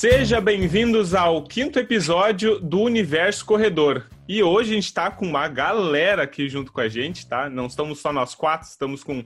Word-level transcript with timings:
Seja 0.00 0.40
bem-vindos 0.40 1.14
ao 1.14 1.44
quinto 1.44 1.78
episódio 1.78 2.58
do 2.58 2.80
Universo 2.80 3.44
Corredor. 3.44 4.08
E 4.26 4.42
hoje 4.42 4.70
a 4.70 4.74
gente 4.76 4.86
está 4.86 5.10
com 5.10 5.26
uma 5.26 5.46
galera 5.46 6.22
aqui 6.22 6.48
junto 6.48 6.72
com 6.72 6.80
a 6.80 6.88
gente, 6.88 7.28
tá? 7.28 7.50
Não 7.50 7.66
estamos 7.66 8.00
só 8.00 8.10
nós 8.10 8.34
quatro, 8.34 8.66
estamos 8.66 9.04
com 9.04 9.22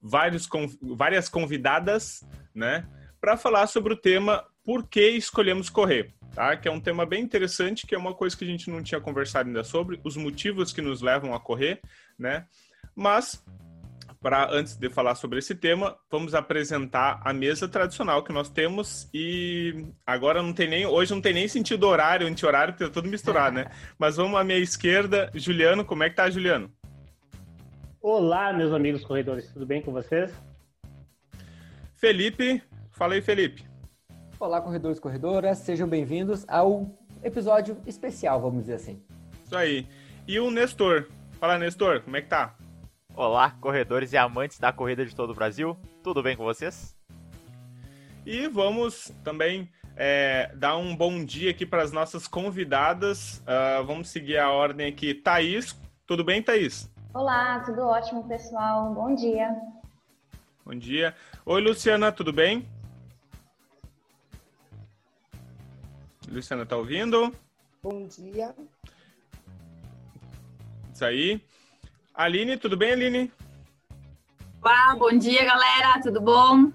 vários, 0.00 0.48
várias 0.80 1.28
convidadas, 1.28 2.24
né? 2.54 2.86
Para 3.20 3.36
falar 3.36 3.66
sobre 3.66 3.94
o 3.94 3.96
tema 3.96 4.46
Por 4.64 4.86
que 4.86 5.08
escolhemos 5.08 5.68
correr? 5.68 6.14
Tá? 6.32 6.56
Que 6.56 6.68
é 6.68 6.70
um 6.70 6.80
tema 6.80 7.04
bem 7.04 7.20
interessante, 7.20 7.84
que 7.84 7.92
é 7.92 7.98
uma 7.98 8.14
coisa 8.14 8.36
que 8.36 8.44
a 8.44 8.48
gente 8.48 8.70
não 8.70 8.80
tinha 8.80 9.00
conversado 9.00 9.48
ainda 9.48 9.64
sobre, 9.64 10.00
os 10.04 10.16
motivos 10.16 10.72
que 10.72 10.80
nos 10.80 11.02
levam 11.02 11.34
a 11.34 11.40
correr, 11.40 11.80
né? 12.16 12.46
Mas 12.94 13.44
para 14.22 14.48
antes 14.52 14.76
de 14.76 14.88
falar 14.88 15.16
sobre 15.16 15.40
esse 15.40 15.54
tema, 15.54 15.96
vamos 16.08 16.32
apresentar 16.32 17.20
a 17.24 17.32
mesa 17.32 17.66
tradicional 17.66 18.22
que 18.22 18.32
nós 18.32 18.48
temos 18.48 19.10
e 19.12 19.84
agora 20.06 20.40
não 20.40 20.52
tem 20.52 20.68
nem 20.68 20.86
hoje 20.86 21.12
não 21.12 21.20
tem 21.20 21.34
nem 21.34 21.48
sentido 21.48 21.88
horário, 21.88 22.28
anti-horário, 22.28 22.72
porque 22.72 22.86
tá 22.86 22.90
tudo 22.90 23.08
misturado, 23.08 23.56
né? 23.56 23.66
Mas 23.98 24.16
vamos 24.16 24.38
à 24.38 24.44
minha 24.44 24.58
esquerda, 24.58 25.28
Juliano, 25.34 25.84
como 25.84 26.04
é 26.04 26.08
que 26.08 26.14
tá, 26.14 26.30
Juliano? 26.30 26.70
Olá, 28.00 28.52
meus 28.52 28.72
amigos 28.72 29.04
corredores, 29.04 29.52
tudo 29.52 29.66
bem 29.66 29.82
com 29.82 29.92
vocês? 29.92 30.32
Felipe, 31.96 32.62
fala 32.92 33.14
aí, 33.14 33.22
Felipe. 33.22 33.64
Olá, 34.38 34.60
corredores 34.60 34.98
e 34.98 35.00
corredoras, 35.00 35.58
sejam 35.58 35.88
bem-vindos 35.88 36.44
ao 36.48 36.96
episódio 37.24 37.76
especial, 37.86 38.40
vamos 38.40 38.62
dizer 38.62 38.74
assim. 38.74 39.02
Isso 39.44 39.56
aí. 39.56 39.86
E 40.26 40.38
o 40.38 40.50
Nestor. 40.50 41.08
Fala, 41.38 41.58
Nestor, 41.58 42.02
como 42.02 42.16
é 42.16 42.22
que 42.22 42.28
tá? 42.28 42.54
Olá, 43.14 43.50
corredores 43.60 44.14
e 44.14 44.16
amantes 44.16 44.58
da 44.58 44.72
corrida 44.72 45.04
de 45.04 45.14
todo 45.14 45.30
o 45.30 45.34
Brasil, 45.34 45.76
tudo 46.02 46.22
bem 46.22 46.34
com 46.34 46.44
vocês? 46.44 46.96
E 48.24 48.48
vamos 48.48 49.12
também 49.22 49.70
é, 49.94 50.50
dar 50.56 50.78
um 50.78 50.96
bom 50.96 51.22
dia 51.22 51.50
aqui 51.50 51.66
para 51.66 51.82
as 51.82 51.92
nossas 51.92 52.26
convidadas. 52.26 53.40
Uh, 53.40 53.84
vamos 53.84 54.08
seguir 54.08 54.38
a 54.38 54.50
ordem 54.50 54.86
aqui. 54.86 55.12
Thaís, 55.12 55.78
tudo 56.06 56.24
bem, 56.24 56.42
Thaís? 56.42 56.90
Olá, 57.12 57.60
tudo 57.60 57.82
ótimo, 57.82 58.26
pessoal. 58.26 58.94
Bom 58.94 59.14
dia. 59.14 59.60
Bom 60.64 60.74
dia. 60.74 61.14
Oi, 61.44 61.60
Luciana, 61.60 62.10
tudo 62.10 62.32
bem? 62.32 62.66
Luciana, 66.30 66.64
tá 66.64 66.78
ouvindo? 66.78 67.30
Bom 67.82 68.06
dia. 68.06 68.54
Isso 70.94 71.04
aí. 71.04 71.44
Aline, 72.14 72.58
tudo 72.58 72.76
bem, 72.76 72.92
Aline? 72.92 73.32
Olá, 74.62 74.94
bom 74.98 75.16
dia, 75.16 75.44
galera, 75.46 75.98
tudo 76.02 76.20
bom? 76.20 76.70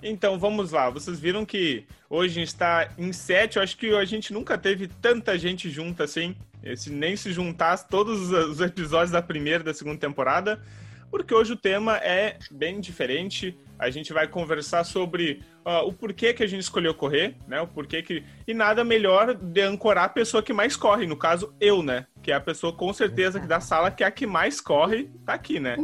Então, 0.00 0.38
vamos 0.38 0.70
lá. 0.70 0.88
Vocês 0.88 1.18
viram 1.18 1.44
que 1.44 1.84
hoje 2.08 2.30
a 2.30 2.34
gente 2.34 2.48
está 2.48 2.88
em 2.96 3.12
sete. 3.12 3.56
Eu 3.56 3.62
acho 3.62 3.76
que 3.76 3.92
a 3.92 4.04
gente 4.04 4.32
nunca 4.32 4.56
teve 4.56 4.86
tanta 4.86 5.36
gente 5.36 5.68
junta 5.68 6.04
assim. 6.04 6.36
Se 6.76 6.90
nem 6.90 7.16
se 7.16 7.32
juntasse 7.32 7.88
todos 7.88 8.30
os 8.30 8.60
episódios 8.60 9.10
da 9.10 9.20
primeira 9.20 9.62
e 9.62 9.66
da 9.66 9.74
segunda 9.74 9.98
temporada. 9.98 10.62
Porque 11.12 11.34
hoje 11.34 11.52
o 11.52 11.56
tema 11.56 11.98
é 11.98 12.38
bem 12.50 12.80
diferente. 12.80 13.54
A 13.78 13.90
gente 13.90 14.14
vai 14.14 14.26
conversar 14.26 14.82
sobre 14.82 15.42
uh, 15.62 15.86
o 15.86 15.92
porquê 15.92 16.32
que 16.32 16.42
a 16.42 16.46
gente 16.46 16.62
escolheu 16.62 16.94
correr, 16.94 17.36
né? 17.46 17.60
O 17.60 17.66
porquê 17.66 18.02
que. 18.02 18.24
E 18.48 18.54
nada 18.54 18.82
melhor 18.82 19.34
de 19.34 19.60
ancorar 19.60 20.04
a 20.04 20.08
pessoa 20.08 20.42
que 20.42 20.54
mais 20.54 20.74
corre, 20.74 21.06
no 21.06 21.14
caso, 21.14 21.54
eu, 21.60 21.82
né? 21.82 22.06
Que 22.22 22.32
é 22.32 22.34
a 22.34 22.40
pessoa 22.40 22.72
com 22.72 22.90
certeza 22.94 23.38
que 23.38 23.46
da 23.46 23.60
sala 23.60 23.90
que 23.90 24.02
é 24.02 24.06
a 24.06 24.10
que 24.10 24.26
mais 24.26 24.58
corre, 24.58 25.10
tá 25.26 25.34
aqui, 25.34 25.60
né? 25.60 25.76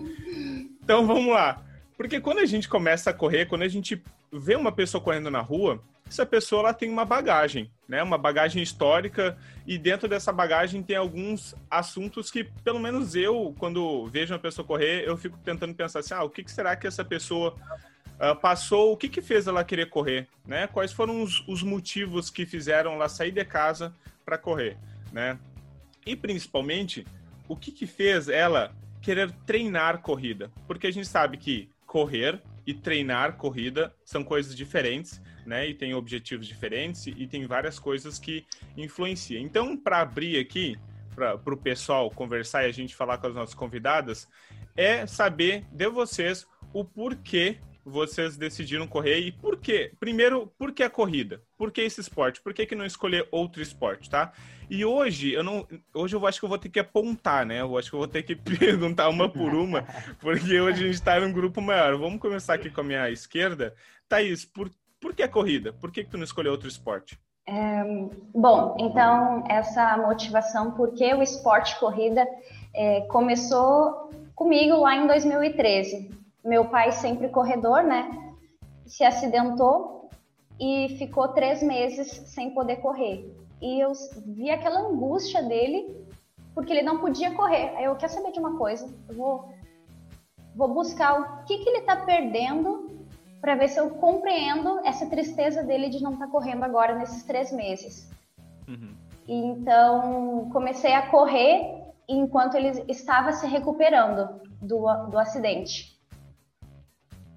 Então 0.82 1.06
vamos 1.06 1.34
lá. 1.34 1.62
Porque 1.94 2.22
quando 2.22 2.38
a 2.38 2.46
gente 2.46 2.66
começa 2.66 3.10
a 3.10 3.12
correr, 3.12 3.44
quando 3.44 3.64
a 3.64 3.68
gente 3.68 4.02
vê 4.32 4.56
uma 4.56 4.72
pessoa 4.72 4.98
correndo 4.98 5.30
na 5.30 5.42
rua, 5.42 5.84
essa 6.08 6.24
pessoa 6.24 6.60
ela 6.60 6.74
tem 6.74 6.91
uma 6.91 7.04
bagagem, 7.04 7.70
né? 7.86 8.02
Uma 8.02 8.16
bagagem 8.16 8.62
histórica 8.62 9.36
e 9.66 9.76
dentro 9.76 10.08
dessa 10.08 10.32
bagagem 10.32 10.82
tem 10.82 10.96
alguns 10.96 11.54
assuntos 11.70 12.30
que, 12.30 12.44
pelo 12.64 12.80
menos 12.80 13.14
eu, 13.14 13.54
quando 13.58 14.06
vejo 14.06 14.32
uma 14.32 14.41
pessoa 14.41 14.66
correr, 14.66 15.06
eu 15.06 15.16
fico 15.16 15.38
tentando 15.38 15.74
pensar 15.74 16.00
assim, 16.00 16.14
ah, 16.14 16.24
o 16.24 16.30
que, 16.30 16.42
que 16.42 16.50
será 16.50 16.74
que 16.74 16.86
essa 16.86 17.04
pessoa 17.04 17.54
uh, 18.18 18.34
passou? 18.41 18.92
O 18.92 18.97
que 18.97 19.08
que 19.08 19.20
fez 19.20 19.47
ela 19.47 19.62
querer 19.62 19.91
correr, 19.91 20.26
né? 20.47 20.66
Quais 20.66 20.92
foram 20.92 21.22
os, 21.22 21.47
os 21.47 21.62
motivos 21.62 22.30
que 22.30 22.47
fizeram 22.47 22.92
ela 22.94 23.08
sair 23.08 23.30
de 23.30 23.44
casa 23.44 23.94
para 24.24 24.38
correr, 24.38 24.78
né? 25.12 25.38
E 26.06 26.16
principalmente, 26.16 27.06
o 27.47 27.54
que 27.54 27.70
que 27.70 27.86
fez 27.86 28.28
ela 28.28 28.72
querer 29.02 29.30
treinar 29.44 29.98
corrida? 30.00 30.50
Porque 30.66 30.86
a 30.86 30.91
gente 30.91 31.06
sabe 31.06 31.36
que 31.36 31.68
correr 31.86 32.41
e 32.66 32.72
treinar 32.72 33.36
corrida 33.36 33.94
são 34.04 34.24
coisas 34.24 34.54
diferentes 34.54 35.20
né? 35.48 35.69
E 35.69 35.75
tem 35.75 35.94
objetivos 35.94 36.47
diferentes 36.47 37.06
e 37.06 37.26
tem 37.26 37.47
várias 37.47 37.78
coisas 37.78 38.19
que 38.19 38.47
influenciam. 38.76 39.42
Então, 39.42 39.76
para 39.76 40.00
abrir 40.00 40.38
aqui, 40.38 40.78
para 41.14 41.54
o 41.54 41.56
pessoal 41.56 42.10
conversar 42.10 42.64
e 42.64 42.69
a 42.69 42.72
gente 42.72 42.94
falar 42.94 43.19
com 43.19 43.26
as 43.26 43.34
nossas 43.34 43.54
convidadas, 43.54 44.28
é 44.76 45.06
saber 45.06 45.64
de 45.72 45.88
vocês 45.88 46.47
o 46.72 46.84
porquê 46.84 47.59
vocês 47.88 48.36
decidiram 48.36 48.86
correr 48.86 49.19
e 49.19 49.32
por 49.32 49.56
quê? 49.56 49.92
Primeiro, 49.98 50.53
por 50.59 50.72
que 50.72 50.82
a 50.82 50.91
corrida? 50.91 51.42
Por 51.56 51.72
que 51.72 51.80
esse 51.80 52.00
esporte? 52.00 52.41
Por 52.41 52.53
que, 52.53 52.66
que 52.66 52.75
não 52.75 52.84
escolher 52.84 53.26
outro 53.30 53.62
esporte, 53.62 54.09
tá? 54.09 54.32
E 54.70 54.84
hoje 54.84 55.32
eu 55.32 55.42
não, 55.42 55.66
hoje 55.94 56.15
eu 56.15 56.26
acho 56.26 56.38
que 56.38 56.44
eu 56.44 56.48
vou 56.48 56.59
ter 56.59 56.69
que 56.69 56.78
apontar, 56.78 57.47
né? 57.47 57.60
Eu 57.60 57.76
acho 57.78 57.88
que 57.88 57.97
eu 57.97 58.00
vou 58.00 58.09
ter 58.09 58.22
que 58.22 58.36
perguntar 58.59 59.09
uma 59.09 59.28
por 59.28 59.54
uma, 59.54 59.82
porque 60.20 60.60
hoje 60.60 60.84
a 60.84 60.86
gente 60.86 60.94
está 60.94 61.19
num 61.19 61.32
grupo 61.32 61.60
maior. 61.60 61.97
Vamos 61.97 62.20
começar 62.20 62.54
aqui 62.54 62.70
com 62.70 62.82
a 62.82 62.84
minha 62.84 63.10
esquerda. 63.10 63.75
Thaís, 64.09 64.44
por 64.44 64.70
por 65.00 65.14
que 65.14 65.26
corrida? 65.28 65.72
Por 65.72 65.91
que, 65.91 66.04
que 66.04 66.10
tu 66.10 66.16
não 66.16 66.25
escolheu 66.25 66.53
outro 66.53 66.69
esporte? 66.69 67.19
É, 67.47 67.82
bom, 68.34 68.76
então 68.78 69.42
essa 69.48 69.97
motivação, 69.97 70.72
porque 70.72 71.14
o 71.14 71.22
esporte 71.22 71.78
corrida 71.81 72.28
é, 72.75 73.00
começou 73.03 74.10
comigo 74.34 74.76
lá 74.76 74.97
em 74.97 75.06
2013. 75.06 76.10
Meu 76.44 76.66
pai 76.66 76.92
sempre 76.92 77.28
corredor, 77.28 77.82
né? 77.82 78.34
Se 78.86 79.03
acidentou 79.03 80.10
e 80.60 80.97
ficou 80.98 81.28
três 81.28 81.62
meses 81.62 82.09
sem 82.26 82.50
poder 82.50 82.76
correr. 82.76 83.34
E 83.60 83.80
eu 83.82 83.92
vi 84.26 84.50
aquela 84.50 84.80
angústia 84.80 85.42
dele 85.42 85.97
porque 86.54 86.72
ele 86.72 86.82
não 86.82 86.98
podia 86.98 87.34
correr. 87.34 87.75
Aí 87.76 87.84
eu 87.84 87.97
quero 87.97 88.12
saber 88.12 88.32
de 88.32 88.38
uma 88.38 88.59
coisa, 88.59 88.92
eu 89.09 89.15
vou, 89.15 89.48
vou 90.54 90.69
buscar 90.69 91.20
o 91.20 91.44
que, 91.44 91.59
que 91.59 91.69
ele 91.69 91.78
está 91.78 91.97
perdendo 91.97 92.88
para 93.41 93.54
ver 93.54 93.69
se 93.69 93.78
eu 93.78 93.91
compreendo 93.91 94.81
essa 94.84 95.06
tristeza 95.06 95.62
dele 95.62 95.88
de 95.88 96.03
não 96.03 96.15
estar 96.15 96.26
tá 96.26 96.32
correndo 96.32 96.65
agora 96.65 96.94
nesses 96.97 97.22
três 97.25 97.53
meses. 97.53 98.10
Uhum. 98.66 98.94
Então, 99.26 100.49
comecei 100.53 100.93
a 100.94 101.09
correr 101.09 101.84
enquanto 102.09 102.54
ele 102.56 102.84
estava 102.88 103.32
se 103.32 103.47
recuperando 103.47 104.41
do, 104.60 104.87
do 105.10 105.19
acidente. 105.19 105.98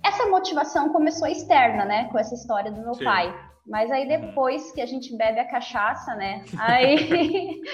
Essa 0.03 0.27
motivação 0.27 0.89
começou 0.89 1.27
externa, 1.27 1.85
né, 1.85 2.09
com 2.11 2.17
essa 2.17 2.33
história 2.33 2.71
do 2.71 2.81
meu 2.81 2.93
Sim. 2.95 3.03
pai. 3.03 3.51
Mas 3.67 3.91
aí 3.91 4.03
uhum. 4.03 4.21
depois 4.21 4.71
que 4.71 4.81
a 4.81 4.85
gente 4.85 5.15
bebe 5.15 5.39
a 5.39 5.47
cachaça, 5.47 6.15
né, 6.15 6.43
aí... 6.57 7.61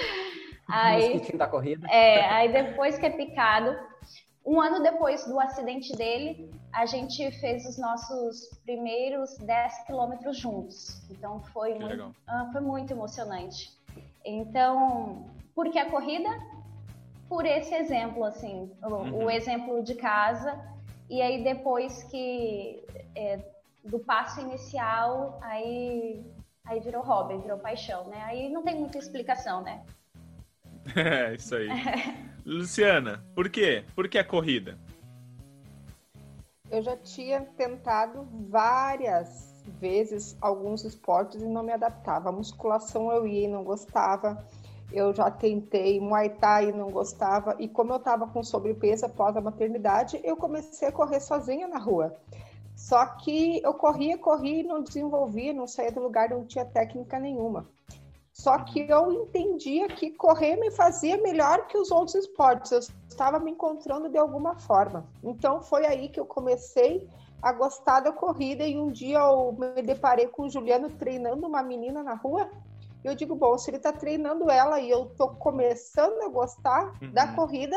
aí, 0.68 1.20
da 1.34 1.46
corrida. 1.46 1.88
É, 1.88 2.28
aí 2.28 2.52
depois 2.52 2.98
que 2.98 3.06
é 3.06 3.10
picado, 3.10 3.74
um 4.48 4.58
ano 4.62 4.82
depois 4.82 5.26
do 5.26 5.38
acidente 5.38 5.94
dele, 5.94 6.50
a 6.72 6.86
gente 6.86 7.30
fez 7.32 7.66
os 7.66 7.76
nossos 7.76 8.48
primeiros 8.64 9.36
10 9.36 9.84
quilômetros 9.84 10.38
juntos. 10.38 11.02
Então 11.10 11.42
foi 11.52 11.78
muito, 11.78 12.16
ah, 12.26 12.48
foi 12.50 12.62
muito 12.62 12.90
emocionante. 12.90 13.70
Então, 14.24 15.26
por 15.54 15.70
que 15.70 15.78
a 15.78 15.90
corrida? 15.90 16.30
Por 17.28 17.44
esse 17.44 17.74
exemplo, 17.74 18.24
assim, 18.24 18.72
o, 18.82 18.86
uhum. 18.86 19.24
o 19.26 19.30
exemplo 19.30 19.82
de 19.82 19.94
casa. 19.94 20.58
E 21.10 21.20
aí 21.20 21.44
depois 21.44 22.04
que 22.04 22.82
é, 23.14 23.40
do 23.84 23.98
passo 23.98 24.40
inicial, 24.40 25.38
aí 25.42 26.24
aí 26.64 26.80
virou 26.80 27.02
hobby, 27.02 27.36
virou 27.36 27.58
paixão, 27.58 28.08
né? 28.08 28.22
Aí 28.24 28.48
não 28.48 28.62
tem 28.62 28.76
muita 28.76 28.96
explicação, 28.96 29.62
né? 29.62 29.82
É, 30.96 31.34
isso 31.34 31.54
aí. 31.54 31.68
Luciana, 32.48 33.22
por 33.34 33.50
quê? 33.50 33.84
Por 33.94 34.08
que 34.08 34.16
a 34.16 34.24
corrida? 34.24 34.78
Eu 36.70 36.82
já 36.82 36.96
tinha 36.96 37.42
tentado 37.42 38.26
várias 38.48 39.62
vezes 39.78 40.34
alguns 40.40 40.82
esportes 40.82 41.42
e 41.42 41.46
não 41.46 41.62
me 41.62 41.72
adaptava. 41.72 42.30
A 42.30 42.32
musculação 42.32 43.12
eu 43.12 43.26
ia 43.26 43.44
e 43.44 43.52
não 43.52 43.62
gostava. 43.62 44.42
Eu 44.90 45.12
já 45.12 45.30
tentei 45.30 46.00
Muay 46.00 46.30
Thai 46.30 46.70
e 46.70 46.72
não 46.72 46.90
gostava. 46.90 47.54
E 47.58 47.68
como 47.68 47.92
eu 47.92 47.98
estava 47.98 48.26
com 48.26 48.42
sobrepeso 48.42 49.04
após 49.04 49.36
a 49.36 49.42
maternidade, 49.42 50.18
eu 50.24 50.34
comecei 50.34 50.88
a 50.88 50.92
correr 50.92 51.20
sozinha 51.20 51.68
na 51.68 51.78
rua. 51.78 52.16
Só 52.74 53.04
que 53.04 53.60
eu 53.62 53.74
corria, 53.74 54.16
corria 54.16 54.60
e 54.60 54.66
não 54.66 54.82
desenvolvia, 54.82 55.52
não 55.52 55.66
saía 55.66 55.92
do 55.92 56.00
lugar, 56.00 56.30
não 56.30 56.46
tinha 56.46 56.64
técnica 56.64 57.18
nenhuma. 57.18 57.68
Só 58.40 58.56
que 58.60 58.86
eu 58.88 59.12
entendia 59.12 59.88
que 59.88 60.12
correr 60.12 60.56
me 60.56 60.70
fazia 60.70 61.16
melhor 61.16 61.66
que 61.66 61.76
os 61.76 61.90
outros 61.90 62.14
esportes. 62.14 62.70
Eu 62.70 62.78
estava 63.08 63.40
me 63.40 63.50
encontrando 63.50 64.08
de 64.08 64.16
alguma 64.16 64.56
forma. 64.56 65.04
Então 65.24 65.60
foi 65.60 65.84
aí 65.84 66.08
que 66.08 66.20
eu 66.20 66.24
comecei 66.24 67.08
a 67.42 67.52
gostar 67.52 68.00
da 68.00 68.12
corrida 68.12 68.64
e 68.64 68.78
um 68.78 68.92
dia 68.92 69.18
eu 69.18 69.52
me 69.52 69.82
deparei 69.82 70.28
com 70.28 70.44
o 70.44 70.50
Juliano 70.50 70.88
treinando 70.90 71.48
uma 71.48 71.64
menina 71.64 72.00
na 72.02 72.14
rua. 72.14 72.48
E 73.04 73.08
eu 73.08 73.14
digo, 73.14 73.34
bom, 73.34 73.58
se 73.58 73.70
ele 73.70 73.78
está 73.78 73.92
treinando 73.92 74.48
ela 74.48 74.80
e 74.80 74.88
eu 74.88 75.06
estou 75.06 75.30
começando 75.30 76.22
a 76.22 76.28
gostar 76.28 76.92
uhum. 77.02 77.10
da 77.12 77.34
corrida, 77.34 77.76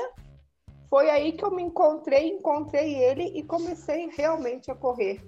foi 0.92 1.10
aí 1.10 1.32
que 1.32 1.44
eu 1.44 1.50
me 1.50 1.64
encontrei, 1.64 2.30
encontrei 2.30 2.96
ele 2.96 3.24
e 3.36 3.42
comecei 3.42 4.12
realmente 4.16 4.70
a 4.70 4.76
correr 4.76 5.24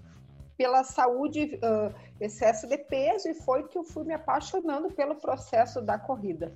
pela 0.57 0.83
saúde, 0.83 1.59
uh, 1.63 1.93
excesso 2.19 2.67
de 2.67 2.77
peso, 2.77 3.29
e 3.29 3.33
foi 3.33 3.67
que 3.67 3.77
eu 3.77 3.83
fui 3.83 4.03
me 4.03 4.13
apaixonando 4.13 4.91
pelo 4.91 5.15
processo 5.15 5.81
da 5.81 5.97
corrida. 5.97 6.53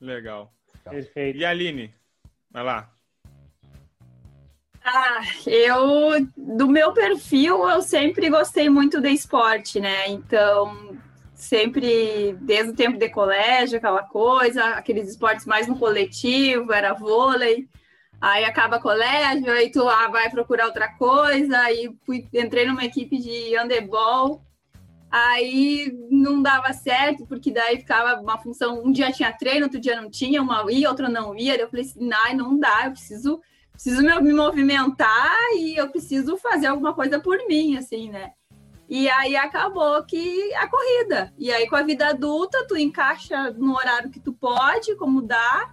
Legal. 0.00 0.52
Perfeito. 0.84 1.38
E 1.38 1.44
a 1.44 1.50
Aline? 1.50 1.94
Vai 2.50 2.64
lá. 2.64 2.90
Ah, 4.84 5.20
eu, 5.46 6.26
do 6.36 6.66
meu 6.66 6.92
perfil, 6.92 7.68
eu 7.68 7.82
sempre 7.82 8.30
gostei 8.30 8.70
muito 8.70 9.00
de 9.00 9.10
esporte, 9.10 9.78
né? 9.78 10.08
Então, 10.08 10.96
sempre, 11.34 12.34
desde 12.40 12.72
o 12.72 12.76
tempo 12.76 12.98
de 12.98 13.08
colégio, 13.10 13.78
aquela 13.78 14.02
coisa, 14.02 14.64
aqueles 14.70 15.10
esportes 15.10 15.44
mais 15.44 15.66
no 15.66 15.78
coletivo, 15.78 16.72
era 16.72 16.94
vôlei. 16.94 17.68
Aí 18.20 18.44
acaba 18.44 18.80
colégio, 18.80 19.50
aí 19.52 19.70
tu 19.70 19.88
ah, 19.88 20.08
vai 20.08 20.28
procurar 20.28 20.66
outra 20.66 20.88
coisa, 20.88 21.56
aí 21.60 21.94
fui, 22.04 22.26
entrei 22.34 22.66
numa 22.66 22.84
equipe 22.84 23.16
de 23.16 23.56
handebol, 23.56 24.42
aí 25.08 25.96
não 26.10 26.42
dava 26.42 26.72
certo, 26.72 27.24
porque 27.26 27.52
daí 27.52 27.78
ficava 27.78 28.20
uma 28.20 28.36
função, 28.36 28.82
um 28.84 28.90
dia 28.90 29.12
tinha 29.12 29.32
treino, 29.32 29.66
outro 29.66 29.78
dia 29.80 30.00
não 30.00 30.10
tinha, 30.10 30.42
uma 30.42 30.64
ia, 30.70 30.88
outra 30.88 31.08
não 31.08 31.36
ia, 31.36 31.56
eu 31.56 31.68
falei 31.68 31.84
assim, 31.84 32.08
não, 32.08 32.34
não 32.36 32.58
dá, 32.58 32.86
eu 32.86 32.90
preciso, 32.90 33.40
preciso 33.72 34.02
me 34.02 34.32
movimentar 34.32 35.36
e 35.56 35.76
eu 35.76 35.88
preciso 35.88 36.36
fazer 36.36 36.66
alguma 36.66 36.94
coisa 36.94 37.20
por 37.20 37.38
mim, 37.46 37.76
assim, 37.76 38.10
né? 38.10 38.32
E 38.88 39.08
aí 39.10 39.36
acabou 39.36 40.02
que 40.04 40.52
a 40.54 40.66
corrida. 40.66 41.32
E 41.36 41.52
aí 41.52 41.68
com 41.68 41.76
a 41.76 41.82
vida 41.82 42.08
adulta, 42.08 42.66
tu 42.66 42.74
encaixa 42.74 43.50
no 43.50 43.76
horário 43.76 44.10
que 44.10 44.18
tu 44.18 44.32
pode, 44.32 44.96
como 44.96 45.20
dá, 45.20 45.70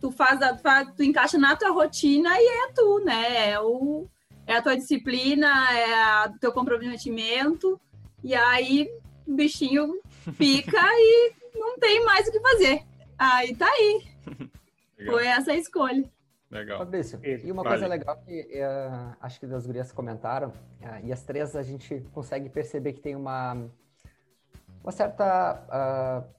tu 0.00 0.10
faz, 0.10 0.40
a, 0.42 0.56
faz, 0.56 0.88
tu 0.96 1.02
encaixa 1.02 1.38
na 1.38 1.56
tua 1.56 1.70
rotina 1.70 2.30
e 2.32 2.46
é 2.46 2.72
tu, 2.72 3.04
né? 3.04 3.50
É, 3.50 3.60
o, 3.60 4.06
é 4.46 4.56
a 4.56 4.62
tua 4.62 4.76
disciplina, 4.76 5.48
é 5.72 6.28
o 6.28 6.38
teu 6.38 6.52
comprometimento, 6.52 7.80
e 8.22 8.34
aí 8.34 8.90
o 9.26 9.34
bichinho 9.34 10.00
fica 10.34 10.80
e 10.94 11.32
não 11.54 11.78
tem 11.78 12.04
mais 12.04 12.26
o 12.28 12.32
que 12.32 12.40
fazer. 12.40 12.82
Aí 13.18 13.54
tá 13.54 13.66
aí. 13.66 14.02
Legal. 14.98 15.14
Foi 15.14 15.26
essa 15.26 15.52
a 15.52 15.56
escolha. 15.56 16.10
Legal. 16.50 16.78
Fabrício, 16.78 17.20
e 17.22 17.52
uma 17.52 17.62
vale. 17.62 17.76
coisa 17.76 17.86
legal 17.86 18.16
que 18.24 18.40
uh, 18.40 19.16
acho 19.20 19.38
que 19.38 19.46
as 19.46 19.66
gurias 19.66 19.92
comentaram, 19.92 20.48
uh, 20.48 21.04
e 21.04 21.12
as 21.12 21.22
três 21.22 21.54
a 21.54 21.62
gente 21.62 22.02
consegue 22.12 22.48
perceber 22.48 22.94
que 22.94 23.00
tem 23.00 23.14
uma, 23.14 23.68
uma 24.82 24.90
certa 24.90 26.24
uh, 26.26 26.37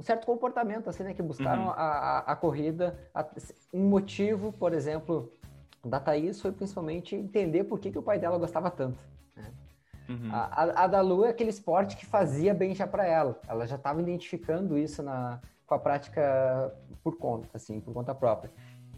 um 0.00 0.02
certo 0.02 0.26
comportamento, 0.26 0.88
assim, 0.88 1.02
né? 1.02 1.12
Que 1.12 1.22
buscaram 1.22 1.64
uhum. 1.64 1.70
a, 1.70 1.74
a, 1.74 2.18
a, 2.32 2.36
corrida. 2.36 2.98
A, 3.14 3.26
um 3.72 3.86
motivo, 3.86 4.50
por 4.50 4.72
exemplo, 4.72 5.30
da 5.84 6.00
Thaís 6.00 6.40
foi 6.40 6.52
principalmente 6.52 7.14
entender 7.14 7.64
por 7.64 7.78
que, 7.78 7.90
que 7.90 7.98
o 7.98 8.02
pai 8.02 8.18
dela 8.18 8.38
gostava 8.38 8.70
tanto. 8.70 8.98
Né? 9.36 9.52
Uhum. 10.08 10.30
A, 10.32 10.84
a, 10.84 10.86
da 10.86 11.02
Lu 11.02 11.26
é 11.26 11.28
aquele 11.28 11.50
esporte 11.50 11.98
que 11.98 12.06
fazia 12.06 12.54
bem 12.54 12.74
já 12.74 12.86
para 12.86 13.06
ela. 13.06 13.38
Ela 13.46 13.66
já 13.66 13.76
estava 13.76 14.00
identificando 14.00 14.78
isso 14.78 15.02
na, 15.02 15.38
com 15.66 15.74
a 15.74 15.78
prática 15.78 16.74
por 17.04 17.18
conta, 17.18 17.48
assim, 17.52 17.78
por 17.78 17.92
conta 17.92 18.14
própria. 18.14 18.50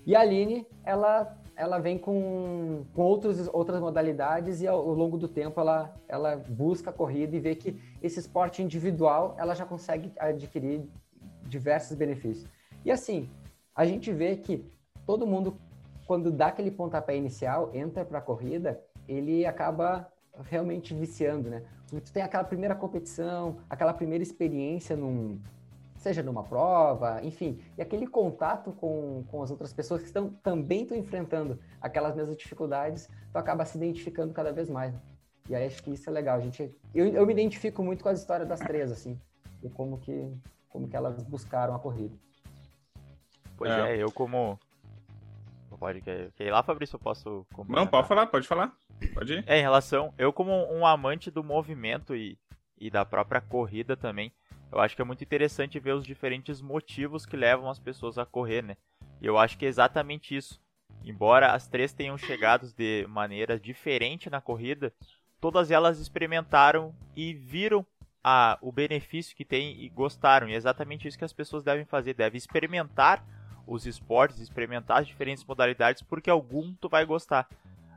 E 0.06 0.14
a 0.14 0.20
Aline, 0.20 0.64
ela, 0.84 1.37
ela 1.56 1.78
vem 1.78 1.99
com, 1.99 2.84
com 2.94 3.02
outros, 3.02 3.49
outras 3.52 3.81
modalidades 3.81 4.60
e 4.60 4.66
ao, 4.66 4.78
ao, 4.78 4.94
longo 4.94 5.16
do 5.16 5.28
tempo 5.28 5.60
ela, 5.60 5.94
ela 6.08 6.37
busca 6.37 6.90
a 6.90 6.93
corrida 6.93 7.37
e 7.37 7.40
vê 7.40 7.54
que 7.54 7.81
esse 8.02 8.19
esporte 8.19 8.62
individual 8.62 9.37
ela 9.38 9.54
já 9.54 9.64
consegue 9.64 10.12
adquirir 10.19 10.88
diversos 11.46 11.96
benefícios. 11.96 12.49
E 12.84 12.90
assim, 12.90 13.28
a 13.75 13.84
gente 13.84 14.12
vê 14.12 14.37
que 14.37 14.64
todo 15.06 15.26
mundo, 15.26 15.56
quando 16.06 16.31
dá 16.31 16.46
aquele 16.49 16.70
pontapé 16.70 17.16
inicial, 17.16 17.70
entra 17.75 18.05
para 18.05 18.19
a 18.19 18.22
corrida, 18.22 18.81
ele 19.08 19.44
acaba 19.44 20.08
realmente 20.44 20.94
viciando, 20.94 21.50
né? 21.50 21.62
Tu 21.88 22.12
tem 22.12 22.22
aquela 22.22 22.44
primeira 22.44 22.75
competição, 22.75 23.58
aquela 23.69 23.93
primeira 23.93 24.22
experiência 24.22 24.96
num, 24.96 25.38
seja 26.02 26.22
numa 26.22 26.43
prova, 26.43 27.20
enfim, 27.22 27.62
e 27.78 27.82
aquele 27.82 28.08
contato 28.08 28.72
com, 28.72 29.25
com 29.31 29.43
as 29.43 29.50
outras 29.52 29.72
pessoas 29.72 30.00
que 30.00 30.08
estão, 30.08 30.31
também 30.43 30.82
estão 30.82 30.96
enfrentando 30.99 31.60
aquelas 31.81 32.16
mesmas 32.16 32.37
dificuldades, 32.37 33.08
tu 33.31 33.38
acaba 33.38 33.64
se 33.64 33.78
identificando 33.78 34.32
cada 34.32 34.52
vez 34.52 34.69
mais. 34.69 34.93
Né? 34.93 35.00
E 35.49 35.54
aí 35.54 35.66
acho 35.66 35.82
que 35.82 35.93
isso 35.93 36.10
é 36.10 36.12
legal. 36.12 36.37
A 36.37 36.40
gente, 36.40 36.76
eu, 36.93 37.06
eu 37.06 37.25
me 37.25 37.32
identifico 37.32 37.84
muito 37.84 38.02
com 38.02 38.08
as 38.08 38.19
histórias 38.19 38.49
das 38.49 38.58
três, 38.58 38.90
assim, 38.90 39.19
e 39.62 39.70
como 39.70 39.99
que, 39.99 40.28
como 40.69 40.88
que 40.88 40.96
elas 40.96 41.22
buscaram 41.22 41.75
a 41.75 41.78
corrida. 41.78 42.14
Pois 43.56 43.70
é, 43.70 43.96
é 43.96 44.02
eu 44.02 44.10
como... 44.10 44.58
Pode 45.78 46.00
quer, 46.00 46.31
ir 46.38 46.50
lá, 46.50 46.62
Fabrício? 46.62 46.96
Eu 46.96 47.00
posso... 47.00 47.46
Não, 47.69 47.87
pode 47.87 48.06
falar, 48.06 48.26
pode 48.26 48.46
falar. 48.46 48.72
Pode 49.14 49.34
ir. 49.34 49.44
É, 49.46 49.58
em 49.58 49.62
relação... 49.62 50.12
Eu 50.19 50.32
como 50.32 50.52
um 50.72 50.87
amante 50.87 51.31
do 51.31 51.43
movimento 51.43 52.14
e, 52.14 52.38
e 52.78 52.88
da 52.88 53.05
própria 53.05 53.40
corrida 53.40 53.96
também, 53.96 54.32
eu 54.72 54.80
acho 54.80 54.96
que 54.96 55.02
é 55.02 55.04
muito 55.04 55.22
interessante 55.22 55.78
ver 55.78 55.92
os 55.92 56.04
diferentes 56.04 56.62
motivos 56.62 57.26
que 57.26 57.36
levam 57.36 57.69
as 57.69 57.78
pessoas 57.78 58.16
a 58.16 58.24
correr, 58.24 58.62
né? 58.62 58.76
E 59.20 59.26
eu 59.26 59.36
acho 59.38 59.58
que 59.58 59.66
é 59.66 59.69
exatamente 59.69 60.34
isso. 60.34 60.60
Embora 61.04 61.52
as 61.52 61.69
três 61.69 61.92
tenham 61.92 62.16
chegado 62.16 62.72
de 62.72 63.06
maneira 63.06 63.60
diferente 63.60 64.30
na 64.30 64.40
corrida, 64.40 64.92
todas 65.40 65.70
elas 65.70 65.98
experimentaram 65.98 66.94
e 67.14 67.34
viram 67.34 67.84
a, 68.24 68.58
o 68.62 68.72
benefício 68.72 69.36
que 69.36 69.44
tem 69.44 69.82
e 69.82 69.90
gostaram. 69.90 70.48
E 70.48 70.54
é 70.54 70.56
exatamente 70.56 71.06
isso 71.06 71.19
que 71.19 71.24
as 71.24 71.32
pessoas 71.34 71.62
devem 71.62 71.84
fazer, 71.84 72.14
devem 72.14 72.38
experimentar 72.38 73.22
os 73.66 73.86
esportes, 73.86 74.40
experimentar 74.40 75.00
as 75.00 75.06
diferentes 75.06 75.44
modalidades, 75.44 76.02
porque 76.02 76.30
algum 76.30 76.72
tu 76.74 76.88
vai 76.88 77.04
gostar. 77.04 77.46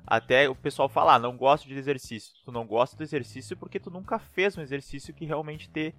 Até 0.05 0.49
o 0.49 0.55
pessoal 0.55 0.89
falar, 0.89 1.15
ah, 1.15 1.19
não 1.19 1.37
gosto 1.37 1.67
de 1.67 1.75
exercício. 1.75 2.33
Tu 2.43 2.51
não 2.51 2.65
gosta 2.65 2.97
do 2.97 3.03
exercício 3.03 3.55
porque 3.55 3.79
tu 3.79 3.89
nunca 3.89 4.19
fez 4.19 4.57
um 4.57 4.61
exercício 4.61 5.13
que 5.13 5.25
realmente 5.25 5.69
te 5.69 5.95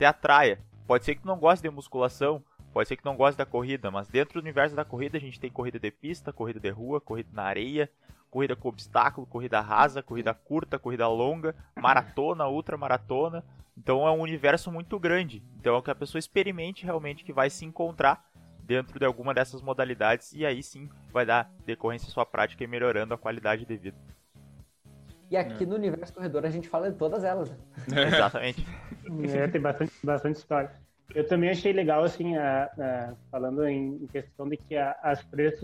te 0.00 0.04
atraia. 0.06 0.58
Pode 0.86 1.04
ser 1.04 1.14
que 1.14 1.20
tu 1.20 1.28
não 1.28 1.38
goste 1.38 1.62
de 1.62 1.68
musculação, 1.68 2.42
pode 2.72 2.88
ser 2.88 2.96
que 2.96 3.04
não 3.04 3.14
goste 3.14 3.36
da 3.36 3.44
corrida, 3.44 3.90
mas 3.90 4.08
dentro 4.08 4.34
do 4.34 4.42
universo 4.42 4.74
da 4.74 4.82
corrida 4.82 5.18
a 5.18 5.20
gente 5.20 5.38
tem 5.38 5.50
corrida 5.50 5.78
de 5.78 5.90
pista, 5.90 6.32
corrida 6.32 6.58
de 6.58 6.70
rua, 6.70 7.02
corrida 7.02 7.28
na 7.34 7.42
areia, 7.42 7.90
corrida 8.30 8.56
com 8.56 8.70
obstáculo, 8.70 9.26
corrida 9.26 9.60
rasa, 9.60 10.02
corrida 10.02 10.32
curta, 10.32 10.78
corrida 10.78 11.06
longa, 11.06 11.54
maratona, 11.76 12.48
ultramaratona. 12.48 13.44
Então 13.76 14.06
é 14.06 14.10
um 14.10 14.20
universo 14.20 14.72
muito 14.72 14.98
grande. 14.98 15.42
Então 15.58 15.76
é 15.76 15.82
que 15.82 15.90
a 15.90 15.94
pessoa 15.94 16.18
experimente 16.18 16.86
realmente 16.86 17.22
que 17.22 17.32
vai 17.32 17.50
se 17.50 17.66
encontrar 17.66 18.24
dentro 18.62 18.98
de 18.98 19.04
alguma 19.04 19.34
dessas 19.34 19.60
modalidades 19.60 20.32
e 20.32 20.46
aí 20.46 20.62
sim 20.62 20.88
vai 21.12 21.26
dar 21.26 21.52
decorrência 21.66 22.08
à 22.08 22.10
sua 22.10 22.24
prática 22.24 22.64
e 22.64 22.66
melhorando 22.66 23.12
a 23.12 23.18
qualidade 23.18 23.66
de 23.66 23.76
vida. 23.76 23.98
E 25.30 25.36
aqui 25.36 25.62
é. 25.62 25.66
no 25.66 25.76
Universo 25.76 26.12
Corredor 26.12 26.44
a 26.44 26.50
gente 26.50 26.68
fala 26.68 26.90
de 26.90 26.96
todas 26.98 27.22
elas. 27.22 27.50
Né? 27.50 27.56
Exatamente. 28.08 28.66
É, 29.32 29.46
tem 29.46 29.60
bastante, 29.60 29.92
bastante 30.02 30.36
história. 30.36 30.72
Eu 31.14 31.26
também 31.26 31.50
achei 31.50 31.72
legal, 31.72 32.04
assim, 32.04 32.36
a, 32.36 32.64
a, 32.64 33.14
falando 33.30 33.66
em 33.66 34.06
questão 34.08 34.48
de 34.48 34.56
que 34.56 34.76
a, 34.76 34.96
as 35.02 35.24
três, 35.26 35.60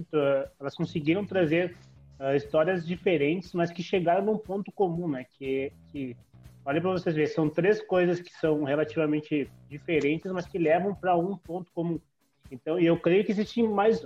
elas 0.59 0.75
conseguiram 0.75 1.25
trazer 1.25 1.77
uh, 2.21 2.35
histórias 2.35 2.87
diferentes, 2.87 3.53
mas 3.53 3.71
que 3.71 3.83
chegaram 3.83 4.25
num 4.25 4.39
ponto 4.39 4.71
comum, 4.73 5.09
né? 5.09 5.25
Que, 5.39 5.73
que 5.91 6.17
olha 6.65 6.81
para 6.81 6.91
vocês 6.91 7.15
verem, 7.15 7.31
são 7.31 7.49
três 7.49 7.81
coisas 7.83 8.21
que 8.21 8.33
são 8.35 8.65
relativamente 8.65 9.49
diferentes, 9.69 10.31
mas 10.33 10.47
que 10.47 10.59
levam 10.59 10.95
para 10.95 11.17
um 11.17 11.37
ponto 11.37 11.71
comum. 11.73 12.01
Então, 12.51 12.79
eu 12.79 12.99
creio 12.99 13.25
que 13.25 13.33
existem 13.33 13.69
mais, 13.69 14.01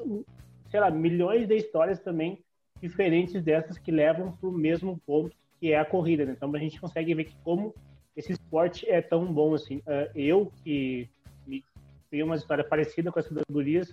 sei 0.71 0.81
lá, 0.81 0.91
milhões 0.91 1.47
de 1.47 1.57
histórias 1.57 2.01
também 2.01 2.43
diferentes 2.81 3.43
dessas 3.43 3.79
que 3.79 3.91
levam 3.91 4.33
para 4.33 4.49
o 4.49 4.53
mesmo 4.53 4.99
ponto 5.07 5.37
que 5.61 5.73
é 5.73 5.79
a 5.79 5.85
corrida. 5.85 6.25
Né? 6.25 6.33
Então 6.37 6.53
a 6.53 6.59
gente 6.59 6.81
consegue 6.81 7.15
ver 7.15 7.25
que 7.25 7.37
como 7.45 7.75
esse 8.17 8.33
esporte 8.33 8.89
é 8.91 9.01
tão 9.01 9.33
bom 9.33 9.55
assim. 9.55 9.79
Uh, 9.79 10.11
eu 10.15 10.53
que 10.65 11.09
tenho 12.11 12.27
uma 12.27 12.35
história 12.35 12.65
parecida 12.65 13.13
com 13.13 13.21
essa 13.21 13.33
das 13.33 13.45
gurias, 13.49 13.91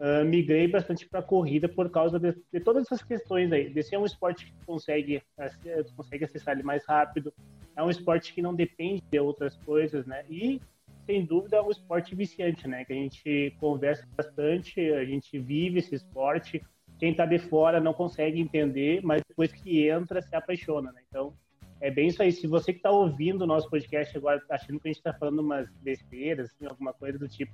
uh, 0.00 0.24
migrei 0.24 0.66
bastante 0.66 1.08
para 1.08 1.22
corrida 1.22 1.68
por 1.68 1.88
causa 1.90 2.18
de, 2.18 2.34
de, 2.52 2.60
todas 2.60 2.84
essas 2.84 3.02
questões 3.02 3.52
aí. 3.52 3.72
Esse 3.76 3.94
é 3.94 3.98
um 3.98 4.04
esporte 4.04 4.46
que 4.46 4.52
consegue, 4.66 5.22
uh, 5.38 5.94
consegue 5.96 6.24
acessar 6.24 6.54
ele 6.54 6.64
mais 6.64 6.84
rápido, 6.86 7.32
é 7.76 7.82
um 7.82 7.90
esporte 7.90 8.32
que 8.32 8.42
não 8.42 8.54
depende 8.54 9.02
de 9.10 9.18
outras 9.20 9.56
coisas, 9.58 10.06
né? 10.06 10.24
E 10.28 10.60
sem 11.04 11.24
dúvida 11.24 11.58
é 11.58 11.62
um 11.62 11.70
esporte 11.70 12.14
viciante, 12.16 12.66
né? 12.66 12.84
Que 12.84 12.92
a 12.92 12.96
gente 12.96 13.54
conversa 13.60 14.04
bastante, 14.16 14.80
a 14.80 15.04
gente 15.04 15.38
vive 15.38 15.78
esse 15.78 15.94
esporte, 15.94 16.60
quem 16.98 17.10
está 17.10 17.26
de 17.26 17.38
fora 17.38 17.80
não 17.80 17.92
consegue 17.92 18.40
entender, 18.40 19.00
mas 19.02 19.22
depois 19.28 19.52
que 19.52 19.88
entra 19.88 20.22
se 20.22 20.34
apaixona, 20.34 20.92
né? 20.92 21.00
Então, 21.08 21.34
é 21.80 21.90
bem 21.90 22.08
isso 22.08 22.22
aí. 22.22 22.32
Se 22.32 22.46
você 22.46 22.72
que 22.72 22.78
está 22.78 22.90
ouvindo 22.90 23.42
o 23.42 23.46
nosso 23.46 23.68
podcast 23.68 24.16
agora, 24.16 24.42
achando 24.50 24.80
que 24.80 24.88
a 24.88 24.90
gente 24.90 24.98
está 24.98 25.12
falando 25.12 25.40
umas 25.40 25.68
besteiras, 25.82 26.50
assim, 26.50 26.66
alguma 26.66 26.92
coisa 26.92 27.18
do 27.18 27.28
tipo, 27.28 27.52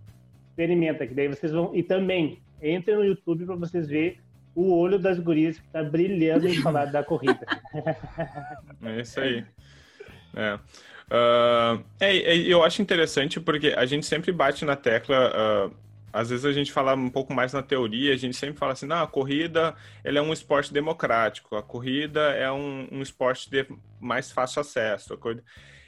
experimenta, 0.49 1.07
que 1.07 1.15
daí 1.15 1.29
vocês 1.29 1.53
vão. 1.53 1.75
E 1.75 1.83
também, 1.83 2.41
entre 2.61 2.95
no 2.95 3.05
YouTube 3.05 3.47
para 3.47 3.57
vocês 3.57 3.89
verem 3.89 4.19
o 4.55 4.75
olho 4.75 4.99
das 4.99 5.19
gurias 5.19 5.59
que 5.59 5.67
está 5.67 5.83
brilhando 5.83 6.47
em 6.47 6.61
falar 6.61 6.87
da 6.87 7.03
corrida. 7.03 7.41
É 8.85 9.01
isso 9.01 9.21
aí. 9.21 9.45
É. 10.35 10.55
Uh, 10.55 11.85
é, 12.01 12.17
é, 12.17 12.37
eu 12.37 12.65
acho 12.65 12.83
interessante 12.83 13.39
porque 13.39 13.69
a 13.77 13.87
gente 13.87 14.05
sempre 14.05 14.33
bate 14.33 14.65
na 14.65 14.75
tecla. 14.75 15.71
Uh, 15.71 15.75
às 16.13 16.29
vezes 16.31 16.45
a 16.45 16.53
gente 16.53 16.71
fala 16.71 16.95
um 16.95 17.09
pouco 17.09 17.33
mais 17.33 17.53
na 17.53 17.63
teoria, 17.63 18.13
a 18.13 18.17
gente 18.17 18.37
sempre 18.37 18.59
fala 18.59 18.73
assim, 18.73 18.87
não, 18.87 19.03
a 19.03 19.07
corrida 19.07 19.75
ela 20.05 20.19
é 20.19 20.23
um 20.23 20.33
esporte 20.33 20.73
democrático, 20.73 21.57
a 21.57 21.63
corrida 21.63 22.21
é 22.33 22.51
um, 22.53 22.87
um 22.93 23.03
esporte 23.03 23.49
de 23.49 23.67
mais 23.99 24.31
fácil 24.31 24.61
acesso. 24.61 25.19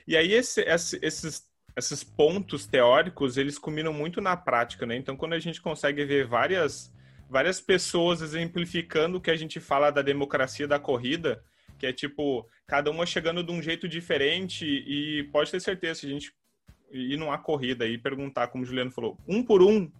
E 0.07 0.17
aí 0.17 0.33
esse, 0.33 0.63
esse, 0.63 0.99
esses, 1.03 1.47
esses 1.77 2.03
pontos 2.03 2.67
teóricos, 2.67 3.37
eles 3.37 3.59
combinam 3.59 3.93
muito 3.93 4.21
na 4.21 4.37
prática, 4.37 4.87
né? 4.87 4.97
Então, 4.97 5.17
quando 5.17 5.35
a 5.35 5.39
gente 5.39 5.61
consegue 5.61 6.05
ver 6.05 6.27
várias, 6.27 6.93
várias 7.29 7.61
pessoas 7.61 8.23
exemplificando 8.23 9.19
o 9.19 9.21
que 9.21 9.31
a 9.31 9.37
gente 9.37 9.61
fala 9.61 9.91
da 9.91 10.01
democracia 10.01 10.67
da 10.67 10.79
corrida, 10.79 11.43
que 11.79 11.87
é 11.87 11.93
tipo, 11.93 12.49
cada 12.67 12.91
uma 12.91 13.05
chegando 13.05 13.43
de 13.43 13.53
um 13.53 13.61
jeito 13.61 13.87
diferente 13.87 14.65
e 14.65 15.25
pode 15.25 15.51
ter 15.51 15.61
certeza, 15.61 16.07
a 16.07 16.09
gente 16.09 16.33
ir 16.91 17.17
numa 17.19 17.37
corrida 17.37 17.87
e 17.87 17.99
perguntar, 17.99 18.47
como 18.49 18.63
o 18.63 18.67
Juliano 18.67 18.91
falou, 18.91 19.19
um 19.27 19.43
por 19.43 19.61
um, 19.61 19.91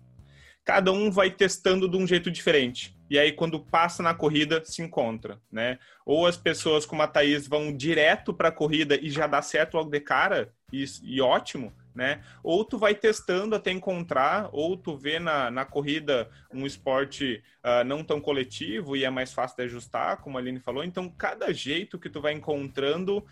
cada 0.65 0.91
um 0.91 1.11
vai 1.11 1.31
testando 1.31 1.89
de 1.89 1.97
um 1.97 2.07
jeito 2.07 2.31
diferente. 2.31 2.97
E 3.11 3.19
aí, 3.19 3.33
quando 3.33 3.61
passa 3.61 4.03
na 4.03 4.15
corrida, 4.15 4.65
se 4.65 4.83
encontra, 4.83 5.39
né? 5.53 5.79
Ou 6.07 6.27
as 6.27 6.37
pessoas 6.37 6.87
como 6.87 7.03
a 7.03 7.07
Thaís 7.07 7.47
vão 7.47 7.77
direto 7.77 8.33
para 8.33 8.49
a 8.49 8.53
corrida 8.53 8.99
e 9.01 9.11
já 9.11 9.27
dá 9.27 9.43
certo 9.43 9.77
logo 9.77 9.91
de 9.91 10.01
cara, 10.01 10.53
e, 10.73 10.85
e, 11.03 11.21
ótimo, 11.21 11.73
né? 11.95 12.23
Ou 12.43 12.65
tu 12.65 12.79
vai 12.79 12.95
testando 12.95 13.55
até 13.55 13.71
encontrar, 13.71 14.49
ou 14.53 14.77
tu 14.77 14.97
vê 14.97 15.19
na, 15.19 15.51
na 15.51 15.65
corrida 15.65 16.29
um 16.53 16.67
esporte 16.67 17.43
uh, 17.63 17.85
não 17.85 18.03
tão 18.03 18.21
coletivo 18.21 18.97
e 18.97 19.05
é 19.05 19.11
mais 19.11 19.33
fácil 19.33 19.59
de 19.59 19.65
ajustar, 19.65 20.17
como 20.17 20.39
a 20.39 20.41
Aline 20.41 20.59
falou. 20.59 20.83
Então, 20.83 21.09
cada 21.09 21.53
jeito 21.53 21.99
que 21.99 22.11
tu 22.11 22.21
vai 22.21 22.33
encontrando 22.33 23.25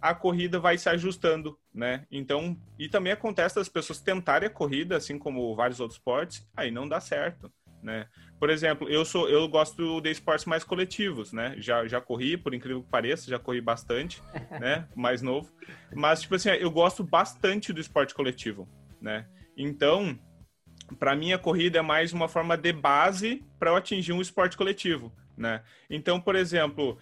a 0.00 0.14
corrida 0.14 0.58
vai 0.58 0.78
se 0.78 0.88
ajustando, 0.88 1.58
né? 1.74 2.06
Então, 2.10 2.56
e 2.78 2.88
também 2.88 3.12
acontece 3.12 3.56
das 3.56 3.68
pessoas 3.68 4.00
tentarem 4.00 4.46
a 4.46 4.52
corrida, 4.52 4.96
assim 4.96 5.18
como 5.18 5.54
vários 5.54 5.80
outros 5.80 5.98
esportes, 5.98 6.46
aí 6.56 6.70
não 6.70 6.88
dá 6.88 7.00
certo, 7.00 7.50
né? 7.82 8.06
Por 8.38 8.50
exemplo, 8.50 8.88
eu 8.88 9.04
sou, 9.04 9.28
eu 9.28 9.48
gosto 9.48 10.00
de 10.00 10.10
esportes 10.10 10.44
mais 10.44 10.64
coletivos, 10.64 11.32
né? 11.32 11.54
Já, 11.58 11.86
já 11.86 12.00
corri, 12.00 12.36
por 12.36 12.54
incrível 12.54 12.82
que 12.82 12.90
pareça, 12.90 13.30
já 13.30 13.38
corri 13.38 13.60
bastante, 13.60 14.22
né? 14.60 14.86
Mais 14.94 15.22
novo, 15.22 15.50
mas 15.94 16.20
tipo 16.20 16.34
assim, 16.34 16.50
eu 16.50 16.70
gosto 16.70 17.02
bastante 17.02 17.72
do 17.72 17.80
esporte 17.80 18.14
coletivo, 18.14 18.68
né? 19.00 19.26
Então, 19.56 20.18
para 20.98 21.16
mim 21.16 21.32
a 21.32 21.38
corrida 21.38 21.78
é 21.78 21.82
mais 21.82 22.12
uma 22.12 22.28
forma 22.28 22.56
de 22.56 22.72
base 22.72 23.44
para 23.58 23.70
eu 23.70 23.76
atingir 23.76 24.12
um 24.12 24.20
esporte 24.20 24.56
coletivo, 24.56 25.12
né? 25.36 25.62
Então, 25.88 26.20
por 26.20 26.36
exemplo, 26.36 26.98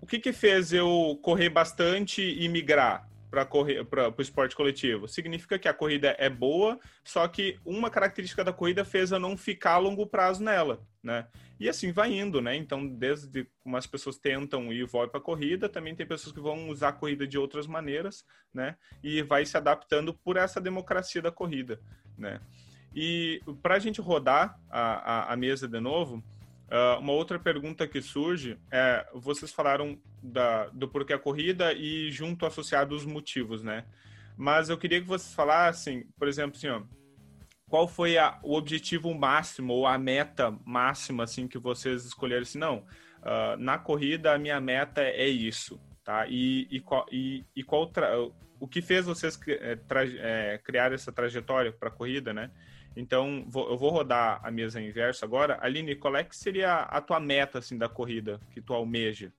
o 0.00 0.06
que, 0.06 0.18
que 0.18 0.32
fez 0.32 0.72
eu 0.72 1.18
correr 1.22 1.50
bastante 1.50 2.22
e 2.22 2.48
migrar 2.48 3.08
para 3.30 3.44
correr 3.44 3.84
para 3.84 4.12
o 4.16 4.22
esporte 4.22 4.56
coletivo? 4.56 5.06
Significa 5.06 5.58
que 5.58 5.68
a 5.68 5.74
corrida 5.74 6.16
é 6.18 6.28
boa, 6.28 6.80
só 7.04 7.26
que 7.28 7.58
uma 7.64 7.90
característica 7.90 8.42
da 8.42 8.52
corrida 8.52 8.84
fez 8.84 9.12
eu 9.12 9.20
não 9.20 9.36
ficar 9.36 9.74
a 9.74 9.78
longo 9.78 10.06
prazo 10.06 10.42
nela, 10.42 10.82
né? 11.02 11.26
E 11.58 11.68
assim 11.68 11.92
vai 11.92 12.12
indo, 12.12 12.40
né? 12.40 12.56
Então, 12.56 12.86
desde 12.86 13.46
como 13.60 13.76
as 13.76 13.86
pessoas 13.86 14.16
tentam 14.16 14.72
ir 14.72 14.80
e 14.80 14.84
voltam 14.84 15.10
para 15.10 15.20
a 15.20 15.22
corrida, 15.22 15.68
também 15.68 15.94
tem 15.94 16.06
pessoas 16.06 16.34
que 16.34 16.40
vão 16.40 16.70
usar 16.70 16.88
a 16.88 16.92
corrida 16.92 17.26
de 17.26 17.38
outras 17.38 17.66
maneiras, 17.66 18.24
né? 18.52 18.76
E 19.02 19.22
vai 19.22 19.44
se 19.44 19.56
adaptando 19.56 20.14
por 20.14 20.36
essa 20.36 20.60
democracia 20.60 21.20
da 21.20 21.30
corrida, 21.30 21.78
né? 22.16 22.40
E 22.94 23.40
para 23.62 23.76
a 23.76 23.78
gente 23.78 24.00
rodar 24.00 24.58
a, 24.68 24.80
a, 25.30 25.32
a 25.34 25.36
mesa 25.36 25.68
de 25.68 25.78
novo, 25.78 26.24
Uh, 26.70 27.00
uma 27.00 27.12
outra 27.12 27.36
pergunta 27.36 27.86
que 27.86 28.00
surge 28.00 28.56
é: 28.70 29.04
vocês 29.12 29.50
falaram 29.50 30.00
da, 30.22 30.68
do 30.68 30.88
porquê 30.88 31.12
a 31.12 31.18
corrida 31.18 31.72
e 31.72 32.12
junto 32.12 32.46
associado 32.46 32.94
os 32.94 33.04
motivos, 33.04 33.62
né? 33.62 33.84
Mas 34.36 34.68
eu 34.68 34.78
queria 34.78 35.00
que 35.00 35.06
vocês 35.06 35.34
falassem, 35.34 36.06
por 36.16 36.28
exemplo, 36.28 36.56
assim, 36.56 36.68
ó, 36.68 36.82
qual 37.68 37.88
foi 37.88 38.16
a, 38.16 38.38
o 38.42 38.56
objetivo 38.56 39.12
máximo 39.14 39.72
ou 39.72 39.86
a 39.86 39.98
meta 39.98 40.56
máxima 40.64 41.24
assim 41.24 41.48
que 41.48 41.58
vocês 41.58 42.04
escolheram? 42.04 42.42
Assim, 42.42 42.58
não, 42.58 42.78
uh, 42.78 43.56
na 43.58 43.76
corrida 43.76 44.32
a 44.32 44.38
minha 44.38 44.60
meta 44.60 45.02
é 45.02 45.28
isso, 45.28 45.80
tá? 46.04 46.26
E, 46.28 46.68
e, 46.70 46.82
e, 47.10 47.44
e 47.56 47.62
qual 47.64 47.90
o 48.60 48.68
que 48.68 48.80
fez 48.80 49.06
vocês 49.06 49.38
é, 49.48 49.78
é, 50.18 50.58
criar 50.58 50.92
essa 50.92 51.10
trajetória 51.10 51.72
para 51.72 51.88
a 51.88 51.92
corrida, 51.92 52.32
né? 52.32 52.50
Então, 52.96 53.44
vou, 53.48 53.70
eu 53.70 53.76
vou 53.76 53.90
rodar 53.90 54.40
a 54.42 54.50
mesa 54.50 54.80
inversa 54.80 55.24
agora. 55.24 55.58
Aline, 55.60 55.94
qual 55.94 56.16
é 56.16 56.24
que 56.24 56.36
seria 56.36 56.82
a 56.82 57.00
tua 57.00 57.20
meta 57.20 57.58
assim 57.58 57.78
da 57.78 57.88
corrida 57.88 58.40
que 58.52 58.60
tu 58.60 58.74
almeja? 58.74 59.32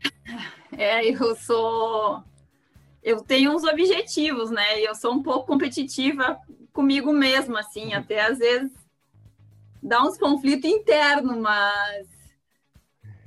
É, 0.76 1.08
eu 1.08 1.36
sou 1.36 2.24
eu 3.04 3.22
tenho 3.22 3.54
uns 3.54 3.62
objetivos, 3.64 4.50
né? 4.50 4.80
Eu 4.80 4.94
sou 4.94 5.12
um 5.12 5.22
pouco 5.22 5.46
competitiva 5.46 6.40
comigo 6.72 7.12
mesma, 7.12 7.60
assim, 7.60 7.88
uhum. 7.92 7.98
até 7.98 8.22
às 8.22 8.38
vezes 8.38 8.72
dá 9.82 10.02
uns 10.02 10.16
conflitos 10.16 10.68
internos, 10.68 11.36
mas 11.36 12.08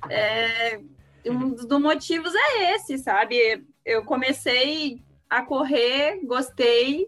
é, 0.10 0.82
um 1.28 1.52
dos 1.52 1.80
motivos 1.80 2.34
é 2.34 2.74
esse, 2.74 2.98
sabe? 2.98 3.64
Eu 3.86 4.04
comecei 4.04 5.00
a 5.30 5.44
correr, 5.44 6.22
gostei, 6.26 7.08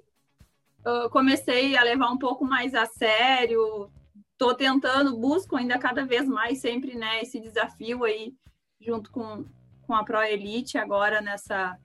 comecei 1.12 1.77
a 1.77 1.83
levar 1.83 2.09
um 2.12 2.17
pouco 2.17 2.45
mais 2.45 2.74
a 2.74 2.86
sério, 2.86 3.91
tô 4.38 4.55
tentando, 4.55 5.17
busco 5.17 5.55
ainda 5.55 5.77
cada 5.77 6.05
vez 6.05 6.27
mais 6.27 6.59
sempre, 6.59 6.95
né, 6.95 7.21
esse 7.21 7.39
desafio 7.39 8.03
aí 8.03 8.33
junto 8.79 9.12
com, 9.12 9.45
com 9.86 9.93
a 9.93 10.03
Pro 10.03 10.21
Elite 10.21 10.77
agora 10.77 11.21
nessa 11.21 11.77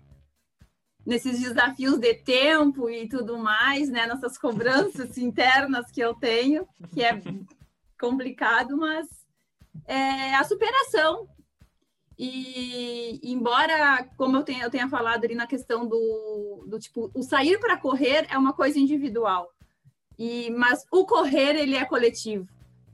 nesses 1.04 1.38
desafios 1.38 1.98
de 1.98 2.14
tempo 2.14 2.88
e 2.88 3.06
tudo 3.06 3.36
mais, 3.36 3.90
né, 3.90 4.06
nessas 4.06 4.38
cobranças 4.38 5.18
internas 5.18 5.90
que 5.90 6.00
eu 6.00 6.14
tenho, 6.14 6.66
que 6.94 7.02
é 7.02 7.20
complicado, 8.00 8.76
mas 8.76 9.06
é 9.86 10.34
a 10.34 10.44
superação, 10.44 11.28
e 12.18 13.20
embora, 13.22 14.08
como 14.16 14.36
eu 14.36 14.42
tenha, 14.42 14.64
eu 14.64 14.70
tenha 14.70 14.88
falado 14.88 15.24
ali 15.24 15.34
na 15.34 15.46
questão 15.46 15.86
do, 15.86 16.64
do 16.66 16.78
tipo, 16.78 17.10
o 17.14 17.22
sair 17.22 17.58
para 17.58 17.76
correr 17.76 18.26
é 18.30 18.38
uma 18.38 18.52
coisa 18.52 18.78
individual, 18.78 19.50
e 20.18 20.50
mas 20.50 20.84
o 20.92 21.04
correr 21.04 21.56
ele 21.56 21.76
é 21.76 21.84
coletivo. 21.84 22.48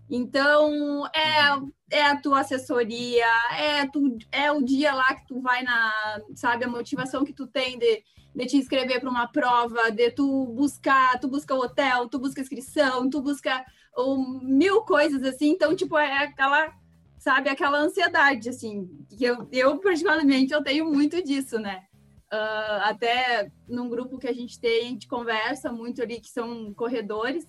Então 0.09 1.07
é, 1.15 1.99
é 1.99 2.03
a 2.07 2.21
tua 2.21 2.41
assessoria, 2.41 3.27
é, 3.57 3.87
tu, 3.87 4.19
é 4.33 4.51
o 4.51 4.63
dia 4.63 4.93
lá 4.93 5.15
que 5.15 5.27
tu 5.29 5.41
vai 5.41 5.63
na, 5.63 6.21
sabe, 6.35 6.65
a 6.65 6.69
motivação 6.69 7.25
que 7.25 7.33
tu 7.33 7.47
tem 7.47 7.79
de, 7.79 8.03
de 8.35 8.47
te 8.47 8.57
inscrever 8.57 9.01
para 9.01 9.11
uma 9.11 9.29
prova, 9.29 9.91
de 9.91 10.11
tu 10.11 10.47
buscar, 10.47 11.21
tu 11.21 11.29
busca 11.29 11.55
o 11.55 11.61
hotel, 11.61 12.09
tu 12.09 12.19
busca 12.19 12.41
inscrição, 12.41 13.09
tu 13.09 13.21
busca 13.21 13.65
um, 13.97 14.41
mil 14.43 14.83
coisas 14.83 15.23
assim. 15.23 15.51
Então, 15.51 15.77
tipo, 15.77 15.97
é 15.97 16.25
aquela 16.25 16.73
sabe, 17.21 17.51
aquela 17.51 17.79
ansiedade, 17.79 18.49
assim, 18.49 18.89
que 19.11 19.23
eu, 19.23 19.47
eu 19.53 19.79
particularmente, 19.79 20.55
eu 20.55 20.65
tenho 20.65 20.87
muito 20.87 21.23
disso, 21.23 21.59
né? 21.59 21.85
Uh, 22.33 22.81
até 22.85 23.53
num 23.69 23.91
grupo 23.91 24.19
que 24.19 24.27
a 24.27 24.33
gente 24.33 24.59
tem, 24.59 24.87
a 24.87 24.89
gente 24.89 25.07
conversa 25.07 25.71
muito 25.71 26.01
ali, 26.01 26.19
que 26.19 26.31
são 26.31 26.73
corredores. 26.73 27.47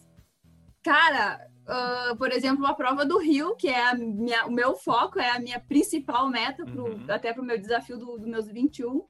Cara, 0.84 1.40
uh, 1.64 2.18
por 2.18 2.32
exemplo, 2.34 2.66
a 2.66 2.74
prova 2.74 3.06
do 3.06 3.18
Rio, 3.18 3.56
que 3.56 3.70
é 3.70 3.96
minha, 3.96 4.46
o 4.46 4.52
meu 4.52 4.76
foco, 4.76 5.20
é 5.20 5.30
a 5.30 5.40
minha 5.40 5.60
principal 5.60 6.28
meta, 6.30 6.66
pro, 6.66 6.92
uhum. 6.92 7.06
até 7.08 7.32
para 7.32 7.42
o 7.42 7.46
meu 7.46 7.58
desafio 7.58 7.98
dos 7.98 8.20
do 8.20 8.28
meus 8.28 8.48
21. 8.48 9.06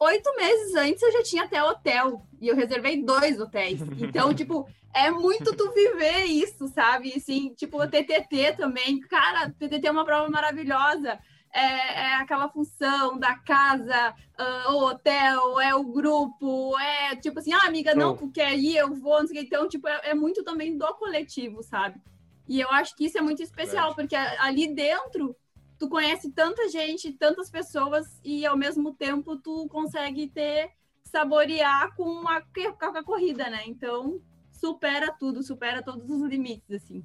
Oito 0.00 0.36
meses 0.36 0.74
antes 0.74 1.02
eu 1.02 1.12
já 1.12 1.22
tinha 1.22 1.44
até 1.44 1.64
hotel, 1.64 2.26
e 2.38 2.48
eu 2.48 2.56
reservei 2.56 3.02
dois 3.02 3.40
hotéis. 3.40 3.80
Então, 3.80 4.34
tipo, 4.34 4.68
é 4.94 5.10
muito 5.10 5.56
tu 5.56 5.72
viver 5.72 6.24
isso, 6.24 6.68
sabe? 6.68 7.14
Assim, 7.16 7.54
tipo, 7.54 7.82
o 7.82 7.88
TTT 7.88 8.56
também. 8.56 9.00
Cara, 9.00 9.50
TTT 9.50 9.86
é 9.86 9.90
uma 9.90 10.04
prova 10.04 10.28
maravilhosa. 10.28 11.18
É, 11.54 11.60
é 11.60 12.14
aquela 12.14 12.48
função 12.48 13.18
da 13.18 13.34
casa, 13.34 14.14
uh, 14.40 14.72
o 14.72 14.86
hotel, 14.86 15.60
é 15.60 15.74
o 15.74 15.84
grupo, 15.84 16.78
é 16.78 17.14
tipo 17.16 17.40
assim, 17.40 17.52
ah, 17.52 17.66
amiga, 17.66 17.94
não, 17.94 18.16
tu 18.16 18.30
quer 18.30 18.56
ir, 18.56 18.76
eu 18.76 18.94
vou, 18.94 19.20
não 19.20 19.26
sei 19.26 19.36
o 19.36 19.40
que. 19.40 19.46
Então, 19.46 19.68
tipo, 19.68 19.86
é, 19.86 20.00
é, 20.04 20.14
muito 20.14 20.42
também 20.42 20.78
do 20.78 20.94
coletivo, 20.94 21.62
sabe? 21.62 22.00
E 22.48 22.58
eu 22.58 22.70
acho 22.70 22.96
que 22.96 23.04
isso 23.04 23.18
é 23.18 23.20
muito 23.20 23.42
especial, 23.42 23.94
porque 23.94 24.16
ali 24.16 24.74
dentro 24.74 25.36
tu 25.78 25.90
conhece 25.90 26.30
tanta 26.30 26.68
gente, 26.70 27.12
tantas 27.12 27.50
pessoas, 27.50 28.18
e 28.24 28.46
ao 28.46 28.56
mesmo 28.56 28.94
tempo 28.94 29.36
tu 29.36 29.68
consegue 29.68 30.28
ter, 30.28 30.70
saborear 31.04 31.94
com 31.96 32.26
a, 32.28 32.40
com 32.40 32.96
a 32.96 33.04
corrida, 33.04 33.50
né? 33.50 33.62
Então, 33.66 34.22
supera 34.62 35.12
tudo, 35.18 35.42
supera 35.42 35.82
todos 35.82 36.08
os 36.08 36.22
limites, 36.30 36.70
assim. 36.70 37.04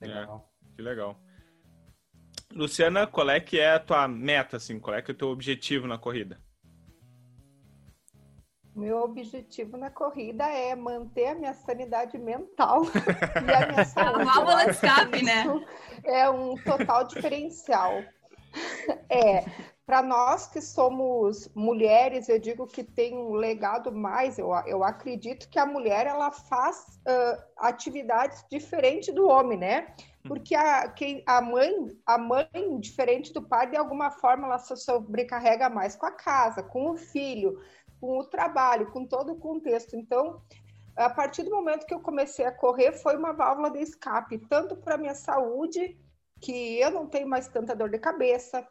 Legal. 0.00 0.50
É, 0.72 0.76
que 0.76 0.82
legal. 0.82 1.20
Luciana, 2.50 3.06
qual 3.06 3.28
é 3.28 3.38
que 3.40 3.60
é 3.60 3.72
a 3.72 3.78
tua 3.78 4.08
meta, 4.08 4.56
assim? 4.56 4.80
Qual 4.80 4.96
é 4.96 5.02
que 5.02 5.10
é 5.10 5.14
o 5.14 5.16
teu 5.16 5.28
objetivo 5.28 5.86
na 5.86 5.98
corrida? 5.98 6.40
Meu 8.74 8.98
objetivo 9.02 9.76
na 9.76 9.90
corrida 9.90 10.44
é 10.44 10.74
manter 10.74 11.28
a 11.28 11.34
minha 11.34 11.52
sanidade 11.52 12.16
mental 12.18 12.82
e 13.46 13.52
a 13.52 13.66
minha 13.68 13.84
saúde. 13.84 14.22
A 14.22 14.24
válvula 14.24 14.64
de 14.64 14.70
escape, 14.70 15.22
né? 15.22 15.44
É 16.04 16.30
um 16.30 16.56
total 16.56 17.04
diferencial. 17.06 18.02
É, 19.10 19.44
para 19.86 20.02
nós 20.02 20.46
que 20.46 20.62
somos 20.62 21.48
mulheres, 21.54 22.28
eu 22.28 22.38
digo 22.38 22.66
que 22.66 22.82
tem 22.82 23.16
um 23.16 23.32
legado 23.32 23.92
mais. 23.92 24.38
Eu, 24.38 24.50
eu 24.66 24.82
acredito 24.82 25.48
que 25.48 25.58
a 25.58 25.66
mulher 25.66 26.06
ela 26.06 26.30
faz 26.30 27.00
uh, 27.06 27.42
atividades 27.58 28.44
diferentes 28.50 29.14
do 29.14 29.28
homem, 29.28 29.58
né? 29.58 29.94
Porque 30.26 30.54
a, 30.54 30.88
quem, 30.88 31.22
a 31.26 31.40
mãe, 31.42 31.70
a 32.06 32.16
mãe, 32.16 32.48
diferente 32.80 33.30
do 33.32 33.42
pai, 33.42 33.70
de 33.70 33.76
alguma 33.76 34.10
forma 34.10 34.46
ela 34.46 34.58
se 34.58 34.74
sobrecarrega 34.74 35.68
mais 35.68 35.94
com 35.94 36.06
a 36.06 36.12
casa, 36.12 36.62
com 36.62 36.90
o 36.90 36.96
filho, 36.96 37.60
com 38.00 38.18
o 38.18 38.24
trabalho, 38.24 38.90
com 38.90 39.04
todo 39.04 39.32
o 39.32 39.38
contexto. 39.38 39.96
Então, 39.96 40.40
a 40.96 41.10
partir 41.10 41.42
do 41.42 41.50
momento 41.50 41.84
que 41.84 41.92
eu 41.92 42.00
comecei 42.00 42.46
a 42.46 42.52
correr, 42.52 42.92
foi 42.92 43.16
uma 43.16 43.32
válvula 43.32 43.70
de 43.70 43.80
escape, 43.80 44.38
tanto 44.48 44.76
para 44.76 44.96
minha 44.96 45.14
saúde, 45.14 45.98
que 46.40 46.80
eu 46.80 46.90
não 46.90 47.06
tenho 47.06 47.28
mais 47.28 47.48
tanta 47.48 47.76
dor 47.76 47.90
de 47.90 47.98
cabeça, 47.98 48.66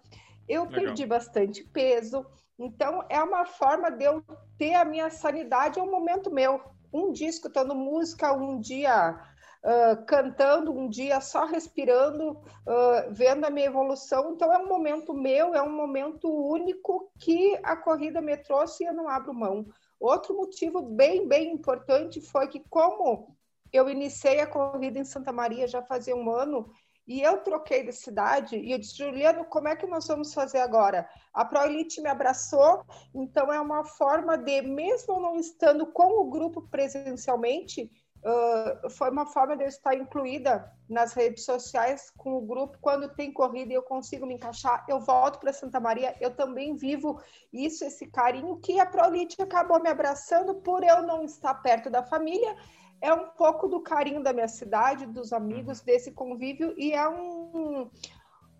eu 0.47 0.63
Legal. 0.63 0.81
perdi 0.81 1.05
bastante 1.05 1.63
peso. 1.63 2.25
Então, 2.57 3.03
é 3.09 3.21
uma 3.21 3.45
forma 3.45 3.89
de 3.91 4.05
eu 4.05 4.23
ter 4.57 4.75
a 4.75 4.85
minha 4.85 5.09
sanidade, 5.09 5.79
é 5.79 5.83
um 5.83 5.91
momento 5.91 6.31
meu. 6.31 6.62
Um 6.91 7.12
dia 7.12 7.27
escutando 7.29 7.73
música, 7.73 8.31
um 8.33 8.59
dia 8.59 9.19
uh, 9.63 10.05
cantando, 10.05 10.71
um 10.71 10.88
dia 10.88 11.19
só 11.19 11.45
respirando, 11.45 12.31
uh, 12.31 13.12
vendo 13.12 13.45
a 13.45 13.50
minha 13.50 13.67
evolução. 13.67 14.33
Então, 14.33 14.51
é 14.53 14.57
um 14.57 14.67
momento 14.67 15.13
meu, 15.13 15.55
é 15.55 15.62
um 15.62 15.75
momento 15.75 16.29
único 16.29 17.12
que 17.19 17.57
a 17.63 17.75
corrida 17.75 18.21
me 18.21 18.38
trouxe 18.38 18.83
e 18.83 18.88
eu 18.88 18.93
não 18.93 19.09
abro 19.09 19.33
mão. 19.33 19.65
Outro 20.00 20.35
motivo 20.35 20.81
bem, 20.81 21.27
bem 21.27 21.51
importante 21.51 22.21
foi 22.21 22.47
que, 22.47 22.59
como 22.69 23.35
eu 23.71 23.89
iniciei 23.89 24.39
a 24.39 24.47
corrida 24.47 25.00
em 25.00 25.05
Santa 25.05 25.31
Maria 25.31 25.67
já 25.67 25.81
fazia 25.81 26.15
um 26.15 26.29
ano, 26.29 26.69
e 27.07 27.22
eu 27.22 27.38
troquei 27.39 27.83
de 27.83 27.91
cidade 27.91 28.57
e 28.57 28.72
eu 28.72 28.79
disse, 28.79 28.98
Juliano, 28.98 29.45
como 29.45 29.67
é 29.67 29.75
que 29.75 29.86
nós 29.86 30.07
vamos 30.07 30.33
fazer 30.33 30.60
agora? 30.60 31.07
A 31.33 31.43
ProElite 31.43 32.01
me 32.01 32.10
abraçou, 32.10 32.86
então 33.13 33.51
é 33.51 33.60
uma 33.60 33.83
forma 33.83 34.38
de, 34.38 34.62
mesmo 34.62 35.19
não 35.19 35.38
estando 35.38 35.86
com 35.88 36.22
o 36.22 36.29
grupo 36.29 36.62
presencialmente, 36.69 37.91
uh, 38.24 38.89
foi 38.89 39.10
uma 39.10 39.25
forma 39.25 39.57
de 39.57 39.63
eu 39.63 39.67
estar 39.67 39.93
incluída 39.95 40.72
nas 40.89 41.13
redes 41.13 41.43
sociais 41.43 42.10
com 42.15 42.36
o 42.38 42.41
grupo. 42.41 42.77
Quando 42.79 43.13
tem 43.13 43.33
corrida 43.33 43.74
e 43.74 43.75
eu 43.75 43.83
consigo 43.83 44.25
me 44.25 44.36
encaixar, 44.36 44.86
eu 44.88 45.00
volto 45.01 45.39
para 45.39 45.51
Santa 45.51 45.81
Maria, 45.81 46.15
eu 46.22 46.33
também 46.33 46.74
vivo 46.75 47.22
isso, 47.51 47.83
esse 47.83 48.07
carinho 48.07 48.57
que 48.57 48.79
a 48.79 48.86
ProElite 48.86 49.41
acabou 49.41 49.81
me 49.81 49.89
abraçando 49.89 50.55
por 50.55 50.83
eu 50.83 51.01
não 51.01 51.24
estar 51.24 51.53
perto 51.55 51.89
da 51.89 52.01
família 52.01 52.55
é 53.03 53.13
um 53.13 53.27
pouco 53.27 53.67
do 53.67 53.81
carinho 53.81 54.24
da 54.24 54.31
minha 54.31 54.48
cidade, 54.48 55.05
dos 55.05 55.33
amigos, 55.33 55.79
uhum. 55.79 55.86
desse 55.86 56.12
convívio, 56.12 56.74
e 56.77 56.93
é 56.93 57.07
um, 57.07 57.91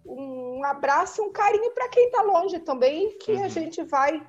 um 0.05 0.63
abraço, 0.65 1.23
um 1.23 1.31
carinho 1.31 1.71
para 1.71 1.88
quem 1.88 2.07
está 2.07 2.21
longe 2.21 2.59
também, 2.59 3.17
que 3.19 3.31
uhum. 3.31 3.45
a 3.45 3.47
gente 3.47 3.81
vai 3.83 4.21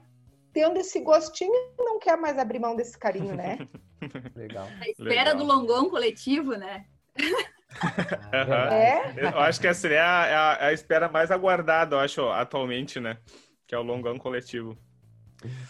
tendo 0.53 0.79
esse 0.79 1.01
gostinho 1.01 1.53
e 1.53 1.83
não 1.83 1.99
quer 1.99 2.17
mais 2.17 2.39
abrir 2.39 2.61
mão 2.61 2.77
desse 2.77 2.97
carinho, 2.97 3.35
né? 3.35 3.59
Legal. 4.37 4.69
A 4.81 4.89
espera 4.89 5.33
Legal. 5.33 5.37
do 5.37 5.45
longão 5.45 5.91
coletivo, 5.91 6.53
né? 6.53 6.87
Uhum. 7.75 8.73
É? 8.73 9.15
Eu 9.17 9.41
acho 9.41 9.61
que 9.61 9.67
essa 9.67 9.89
é 9.89 9.99
a, 9.99 10.27
é 10.27 10.35
a, 10.37 10.59
é 10.61 10.67
a, 10.67 10.73
espera 10.73 11.09
mais 11.09 11.33
aguardada, 11.33 11.97
eu 11.97 11.99
acho, 11.99 12.29
atualmente, 12.31 13.01
né? 13.01 13.19
Que 13.67 13.75
é 13.75 13.79
o 13.79 13.83
longão 13.83 14.17
coletivo. 14.17 14.79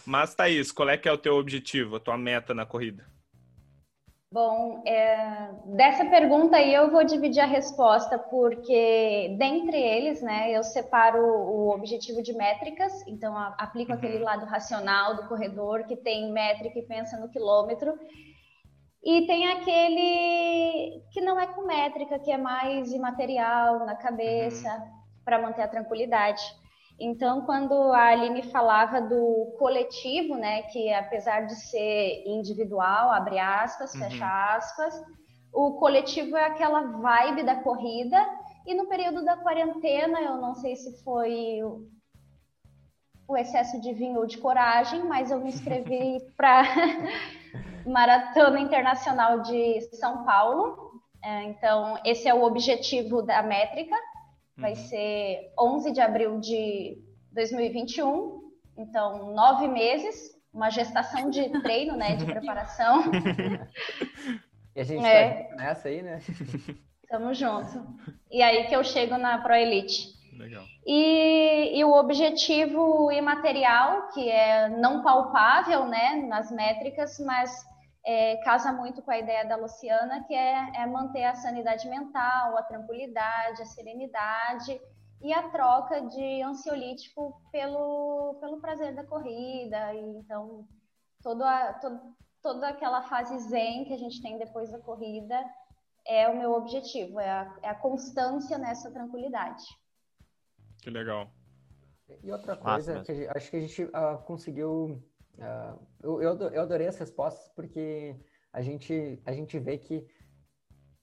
Mas, 0.05 0.35
Thaís, 0.35 0.71
qual 0.71 0.87
é 0.87 0.97
que 0.97 1.09
é 1.09 1.11
o 1.11 1.17
teu 1.17 1.33
objetivo, 1.33 1.95
a 1.95 1.99
tua 1.99 2.15
meta 2.15 2.53
na 2.53 2.63
corrida? 2.63 3.07
Bom, 4.35 4.83
é, 4.85 5.49
dessa 5.63 6.03
pergunta 6.03 6.57
aí 6.57 6.73
eu 6.73 6.91
vou 6.91 7.05
dividir 7.05 7.39
a 7.39 7.45
resposta, 7.45 8.19
porque 8.19 9.33
dentre 9.39 9.77
eles, 9.77 10.21
né, 10.21 10.51
eu 10.51 10.61
separo 10.61 11.19
o 11.25 11.69
objetivo 11.69 12.21
de 12.21 12.33
métricas, 12.33 12.91
então 13.07 13.33
aplico 13.57 13.93
uhum. 13.93 13.97
aquele 13.97 14.19
lado 14.19 14.45
racional 14.45 15.15
do 15.15 15.25
corredor 15.29 15.85
que 15.85 15.95
tem 15.95 16.33
métrica 16.33 16.77
e 16.77 16.85
pensa 16.85 17.17
no 17.17 17.29
quilômetro, 17.29 17.97
e 19.01 19.25
tem 19.25 19.47
aquele 19.47 21.01
que 21.13 21.21
não 21.21 21.39
é 21.39 21.47
com 21.47 21.65
métrica, 21.65 22.19
que 22.19 22.29
é 22.29 22.37
mais 22.37 22.91
imaterial 22.91 23.85
na 23.85 23.95
cabeça, 23.95 24.69
uhum. 24.69 25.23
para 25.23 25.41
manter 25.41 25.61
a 25.61 25.69
tranquilidade. 25.69 26.43
Então, 26.99 27.41
quando 27.41 27.73
a 27.91 28.07
Aline 28.07 28.43
falava 28.43 29.01
do 29.01 29.53
coletivo, 29.57 30.35
né, 30.35 30.63
que 30.63 30.93
apesar 30.93 31.41
de 31.41 31.55
ser 31.55 32.23
individual, 32.25 33.11
abre 33.11 33.37
aspas, 33.37 33.93
uhum. 33.93 33.99
fecha 33.99 34.55
aspas, 34.55 35.03
o 35.53 35.73
coletivo 35.73 36.37
é 36.37 36.45
aquela 36.45 36.81
vibe 36.81 37.43
da 37.43 37.55
corrida. 37.55 38.17
E 38.65 38.73
no 38.73 38.87
período 38.87 39.23
da 39.23 39.37
quarentena, 39.37 40.21
eu 40.21 40.37
não 40.37 40.55
sei 40.55 40.75
se 40.75 41.03
foi 41.03 41.61
o 43.27 43.37
excesso 43.37 43.79
de 43.81 43.93
vinho 43.93 44.19
ou 44.19 44.25
de 44.25 44.37
coragem, 44.37 45.03
mas 45.03 45.31
eu 45.31 45.39
me 45.39 45.49
inscrevi 45.49 46.19
para 46.37 46.63
Maratona 47.85 48.59
Internacional 48.59 49.41
de 49.41 49.81
São 49.95 50.23
Paulo. 50.23 51.01
É, 51.23 51.43
então, 51.43 51.99
esse 52.05 52.27
é 52.27 52.33
o 52.33 52.43
objetivo 52.43 53.21
da 53.21 53.41
métrica, 53.41 53.95
vai 54.57 54.71
uhum. 54.71 54.75
ser 54.75 55.53
11 55.59 55.91
de 55.91 56.01
abril 56.01 56.39
de 56.39 56.97
2021, 57.31 58.41
então 58.77 59.33
nove 59.33 59.67
meses, 59.67 60.31
uma 60.53 60.69
gestação 60.69 61.29
de 61.29 61.49
treino, 61.61 61.95
né, 61.95 62.15
de 62.15 62.25
preparação. 62.25 63.03
e 64.75 64.79
a 64.79 64.83
gente 64.83 65.05
é. 65.05 65.43
tá 65.43 65.55
nessa 65.55 65.89
aí, 65.89 66.01
né? 66.01 66.19
Tamo 67.09 67.33
junto. 67.33 67.85
E 68.31 68.41
aí 68.41 68.67
que 68.67 68.75
eu 68.75 68.83
chego 68.83 69.17
na 69.17 69.37
Pro 69.37 69.53
Elite. 69.53 70.15
Legal. 70.37 70.63
E, 70.85 71.77
e, 71.77 71.83
o 71.85 71.93
objetivo 71.93 73.09
imaterial, 73.11 74.09
que 74.09 74.29
é 74.29 74.67
não 74.67 75.01
palpável, 75.01 75.85
né, 75.85 76.25
nas 76.27 76.51
métricas, 76.51 77.17
mas 77.19 77.65
é, 78.05 78.37
casa 78.37 78.71
muito 78.71 79.01
com 79.01 79.09
a 79.09 79.17
ideia 79.17 79.45
da 79.45 79.55
Luciana, 79.55 80.23
que 80.25 80.33
é, 80.33 80.71
é, 80.75 80.85
manter 80.85 81.23
a 81.23 81.35
sanidade 81.35 81.89
mental, 81.89 82.55
a 82.55 82.61
tranquilidade, 82.61 83.61
a 83.61 83.65
serenidade 83.65 84.79
e 85.21 85.33
a 85.33 85.49
troca 85.49 86.01
de 86.01 86.41
ansiolítico 86.43 87.41
pelo, 87.51 88.37
pelo 88.39 88.61
prazer 88.61 88.93
da 88.93 89.03
corrida. 89.03 89.93
E, 89.95 90.17
então, 90.17 90.67
toda, 91.23 91.73
todo, 91.73 91.99
toda 92.43 92.69
aquela 92.69 93.01
fase 93.01 93.37
zen 93.39 93.85
que 93.85 93.93
a 93.93 93.97
gente 93.97 94.21
tem 94.21 94.37
depois 94.37 94.71
da 94.71 94.79
corrida 94.79 95.43
é 96.07 96.29
o 96.29 96.37
meu 96.37 96.53
objetivo, 96.53 97.19
é 97.19 97.29
a, 97.29 97.57
é 97.63 97.69
a 97.69 97.75
constância 97.75 98.59
nessa 98.59 98.91
tranquilidade. 98.91 99.63
Que 100.83 100.91
legal. 100.91 101.27
E 102.21 102.31
outra 102.31 102.55
coisa, 102.55 103.01
que 103.01 103.27
acho 103.35 103.49
que 103.49 103.57
a 103.57 103.61
gente 103.61 103.83
uh, 103.85 104.19
conseguiu 104.25 105.03
Uh, 105.37 105.79
eu, 106.01 106.21
eu, 106.21 106.61
adorei 106.61 106.87
as 106.87 106.97
respostas 106.97 107.49
porque 107.55 108.15
a 108.53 108.61
gente, 108.61 109.21
a 109.25 109.33
gente 109.33 109.59
vê 109.59 109.77
que 109.77 110.07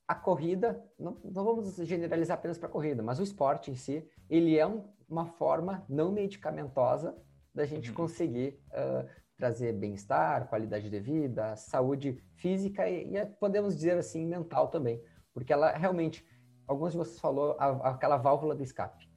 a 0.09 0.15
corrida, 0.15 0.83
não, 0.99 1.19
não 1.25 1.45
vamos 1.45 1.77
generalizar 1.77 2.39
apenas 2.39 2.59
para 2.59 2.69
a 2.69 2.73
corrida, 2.73 3.03
mas 3.03 3.19
o 3.19 3.23
esporte 3.23 3.71
em 3.71 3.75
si, 3.75 4.09
ele 4.29 4.59
é 4.59 4.67
um, 4.67 4.85
uma 5.09 5.27
forma 5.27 5.85
não 5.89 6.13
medicamentosa 6.13 7.17
da 7.55 7.65
gente 7.67 7.91
uhum. 7.91 7.97
conseguir 7.97 8.59
uh, 8.69 9.09
trazer 9.37 9.73
bem-estar, 9.73 10.49
qualidade 10.49 10.89
de 10.89 11.01
vida, 11.01 11.57
saúde 11.57 12.23
física 12.37 12.89
e, 12.89 13.17
e, 13.17 13.27
podemos 13.27 13.75
dizer 13.75 13.99
assim, 13.99 14.27
mental 14.27 14.69
também. 14.69 15.03
Porque 15.35 15.53
ela 15.53 15.73
realmente, 15.73 16.27
alguns 16.67 16.93
de 16.93 16.99
vocês 16.99 17.21
falou, 17.21 17.57
a, 17.59 17.91
aquela 17.91 18.17
válvula 18.17 18.55
de 18.55 18.63
escape. 18.63 19.11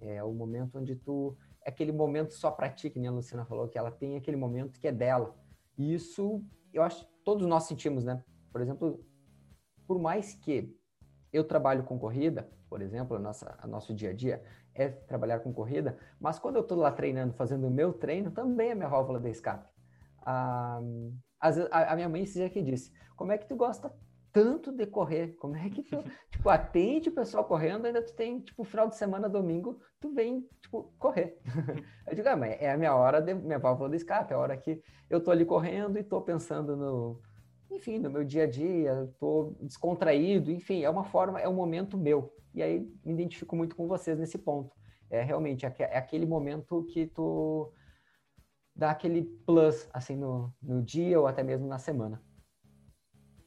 É 0.00 0.22
o 0.22 0.32
momento 0.32 0.78
onde 0.78 0.96
tu 0.96 1.36
é 1.38 1.45
aquele 1.66 1.92
momento 1.92 2.32
só 2.32 2.50
para 2.50 2.70
ti, 2.70 2.88
que 2.88 2.98
nem 2.98 3.08
a 3.08 3.12
Luciana 3.12 3.44
falou, 3.44 3.68
que 3.68 3.76
ela 3.76 3.90
tem 3.90 4.16
aquele 4.16 4.36
momento 4.36 4.78
que 4.78 4.86
é 4.86 4.92
dela. 4.92 5.36
E 5.76 5.92
isso, 5.92 6.42
eu 6.72 6.82
acho, 6.82 7.04
todos 7.24 7.46
nós 7.46 7.64
sentimos, 7.64 8.04
né? 8.04 8.22
Por 8.52 8.60
exemplo, 8.60 9.04
por 9.86 9.98
mais 9.98 10.34
que 10.34 10.74
eu 11.32 11.44
trabalho 11.44 11.82
com 11.84 11.98
corrida, 11.98 12.48
por 12.68 12.80
exemplo, 12.80 13.16
a 13.16 13.20
nossa, 13.20 13.56
a 13.58 13.66
nosso 13.66 13.92
dia 13.92 14.10
a 14.10 14.12
dia 14.12 14.42
é 14.74 14.88
trabalhar 14.88 15.40
com 15.40 15.52
corrida, 15.52 15.98
mas 16.20 16.38
quando 16.38 16.56
eu 16.56 16.62
estou 16.62 16.78
lá 16.78 16.90
treinando, 16.92 17.34
fazendo 17.34 17.66
o 17.66 17.70
meu 17.70 17.92
treino, 17.92 18.30
também 18.30 18.70
é 18.70 18.74
minha 18.74 18.88
válvula 18.88 19.18
de 19.18 19.30
escape. 19.30 19.68
Ah, 20.22 20.80
a, 21.40 21.92
a 21.92 21.96
minha 21.96 22.08
mãe 22.08 22.22
esse 22.22 22.48
que 22.50 22.62
disse, 22.62 22.92
como 23.16 23.32
é 23.32 23.38
que 23.38 23.46
tu 23.46 23.56
gosta 23.56 23.92
tanto 24.36 24.70
de 24.70 24.84
correr. 24.86 25.34
Como 25.36 25.56
é 25.56 25.70
que 25.70 25.82
tu, 25.82 25.96
tipo, 26.30 26.50
atende 26.50 27.08
o 27.08 27.12
pessoal 27.12 27.42
correndo, 27.42 27.86
ainda 27.86 28.02
tu 28.02 28.14
tem, 28.14 28.38
tipo, 28.40 28.64
final 28.64 28.86
de 28.86 28.94
semana, 28.94 29.30
domingo, 29.30 29.80
tu 29.98 30.12
vem, 30.12 30.46
tipo, 30.60 30.92
correr. 30.98 31.40
Eu 32.06 32.14
digo, 32.14 32.28
ah, 32.28 32.36
mas 32.36 32.60
é 32.60 32.70
a 32.70 32.76
minha 32.76 32.94
hora, 32.94 33.22
de, 33.22 33.32
minha 33.32 33.58
válvula 33.58 33.88
de 33.88 33.96
escape, 33.96 34.34
é 34.34 34.36
a 34.36 34.38
hora 34.38 34.54
que 34.54 34.82
eu 35.08 35.22
tô 35.22 35.30
ali 35.30 35.46
correndo 35.46 35.98
e 35.98 36.04
tô 36.04 36.20
pensando 36.20 36.76
no, 36.76 37.18
enfim, 37.70 37.98
no 37.98 38.10
meu 38.10 38.24
dia 38.24 38.44
a 38.44 38.46
dia, 38.46 39.08
estou 39.10 39.56
descontraído, 39.60 40.50
enfim, 40.50 40.82
é 40.82 40.90
uma 40.90 41.04
forma, 41.04 41.40
é 41.40 41.48
um 41.48 41.54
momento 41.54 41.96
meu. 41.96 42.30
E 42.54 42.62
aí 42.62 42.80
me 43.04 43.14
identifico 43.14 43.56
muito 43.56 43.74
com 43.74 43.88
vocês 43.88 44.18
nesse 44.18 44.36
ponto. 44.36 44.70
É 45.08 45.22
realmente 45.22 45.64
é, 45.64 45.74
é 45.78 45.96
aquele 45.96 46.26
momento 46.26 46.84
que 46.92 47.06
tu 47.06 47.72
dá 48.74 48.90
aquele 48.90 49.22
plus 49.46 49.88
assim 49.94 50.16
no, 50.16 50.52
no 50.62 50.82
dia 50.82 51.18
ou 51.18 51.26
até 51.26 51.42
mesmo 51.42 51.66
na 51.66 51.78
semana. 51.78 52.20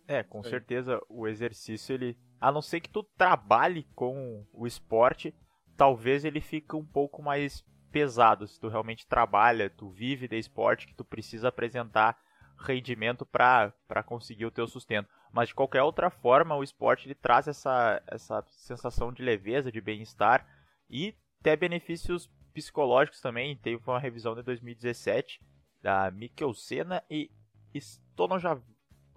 É, 0.09 0.23
com 0.23 0.41
certeza 0.41 0.99
o 1.07 1.27
exercício 1.27 1.93
ele, 1.93 2.17
a 2.41 2.51
não 2.51 2.63
ser 2.63 2.79
que 2.79 2.89
tu 2.89 3.03
trabalhe 3.15 3.83
com 3.93 4.43
o 4.51 4.65
esporte, 4.65 5.35
talvez 5.77 6.25
ele 6.25 6.41
fique 6.41 6.75
um 6.75 6.83
pouco 6.83 7.21
mais 7.21 7.63
pesado. 7.91 8.47
Se 8.47 8.59
tu 8.59 8.67
realmente 8.69 9.05
trabalha, 9.05 9.69
tu 9.69 9.87
vive 9.91 10.27
de 10.27 10.35
esporte, 10.39 10.87
que 10.87 10.95
tu 10.95 11.05
precisa 11.05 11.49
apresentar 11.49 12.17
rendimento 12.57 13.23
para 13.23 14.03
conseguir 14.03 14.47
o 14.47 14.51
teu 14.51 14.67
sustento. 14.67 15.07
Mas 15.31 15.49
de 15.49 15.53
qualquer 15.53 15.83
outra 15.83 16.09
forma, 16.09 16.55
o 16.55 16.63
esporte 16.63 17.05
ele 17.05 17.13
traz 17.13 17.47
essa, 17.47 18.01
essa 18.07 18.43
sensação 18.49 19.13
de 19.13 19.21
leveza, 19.21 19.71
de 19.71 19.79
bem-estar 19.79 20.43
e 20.89 21.15
até 21.39 21.55
benefícios 21.55 22.27
psicológicos 22.51 23.21
também. 23.21 23.55
Teve 23.55 23.79
uma 23.85 23.99
revisão 23.99 24.33
de 24.33 24.41
2017 24.41 25.39
da 25.83 26.09
Mikkel 26.09 26.51
Senna 26.55 27.03
e 27.07 27.29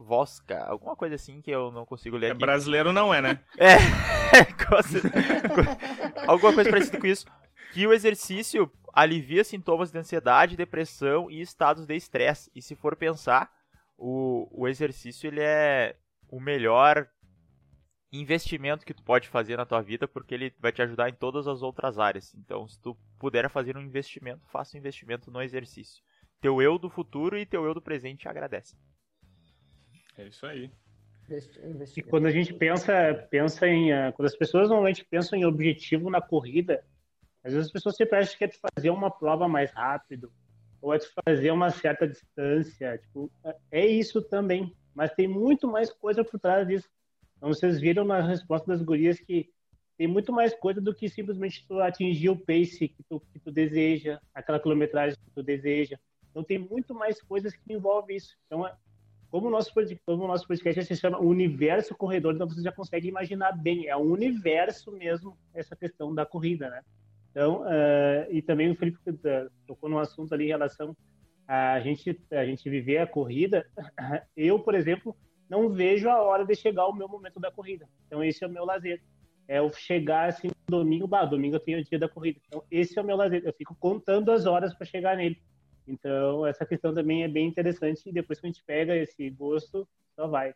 Stonojavoska, 0.02 0.64
alguma 0.64 0.96
coisa 0.96 1.14
assim 1.14 1.40
que 1.40 1.50
eu 1.50 1.70
não 1.70 1.86
consigo 1.86 2.16
ler. 2.16 2.28
É 2.28 2.30
aqui. 2.32 2.40
brasileiro 2.40 2.92
não 2.92 3.14
é, 3.14 3.20
né? 3.20 3.40
É, 3.58 3.76
alguma 6.26 6.52
coisa 6.52 6.70
parecida 6.70 6.98
com 6.98 7.06
isso. 7.06 7.26
Que 7.72 7.86
o 7.86 7.92
exercício 7.92 8.70
alivia 8.92 9.44
sintomas 9.44 9.90
de 9.90 9.98
ansiedade, 9.98 10.56
depressão 10.56 11.30
e 11.30 11.40
estados 11.40 11.86
de 11.86 11.94
estresse. 11.94 12.50
E 12.54 12.60
se 12.60 12.74
for 12.74 12.96
pensar, 12.96 13.50
o, 13.96 14.48
o 14.50 14.68
exercício 14.68 15.28
ele 15.28 15.40
é 15.40 15.96
o 16.28 16.40
melhor 16.40 17.08
investimento 18.12 18.84
que 18.84 18.92
tu 18.92 19.02
pode 19.02 19.28
fazer 19.28 19.56
na 19.56 19.64
tua 19.64 19.80
vida, 19.80 20.06
porque 20.06 20.34
ele 20.34 20.54
vai 20.58 20.70
te 20.70 20.82
ajudar 20.82 21.08
em 21.08 21.14
todas 21.14 21.46
as 21.46 21.62
outras 21.62 21.98
áreas. 21.98 22.34
Então, 22.34 22.68
se 22.68 22.78
tu 22.80 22.96
puder 23.18 23.48
fazer 23.48 23.76
um 23.76 23.82
investimento, 23.82 24.46
faça 24.50 24.76
um 24.76 24.80
investimento 24.80 25.30
no 25.30 25.40
exercício. 25.40 26.02
Teu 26.40 26.60
eu 26.60 26.78
do 26.78 26.90
futuro 26.90 27.38
e 27.38 27.46
teu 27.46 27.64
eu 27.64 27.72
do 27.72 27.80
presente 27.80 28.28
agradece. 28.28 28.76
É 30.18 30.27
isso 30.27 30.46
aí. 30.46 30.70
E 31.96 32.03
quando 32.03 32.27
a 32.27 32.31
gente 32.31 32.53
pensa, 32.53 33.14
pensa 33.31 33.66
em, 33.66 33.92
uh, 33.92 34.12
quando 34.12 34.27
as 34.27 34.37
pessoas 34.37 34.68
normalmente 34.68 35.05
pensam 35.05 35.38
em 35.38 35.44
objetivo 35.44 36.11
na 36.11 36.20
corrida, 36.20 36.85
às 37.42 37.53
vezes 37.53 37.66
as 37.68 37.72
pessoas 37.72 37.96
sempre 37.96 38.18
acham 38.18 38.37
que 38.37 38.44
é 38.44 38.51
fazer 38.75 38.90
uma 38.90 39.11
prova 39.11 39.48
mais 39.48 39.72
rápido 39.72 40.33
ou 40.81 40.92
é 40.92 40.98
fazer 41.25 41.51
uma 41.51 41.70
certa 41.70 42.07
distância. 42.07 42.98
Tipo, 42.98 43.31
é 43.70 43.87
isso 43.87 44.20
também, 44.20 44.77
mas 44.94 45.12
tem 45.14 45.29
muito 45.29 45.66
mais 45.68 45.90
coisa 45.90 46.25
por 46.25 46.38
trás 46.38 46.66
disso. 46.66 46.88
Então, 47.37 47.48
vocês 47.48 47.81
viram 47.81 48.05
na 48.05 48.20
resposta 48.20 48.66
das 48.66 48.83
gurias 48.83 49.18
que 49.18 49.51
tem 49.96 50.07
muito 50.07 50.33
mais 50.33 50.55
coisa 50.55 50.81
do 50.81 50.94
que 50.94 51.09
simplesmente 51.09 51.66
tu 51.66 51.79
atingir 51.81 52.31
o 52.31 52.37
pace 52.37 52.88
que 52.88 53.03
tu, 53.09 53.20
que 53.33 53.38
tu 53.38 53.51
deseja, 53.51 54.20
aquela 54.35 54.61
quilometragem 54.61 55.16
que 55.16 55.31
tu 55.31 55.42
deseja. 55.42 55.98
Então, 56.31 56.42
tem 56.42 56.59
muito 56.59 56.94
mais 56.94 57.20
coisas 57.22 57.55
que 57.55 57.72
envolvem 57.72 58.16
isso. 58.16 58.37
Então, 58.46 58.66
é, 58.66 58.75
como 59.32 59.48
o 59.48 59.50
nosso, 59.50 59.72
como 60.04 60.24
o 60.24 60.28
nosso 60.28 60.46
podcast 60.46 60.84
se 60.84 60.94
chama 60.94 61.18
Universo 61.18 61.96
Corredor, 61.96 62.34
então 62.34 62.46
você 62.46 62.60
já 62.60 62.70
consegue 62.70 63.08
imaginar 63.08 63.52
bem, 63.52 63.88
é 63.88 63.96
um 63.96 64.12
universo 64.12 64.92
mesmo 64.92 65.38
essa 65.54 65.74
questão 65.74 66.14
da 66.14 66.26
corrida, 66.26 66.68
né? 66.68 66.82
Então, 67.30 67.62
uh, 67.62 68.30
e 68.30 68.42
também 68.42 68.70
o 68.70 68.76
Felipe 68.76 68.98
uh, 69.08 69.50
tocou 69.66 69.88
num 69.88 69.98
assunto 69.98 70.34
ali 70.34 70.44
em 70.44 70.48
relação 70.48 70.94
a 71.48 71.80
gente, 71.80 72.20
a 72.30 72.44
gente 72.44 72.68
viver 72.68 72.98
a 72.98 73.06
corrida. 73.06 73.66
Eu, 74.36 74.58
por 74.58 74.74
exemplo, 74.74 75.16
não 75.48 75.70
vejo 75.70 76.10
a 76.10 76.20
hora 76.20 76.44
de 76.44 76.54
chegar 76.54 76.86
o 76.86 76.94
meu 76.94 77.08
momento 77.08 77.40
da 77.40 77.50
corrida. 77.50 77.88
Então, 78.06 78.22
esse 78.22 78.44
é 78.44 78.46
o 78.46 78.50
meu 78.50 78.66
lazer. 78.66 79.02
É 79.48 79.62
o 79.62 79.72
chegar 79.72 80.28
assim 80.28 80.48
domingo, 80.68 81.06
bah, 81.06 81.24
domingo 81.24 81.56
eu 81.56 81.60
tenho 81.60 81.80
o 81.80 81.84
dia 81.84 81.98
da 81.98 82.08
corrida. 82.08 82.38
Então, 82.46 82.62
esse 82.70 82.98
é 82.98 83.02
o 83.02 83.04
meu 83.04 83.16
lazer. 83.16 83.42
Eu 83.44 83.52
fico 83.54 83.74
contando 83.80 84.30
as 84.30 84.44
horas 84.44 84.74
para 84.74 84.86
chegar 84.86 85.16
nele. 85.16 85.42
Então, 85.86 86.46
essa 86.46 86.64
questão 86.64 86.94
também 86.94 87.24
é 87.24 87.28
bem 87.28 87.48
interessante. 87.48 88.08
E 88.08 88.12
depois 88.12 88.40
que 88.40 88.46
a 88.46 88.50
gente 88.50 88.64
pega 88.64 88.96
esse 88.96 89.28
gosto, 89.30 89.88
só 90.14 90.26
vai. 90.26 90.54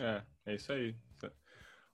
É, 0.00 0.22
é 0.46 0.54
isso 0.54 0.72
aí. 0.72 0.94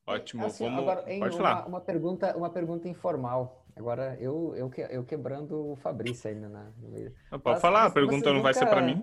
Ótimo. 0.07 0.47
Assim, 0.47 0.65
Como... 0.65 0.79
Agora, 0.79 1.03
Pode 1.03 1.17
uma, 1.17 1.33
falar. 1.33 1.67
Uma 1.67 1.81
pergunta, 1.81 2.37
uma 2.37 2.51
pergunta 2.51 2.89
informal. 2.89 3.67
Agora, 3.75 4.17
eu, 4.21 4.55
eu, 4.57 4.71
eu 4.89 5.05
quebrando 5.05 5.73
o 5.73 5.77
Fabrício 5.77 6.31
ainda 6.31 6.49
na, 6.49 6.71
no 6.79 6.89
meio. 6.89 7.13
Pode 7.31 7.43
Mas, 7.45 7.61
falar, 7.61 7.87
a 7.87 7.91
pergunta 7.91 8.27
não 8.27 8.37
nunca... 8.37 8.45
vai 8.45 8.55
ser 8.55 8.67
para 8.67 8.81
mim. 8.81 9.03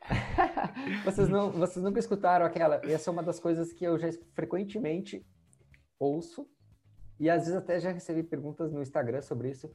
vocês, 1.04 1.28
não, 1.28 1.50
vocês 1.50 1.84
nunca 1.84 1.98
escutaram 1.98 2.46
aquela. 2.46 2.80
Essa 2.84 3.10
é 3.10 3.12
uma 3.12 3.22
das 3.22 3.40
coisas 3.40 3.72
que 3.72 3.84
eu 3.84 3.98
já 3.98 4.08
frequentemente 4.32 5.26
ouço. 5.98 6.48
E 7.18 7.28
às 7.28 7.42
vezes 7.42 7.56
até 7.56 7.78
já 7.80 7.90
recebi 7.90 8.22
perguntas 8.22 8.72
no 8.72 8.80
Instagram 8.80 9.20
sobre 9.22 9.50
isso. 9.50 9.70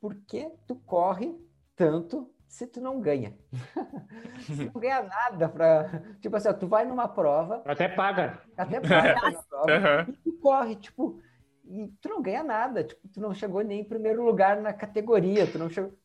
Por 0.00 0.14
que 0.26 0.48
tu 0.66 0.76
corre 0.76 1.34
tanto 1.76 2.32
se 2.52 2.66
tu 2.66 2.80
não 2.80 3.00
ganha? 3.00 3.34
você 4.46 4.64
não 4.66 4.80
ganha 4.80 5.02
nada 5.02 5.48
pra. 5.48 6.02
Tipo 6.20 6.36
assim, 6.36 6.48
ó, 6.48 6.52
tu 6.52 6.68
vai 6.68 6.84
numa 6.84 7.08
prova. 7.08 7.62
Até 7.64 7.88
paga. 7.88 8.42
Até 8.56 8.78
paga 8.78 9.14
na 9.32 9.42
prova. 9.42 9.72
Uhum. 9.72 10.12
E 10.12 10.12
tu 10.12 10.32
corre, 10.38 10.76
tipo. 10.76 11.20
E 11.64 11.88
tu 12.00 12.08
não 12.10 12.20
ganha 12.20 12.44
nada. 12.44 12.84
Tipo, 12.84 13.08
tu 13.08 13.20
não 13.20 13.32
chegou 13.32 13.62
nem 13.62 13.80
em 13.80 13.84
primeiro 13.84 14.22
lugar 14.22 14.60
na 14.60 14.72
categoria. 14.72 15.46
Tu 15.46 15.58
não 15.58 15.70
chegou. 15.70 15.96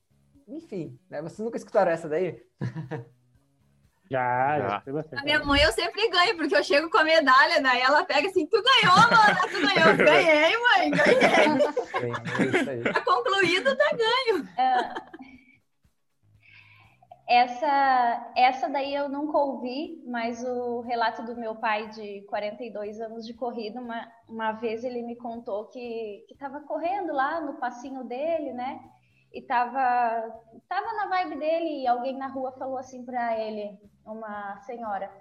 Enfim, 0.47 0.97
né? 1.09 1.21
Vocês 1.21 1.39
nunca 1.39 1.57
escutaram 1.57 1.91
essa 1.91 2.07
daí? 2.07 2.41
Já, 4.09 4.57
já. 4.59 4.83
já 4.85 5.19
a 5.19 5.23
minha 5.23 5.43
mãe 5.43 5.61
eu 5.61 5.71
sempre 5.73 6.09
ganho, 6.09 6.37
porque 6.37 6.55
eu 6.55 6.63
chego 6.63 6.89
com 6.89 6.97
a 6.97 7.03
medalha, 7.03 7.61
daí 7.61 7.81
ela 7.81 8.05
pega 8.05 8.29
assim, 8.29 8.47
tu 8.47 8.63
ganhou, 8.63 8.95
mano, 8.95 9.39
tu 9.51 9.59
ganhou. 9.61 9.97
Ganhei, 9.97 10.57
mãe, 10.57 10.91
ganhei. 10.91 12.83
tá 12.83 13.01
concluído, 13.01 13.75
tá 13.75 13.91
ganho. 13.91 14.47
É... 14.57 15.16
Essa, 17.27 18.31
essa 18.37 18.69
daí 18.69 18.95
eu 18.95 19.09
nunca 19.09 19.37
ouvi, 19.37 20.01
mas 20.07 20.41
o 20.43 20.79
relato 20.81 21.23
do 21.23 21.35
meu 21.35 21.55
pai 21.55 21.89
de 21.89 22.21
42 22.29 23.01
anos 23.01 23.25
de 23.25 23.33
corrida, 23.33 23.81
uma, 23.81 24.09
uma 24.29 24.53
vez 24.53 24.83
ele 24.83 25.01
me 25.03 25.17
contou 25.17 25.67
que 25.67 26.25
estava 26.31 26.61
correndo 26.61 27.11
lá 27.11 27.41
no 27.41 27.59
passinho 27.59 28.05
dele, 28.05 28.53
né? 28.53 28.79
e 29.33 29.41
tava, 29.41 30.41
tava 30.67 30.93
na 30.93 31.07
vibe 31.07 31.37
dele 31.37 31.81
e 31.81 31.87
alguém 31.87 32.17
na 32.17 32.27
rua 32.27 32.51
falou 32.53 32.77
assim 32.77 33.05
para 33.05 33.37
ele, 33.39 33.77
uma 34.05 34.57
senhora, 34.61 35.11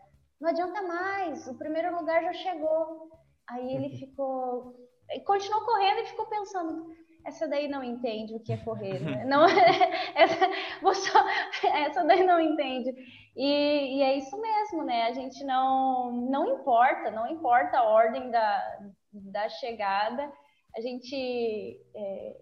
não 0.40 0.50
adianta 0.50 0.82
mais, 0.82 1.46
o 1.46 1.58
primeiro 1.58 1.94
lugar 1.94 2.22
já 2.22 2.32
chegou. 2.32 3.10
Aí 3.48 3.74
ele 3.74 3.92
uhum. 3.92 3.98
ficou, 3.98 4.90
e 5.10 5.20
continuou 5.20 5.64
correndo 5.64 6.00
e 6.00 6.06
ficou 6.06 6.26
pensando, 6.26 6.90
essa 7.26 7.48
daí 7.48 7.66
não 7.66 7.82
entende 7.82 8.34
o 8.34 8.40
que 8.40 8.52
é 8.52 8.56
correr, 8.56 9.00
né? 9.00 9.24
não, 9.26 9.44
essa, 10.14 10.48
só, 10.94 11.24
essa 11.74 12.04
daí 12.04 12.24
não 12.24 12.40
entende. 12.40 12.94
E, 13.36 13.98
e, 13.98 14.02
é 14.02 14.16
isso 14.16 14.40
mesmo, 14.40 14.84
né? 14.84 15.02
A 15.02 15.12
gente 15.12 15.44
não, 15.44 16.12
não 16.12 16.54
importa, 16.54 17.10
não 17.10 17.26
importa 17.26 17.78
a 17.78 17.84
ordem 17.84 18.30
da, 18.30 18.78
da 19.12 19.48
chegada, 19.48 20.32
a 20.74 20.80
gente 20.80 21.80
é, 21.94 22.36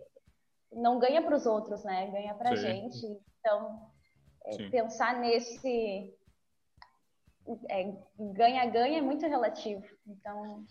não 0.73 0.99
ganha 0.99 1.23
para 1.23 1.35
os 1.35 1.47
outros, 1.47 1.83
né? 1.85 2.11
Ganha 2.11 2.35
para 2.35 2.51
a 2.51 2.57
gente. 2.57 3.07
Então, 3.40 3.81
é, 4.44 4.68
pensar 4.68 5.18
nesse 5.18 6.14
ganha-ganha 8.18 8.97
é, 8.97 8.99
é, 8.99 9.03
muito 9.03 9.27
relativo. 9.27 9.85
Então, 10.07 10.64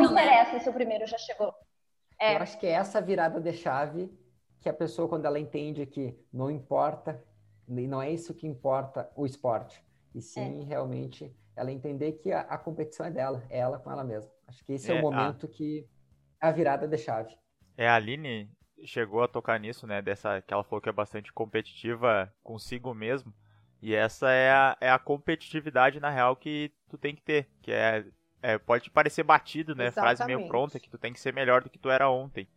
não 0.00 0.12
interessa 0.12 0.52
né? 0.54 0.58
se 0.60 0.68
o 0.68 0.72
primeiro 0.72 1.06
já 1.06 1.18
chegou. 1.18 1.54
É. 2.20 2.34
Eu 2.34 2.42
acho 2.42 2.58
que 2.58 2.66
é 2.66 2.72
essa 2.72 3.00
virada 3.00 3.40
de 3.40 3.52
chave 3.52 4.10
que 4.60 4.68
a 4.68 4.72
pessoa, 4.72 5.08
quando 5.08 5.24
ela 5.24 5.38
entende 5.38 5.86
que 5.86 6.18
não 6.32 6.50
importa, 6.50 7.22
não 7.66 8.02
é 8.02 8.10
isso 8.10 8.34
que 8.34 8.46
importa 8.46 9.10
o 9.14 9.24
esporte, 9.24 9.84
e 10.14 10.20
sim 10.20 10.62
é. 10.62 10.64
realmente 10.64 11.32
ela 11.54 11.72
entender 11.72 12.12
que 12.12 12.32
a, 12.32 12.40
a, 12.42 12.56
competição 12.56 13.06
é 13.06 13.10
dela, 13.10 13.44
é 13.50 13.58
ela 13.58 13.78
com 13.78 13.90
ela 13.90 14.04
mesma. 14.04 14.30
Acho 14.46 14.64
que 14.64 14.72
esse 14.72 14.90
é, 14.90 14.96
é 14.96 14.98
o 14.98 15.02
momento 15.02 15.46
a... 15.46 15.48
que 15.48 15.86
é 16.40 16.46
a 16.46 16.52
virada 16.52 16.86
de 16.86 16.96
chave. 16.96 17.36
É, 17.76 17.88
a 17.88 17.96
Aline 17.96 18.50
chegou 18.84 19.22
a 19.22 19.28
tocar 19.28 19.58
nisso, 19.58 19.86
né? 19.86 20.00
Dessa 20.00 20.40
que 20.40 20.54
ela 20.54 20.62
falou 20.62 20.80
que 20.80 20.88
é 20.88 20.92
bastante 20.92 21.32
competitiva 21.32 22.32
consigo 22.42 22.94
mesmo. 22.94 23.34
E 23.82 23.94
essa 23.94 24.30
é 24.30 24.50
a, 24.50 24.76
é 24.80 24.90
a 24.90 24.98
competitividade 24.98 26.00
na 26.00 26.10
real 26.10 26.34
que 26.36 26.72
tu 26.88 26.98
tem 26.98 27.14
que 27.14 27.22
ter, 27.22 27.48
que 27.62 27.70
é, 27.70 28.04
é 28.42 28.58
pode 28.58 28.90
parecer 28.90 29.22
batido, 29.22 29.74
né? 29.74 29.86
Exatamente. 29.86 30.16
Frase 30.16 30.26
meio 30.26 30.48
pronta 30.48 30.78
que 30.78 30.90
tu 30.90 30.98
tem 30.98 31.12
que 31.12 31.20
ser 31.20 31.32
melhor 31.32 31.62
do 31.62 31.70
que 31.70 31.78
tu 31.78 31.90
era 31.90 32.08
ontem. 32.08 32.48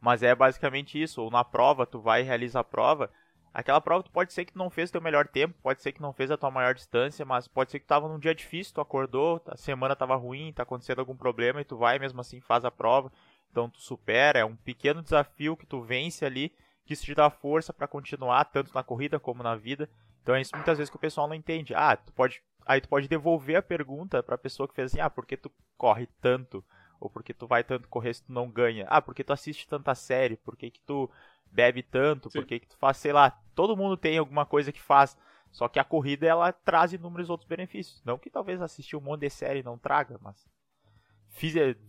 Mas 0.00 0.22
é 0.22 0.34
basicamente 0.34 1.00
isso, 1.00 1.22
ou 1.22 1.30
na 1.30 1.44
prova 1.44 1.86
tu 1.86 2.00
vai 2.00 2.20
e 2.20 2.24
realiza 2.24 2.60
a 2.60 2.64
prova, 2.64 3.10
aquela 3.52 3.80
prova 3.80 4.02
tu 4.02 4.10
pode 4.10 4.32
ser 4.32 4.44
que 4.44 4.52
tu 4.52 4.58
não 4.58 4.70
fez 4.70 4.90
o 4.90 4.92
teu 4.92 5.00
melhor 5.00 5.26
tempo, 5.26 5.54
pode 5.62 5.80
ser 5.82 5.92
que 5.92 6.02
não 6.02 6.12
fez 6.12 6.30
a 6.30 6.36
tua 6.36 6.50
maior 6.50 6.74
distância, 6.74 7.24
mas 7.24 7.48
pode 7.48 7.70
ser 7.70 7.80
que 7.80 7.86
tu 7.86 7.88
tava 7.88 8.08
num 8.08 8.18
dia 8.18 8.34
difícil, 8.34 8.74
tu 8.74 8.80
acordou, 8.80 9.42
a 9.46 9.56
semana 9.56 9.96
tava 9.96 10.14
ruim, 10.14 10.52
tá 10.52 10.62
acontecendo 10.62 10.98
algum 10.98 11.16
problema 11.16 11.60
e 11.60 11.64
tu 11.64 11.76
vai 11.76 11.98
mesmo 11.98 12.20
assim 12.20 12.40
faz 12.40 12.64
a 12.64 12.70
prova. 12.70 13.10
Então 13.50 13.70
tu 13.70 13.80
supera, 13.80 14.38
é 14.38 14.44
um 14.44 14.54
pequeno 14.54 15.02
desafio 15.02 15.56
que 15.56 15.66
tu 15.66 15.80
vence 15.80 16.24
ali, 16.24 16.52
que 16.84 16.92
isso 16.92 17.04
te 17.04 17.14
dá 17.14 17.30
força 17.30 17.72
para 17.72 17.88
continuar 17.88 18.44
tanto 18.44 18.74
na 18.74 18.82
corrida 18.82 19.18
como 19.18 19.42
na 19.42 19.56
vida. 19.56 19.88
Então 20.22 20.34
é 20.34 20.40
isso 20.40 20.54
muitas 20.54 20.76
vezes 20.76 20.90
que 20.90 20.96
o 20.96 21.00
pessoal 21.00 21.26
não 21.26 21.34
entende. 21.34 21.74
Ah, 21.74 21.96
tu 21.96 22.12
pode 22.12 22.42
aí 22.66 22.80
tu 22.80 22.88
pode 22.88 23.08
devolver 23.08 23.56
a 23.56 23.62
pergunta 23.62 24.22
para 24.22 24.34
a 24.34 24.38
pessoa 24.38 24.68
que 24.68 24.74
fez 24.74 24.92
assim: 24.92 25.00
"Ah, 25.00 25.08
por 25.08 25.24
que 25.24 25.36
tu 25.36 25.50
corre 25.78 26.06
tanto?" 26.20 26.64
Ou 27.00 27.10
por 27.10 27.22
que 27.22 27.34
tu 27.34 27.46
vai 27.46 27.62
tanto 27.62 27.88
correr 27.88 28.14
se 28.14 28.24
tu 28.24 28.32
não 28.32 28.50
ganha? 28.50 28.86
Ah, 28.88 29.02
porque 29.02 29.22
tu 29.22 29.32
assiste 29.32 29.68
tanta 29.68 29.94
série? 29.94 30.36
Por 30.38 30.56
que, 30.56 30.70
que 30.70 30.80
tu 30.80 31.10
bebe 31.52 31.82
tanto? 31.82 32.30
Sim. 32.30 32.40
Por 32.40 32.46
que, 32.46 32.60
que 32.60 32.66
tu 32.66 32.76
faz, 32.76 32.96
sei 32.96 33.12
lá, 33.12 33.30
todo 33.54 33.76
mundo 33.76 33.96
tem 33.96 34.18
alguma 34.18 34.46
coisa 34.46 34.72
que 34.72 34.80
faz. 34.80 35.16
Só 35.50 35.68
que 35.68 35.78
a 35.78 35.84
corrida 35.84 36.26
ela 36.26 36.52
traz 36.52 36.92
inúmeros 36.92 37.30
outros 37.30 37.48
benefícios. 37.48 38.02
Não 38.04 38.18
que 38.18 38.30
talvez 38.30 38.60
assistir 38.60 38.96
um 38.96 39.00
monte 39.00 39.20
de 39.20 39.30
série 39.30 39.62
não 39.62 39.78
traga, 39.78 40.18
mas 40.20 40.46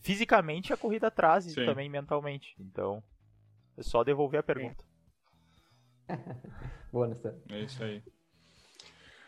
fisicamente 0.01 0.73
a 0.73 0.77
corrida 0.77 1.09
traz 1.09 1.47
e 1.47 1.65
também 1.65 1.89
mentalmente. 1.89 2.55
Então, 2.59 3.03
é 3.77 3.83
só 3.83 4.03
devolver 4.03 4.39
a 4.39 4.43
pergunta. 4.43 4.83
Boa, 6.91 7.07
Nessa. 7.07 7.37
É 7.49 7.59
isso 7.61 7.83
aí. 7.83 8.03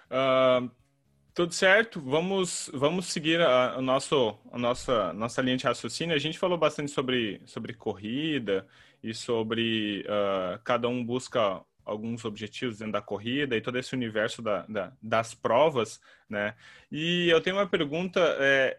Uh, 0.09 0.71
tudo 1.33 1.53
certo. 1.53 2.01
Vamos, 2.01 2.69
vamos 2.73 3.07
seguir 3.07 3.41
a, 3.41 3.75
a, 3.75 3.81
nosso, 3.81 4.37
a 4.51 4.57
nossa, 4.57 5.13
nossa 5.13 5.41
linha 5.41 5.57
de 5.57 5.65
raciocínio. 5.65 6.15
A 6.15 6.19
gente 6.19 6.39
falou 6.39 6.57
bastante 6.57 6.91
sobre, 6.91 7.41
sobre 7.45 7.73
corrida 7.73 8.67
e 9.03 9.13
sobre 9.13 10.05
uh, 10.07 10.59
cada 10.63 10.87
um 10.87 11.03
busca 11.03 11.63
alguns 11.89 12.23
objetivos 12.23 12.77
dentro 12.77 12.93
da 12.93 13.01
corrida 13.01 13.57
e 13.57 13.61
todo 13.61 13.77
esse 13.77 13.95
universo 13.95 14.41
da, 14.41 14.65
da, 14.67 14.93
das 15.01 15.33
provas, 15.33 15.99
né? 16.29 16.55
E 16.91 17.27
eu 17.29 17.41
tenho 17.41 17.55
uma 17.55 17.67
pergunta, 17.67 18.19
é, 18.39 18.77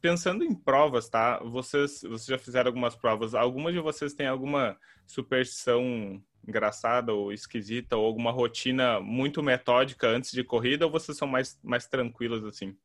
pensando 0.00 0.42
em 0.42 0.54
provas, 0.54 1.08
tá? 1.08 1.38
Vocês, 1.40 2.00
vocês 2.02 2.26
já 2.26 2.38
fizeram 2.38 2.68
algumas 2.68 2.96
provas. 2.96 3.34
Algumas 3.34 3.74
de 3.74 3.80
vocês 3.80 4.14
têm 4.14 4.26
alguma 4.26 4.76
superstição 5.06 6.22
engraçada 6.46 7.12
ou 7.12 7.32
esquisita 7.32 7.96
ou 7.96 8.06
alguma 8.06 8.30
rotina 8.30 9.00
muito 9.00 9.42
metódica 9.42 10.08
antes 10.08 10.32
de 10.32 10.44
corrida 10.44 10.86
ou 10.86 10.90
vocês 10.90 11.16
são 11.16 11.26
mais, 11.26 11.58
mais 11.62 11.86
tranquilos 11.86 12.44
assim? 12.44 12.76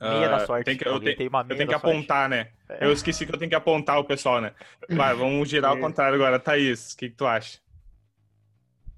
Meia 0.00 0.28
da 0.28 0.36
ah, 0.36 0.46
sorte. 0.46 0.64
Tem 0.64 0.76
que, 0.76 0.86
eu, 0.86 1.00
te, 1.00 1.16
tem 1.16 1.30
eu 1.32 1.56
tenho 1.56 1.68
que 1.68 1.74
apontar, 1.74 2.28
né? 2.28 2.50
É. 2.68 2.84
Eu 2.84 2.92
esqueci 2.92 3.24
que 3.24 3.34
eu 3.34 3.38
tenho 3.38 3.48
que 3.48 3.54
apontar 3.54 3.98
o 3.98 4.04
pessoal, 4.04 4.40
né? 4.40 4.52
Vai, 4.90 5.14
vamos 5.14 5.48
girar 5.48 5.70
ao 5.70 5.78
contrário 5.80 6.16
agora. 6.16 6.38
Thaís, 6.38 6.92
o 6.92 6.96
que, 6.96 7.08
que 7.08 7.16
tu 7.16 7.26
acha? 7.26 7.58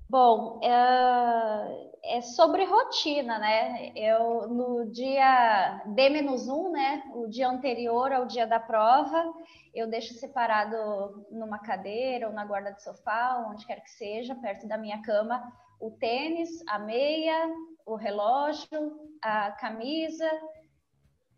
Bom, 0.09 0.61
é, 0.63 2.19
é, 2.19 2.21
sobre 2.21 2.65
rotina, 2.65 3.41
né? 3.41 3.91
Eu 3.97 4.47
no 4.49 4.89
dia 4.93 5.83
D-1, 5.85 6.71
né? 6.71 7.03
O 7.13 7.27
dia 7.27 7.49
anterior 7.49 8.13
ao 8.13 8.25
dia 8.25 8.47
da 8.47 8.61
prova, 8.61 9.35
eu 9.75 9.89
deixo 9.91 10.15
separado 10.15 11.27
numa 11.33 11.59
cadeira 11.59 12.29
ou 12.29 12.33
na 12.33 12.45
guarda 12.45 12.71
de 12.73 12.85
sofá, 12.85 13.45
onde 13.51 13.67
quer 13.67 13.81
que 13.83 13.91
seja, 13.91 14.37
perto 14.37 14.69
da 14.69 14.79
minha 14.79 15.03
cama, 15.03 15.43
o 15.81 15.91
tênis, 15.91 16.51
a 16.69 16.79
meia, 16.79 17.51
o 17.85 17.97
relógio, 17.97 18.93
a 19.21 19.51
camisa 19.53 20.31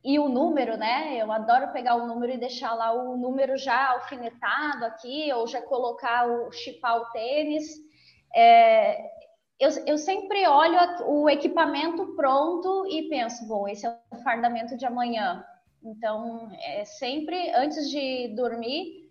e 0.05 0.19
o 0.19 0.29
número, 0.29 0.77
né? 0.77 1.17
Eu 1.17 1.33
adoro 1.33 1.73
pegar 1.73 1.95
o 1.95 2.07
número 2.07 2.35
e 2.35 2.39
deixar 2.39 2.75
lá 2.75 2.93
o 2.93 3.17
número 3.17 3.57
já 3.57 3.93
alfinetado 3.93 4.85
aqui, 4.85 5.33
ou 5.33 5.47
já 5.47 5.63
colocar 5.63 6.29
o 6.29 6.53
chipar 6.53 6.99
o 6.99 7.11
tênis 7.13 7.88
é, 8.35 9.19
eu, 9.59 9.71
eu, 9.87 9.99
sempre 9.99 10.47
olho 10.47 10.79
o 11.07 11.29
equipamento 11.29 12.15
pronto 12.15 12.87
e 12.89 13.09
penso, 13.09 13.47
bom, 13.47 13.67
esse 13.67 13.87
é 13.87 13.99
o 14.13 14.19
fardamento 14.23 14.77
de 14.77 14.87
amanhã. 14.87 15.45
Então, 15.83 16.51
é 16.63 16.85
sempre 16.85 17.51
antes 17.55 17.89
de 17.91 18.29
dormir, 18.37 19.09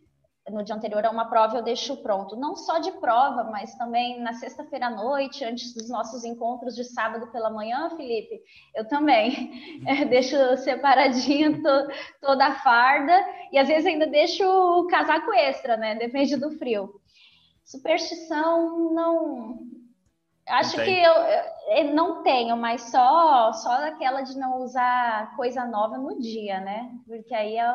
no 0.49 0.63
dia 0.63 0.75
anterior 0.75 1.05
a 1.05 1.11
uma 1.11 1.29
prova, 1.29 1.57
eu 1.57 1.63
deixo 1.63 1.97
pronto. 1.97 2.35
Não 2.35 2.55
só 2.55 2.79
de 2.79 2.91
prova, 2.93 3.43
mas 3.45 3.75
também 3.75 4.21
na 4.21 4.33
sexta-feira 4.33 4.87
à 4.87 4.89
noite, 4.89 5.43
antes 5.43 5.73
dos 5.73 5.89
nossos 5.89 6.23
encontros 6.23 6.75
de 6.75 6.83
sábado 6.83 7.27
pela 7.31 7.49
manhã, 7.49 7.89
Felipe, 7.89 8.41
eu 8.75 8.87
também 8.87 9.83
é, 9.85 10.05
deixo 10.05 10.35
separadinho 10.57 11.61
to, 11.61 11.87
toda 12.21 12.45
a 12.45 12.55
farda 12.55 13.13
e 13.51 13.57
às 13.57 13.67
vezes 13.67 13.85
ainda 13.85 14.07
deixo 14.07 14.45
o 14.45 14.87
casaco 14.87 15.33
extra, 15.33 15.75
né? 15.75 15.95
Depende 15.95 16.37
do 16.37 16.51
frio. 16.51 16.89
Superstição, 17.67 18.93
não. 18.93 19.59
Acho 20.47 20.77
não 20.77 20.85
que 20.85 20.89
eu, 20.89 21.13
eu, 21.75 21.93
não 21.93 22.23
tenho, 22.23 22.55
mas 22.55 22.83
só 22.83 23.51
só 23.51 23.81
daquela 23.81 24.21
de 24.21 24.37
não 24.37 24.61
usar 24.61 25.35
coisa 25.35 25.65
nova 25.65 25.97
no 25.97 26.17
dia, 26.17 26.61
né? 26.61 26.89
Porque 27.05 27.35
aí, 27.35 27.57
é, 27.57 27.67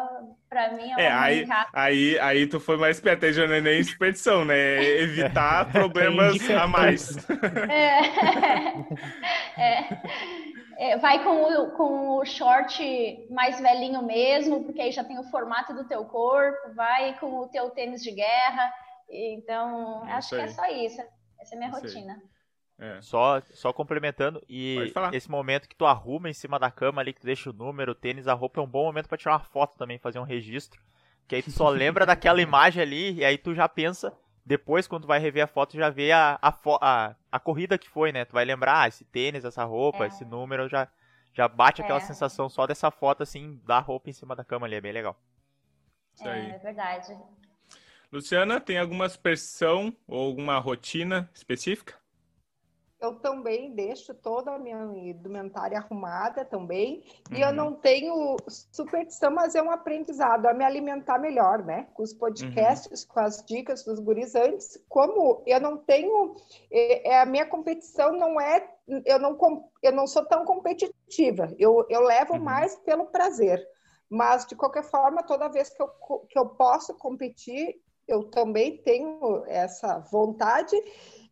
para 0.49 0.73
mim, 0.73 0.91
é, 0.97 1.03
é 1.03 1.13
aí, 1.13 1.47
aí, 1.75 2.19
aí 2.21 2.47
tu 2.47 2.59
foi 2.59 2.79
mais 2.79 2.99
perto, 2.99 3.31
já 3.35 3.47
não 3.47 3.57
é 3.57 3.61
nem 3.61 3.81
expedição, 3.81 4.47
né? 4.47 4.83
Evitar 4.83 5.69
problemas 5.71 6.39
a 6.49 6.67
mais. 6.67 7.15
É, 7.69 8.01
é, 9.61 10.93
é, 10.93 10.97
vai 10.97 11.23
com 11.23 11.43
o, 11.43 11.71
com 11.73 12.09
o 12.17 12.25
short 12.25 13.27
mais 13.31 13.61
velhinho 13.61 14.03
mesmo, 14.03 14.65
porque 14.65 14.81
aí 14.81 14.91
já 14.91 15.05
tem 15.05 15.19
o 15.19 15.31
formato 15.31 15.75
do 15.75 15.87
teu 15.87 16.03
corpo, 16.07 16.73
vai 16.75 17.15
com 17.19 17.41
o 17.41 17.49
teu 17.49 17.69
tênis 17.69 18.03
de 18.03 18.13
guerra 18.13 18.73
então, 19.13 20.07
é 20.09 20.13
acho 20.13 20.31
que 20.31 20.41
é 20.41 20.49
só 20.49 20.67
isso. 20.67 21.03
Essa 21.39 21.55
é 21.55 21.57
a 21.57 21.59
minha 21.59 21.71
rotina. 21.71 22.23
É. 22.79 23.01
Só, 23.01 23.41
só 23.53 23.73
complementando, 23.73 24.43
e 24.49 24.93
esse 25.13 25.31
momento 25.31 25.69
que 25.69 25.77
tu 25.77 25.87
arruma 25.87 26.29
em 26.29 26.33
cima 26.33 26.59
da 26.59 26.71
cama 26.71 27.01
ali, 27.01 27.13
que 27.13 27.21
tu 27.21 27.27
deixa 27.27 27.51
o 27.51 27.53
número, 27.53 27.93
o 27.93 27.95
tênis, 27.95 28.27
a 28.27 28.33
roupa, 28.33 28.61
é 28.61 28.63
um 28.65 28.67
bom 28.67 28.85
momento 28.85 29.09
para 29.09 29.19
tirar 29.19 29.35
uma 29.35 29.45
foto 29.45 29.77
também, 29.77 29.99
fazer 29.99 30.19
um 30.19 30.25
registro. 30.25 30.81
Que 31.29 31.37
aí 31.37 31.43
tu 31.43 31.51
só 31.53 31.69
lembra 31.69 32.05
daquela 32.05 32.41
imagem 32.43 32.83
ali, 32.83 33.13
e 33.15 33.25
aí 33.25 33.39
tu 33.39 33.55
já 33.55 33.69
pensa, 33.69 34.13
depois 34.45 34.89
quando 34.89 35.03
tu 35.03 35.09
vai 35.09 35.21
rever 35.21 35.45
a 35.45 35.47
foto, 35.47 35.77
já 35.77 35.91
vê 35.91 36.11
a, 36.11 36.39
a, 36.43 36.59
a, 36.81 37.15
a 37.31 37.39
corrida 37.39 37.79
que 37.79 37.89
foi, 37.89 38.11
né? 38.11 38.25
Tu 38.25 38.33
vai 38.33 38.45
lembrar, 38.45 38.83
ah, 38.83 38.89
esse 38.89 39.05
tênis, 39.05 39.45
essa 39.45 39.63
roupa, 39.65 40.05
é. 40.05 40.09
esse 40.09 40.25
número, 40.25 40.69
já, 40.69 40.89
já 41.33 41.47
bate 41.47 41.83
aquela 41.83 42.01
é. 42.01 42.03
sensação 42.03 42.49
só 42.49 42.67
dessa 42.67 42.91
foto, 42.91 43.23
assim, 43.23 43.61
da 43.65 43.79
roupa 43.79 44.11
em 44.11 44.13
cima 44.13 44.35
da 44.35 44.45
cama 44.45 44.67
ali, 44.67 44.75
é 44.75 44.81
bem 44.81 44.93
legal. 44.93 45.17
É, 46.21 46.51
é 46.51 46.59
verdade. 46.59 47.17
Luciana, 48.13 48.61
tem 48.61 48.79
alguma 48.79 49.07
expressão 49.07 49.91
ou 50.07 50.27
alguma 50.27 50.59
rotina 50.59 51.31
específica? 51.35 51.95
Eu 53.01 53.15
também 53.15 53.75
deixo 53.75 54.15
toda 54.15 54.55
a 54.55 54.59
minha 54.59 54.85
indumentária 55.11 55.79
arrumada 55.79 56.45
também. 56.45 57.03
Uhum. 57.31 57.39
E 57.39 57.41
eu 57.41 57.49
uhum. 57.49 57.55
não 57.55 57.75
tenho 57.75 58.37
superstição, 58.47 59.31
mas 59.31 59.55
é 59.55 59.63
um 59.63 59.71
aprendizado 59.71 60.47
a 60.47 60.53
me 60.53 60.63
alimentar 60.63 61.19
melhor, 61.19 61.65
né? 61.65 61.89
Com 61.95 62.03
os 62.03 62.13
podcasts, 62.13 63.03
uhum. 63.03 63.09
com 63.09 63.21
as 63.21 63.43
dicas 63.45 63.83
dos 63.83 63.99
guris 63.99 64.35
antes. 64.35 64.79
Como 64.91 65.43
eu 65.47 65.59
não 65.59 65.79
tenho... 65.79 66.37
É, 66.71 67.13
é, 67.13 67.21
a 67.23 67.27
minha 67.27 67.47
competição 67.47 68.13
não 68.13 68.39
é... 68.39 68.71
Eu 69.07 69.19
não, 69.19 69.37
eu 69.83 69.91
não 69.91 70.07
sou 70.07 70.25
tão 70.27 70.45
competitiva. 70.45 71.53
Eu, 71.59 71.87
eu 71.89 72.03
levo 72.03 72.35
uhum. 72.35 72.41
mais 72.41 72.77
pelo 72.77 73.07
prazer. 73.07 73.67
Mas, 74.09 74.47
de 74.47 74.55
qualquer 74.55 74.85
forma, 74.85 75.23
toda 75.23 75.49
vez 75.49 75.71
que 75.71 75.83
eu, 75.83 75.89
que 76.29 76.39
eu 76.39 76.51
posso 76.51 76.95
competir, 76.99 77.81
eu 78.07 78.25
também 78.25 78.77
tenho 78.79 79.45
essa 79.47 79.99
vontade 79.99 80.77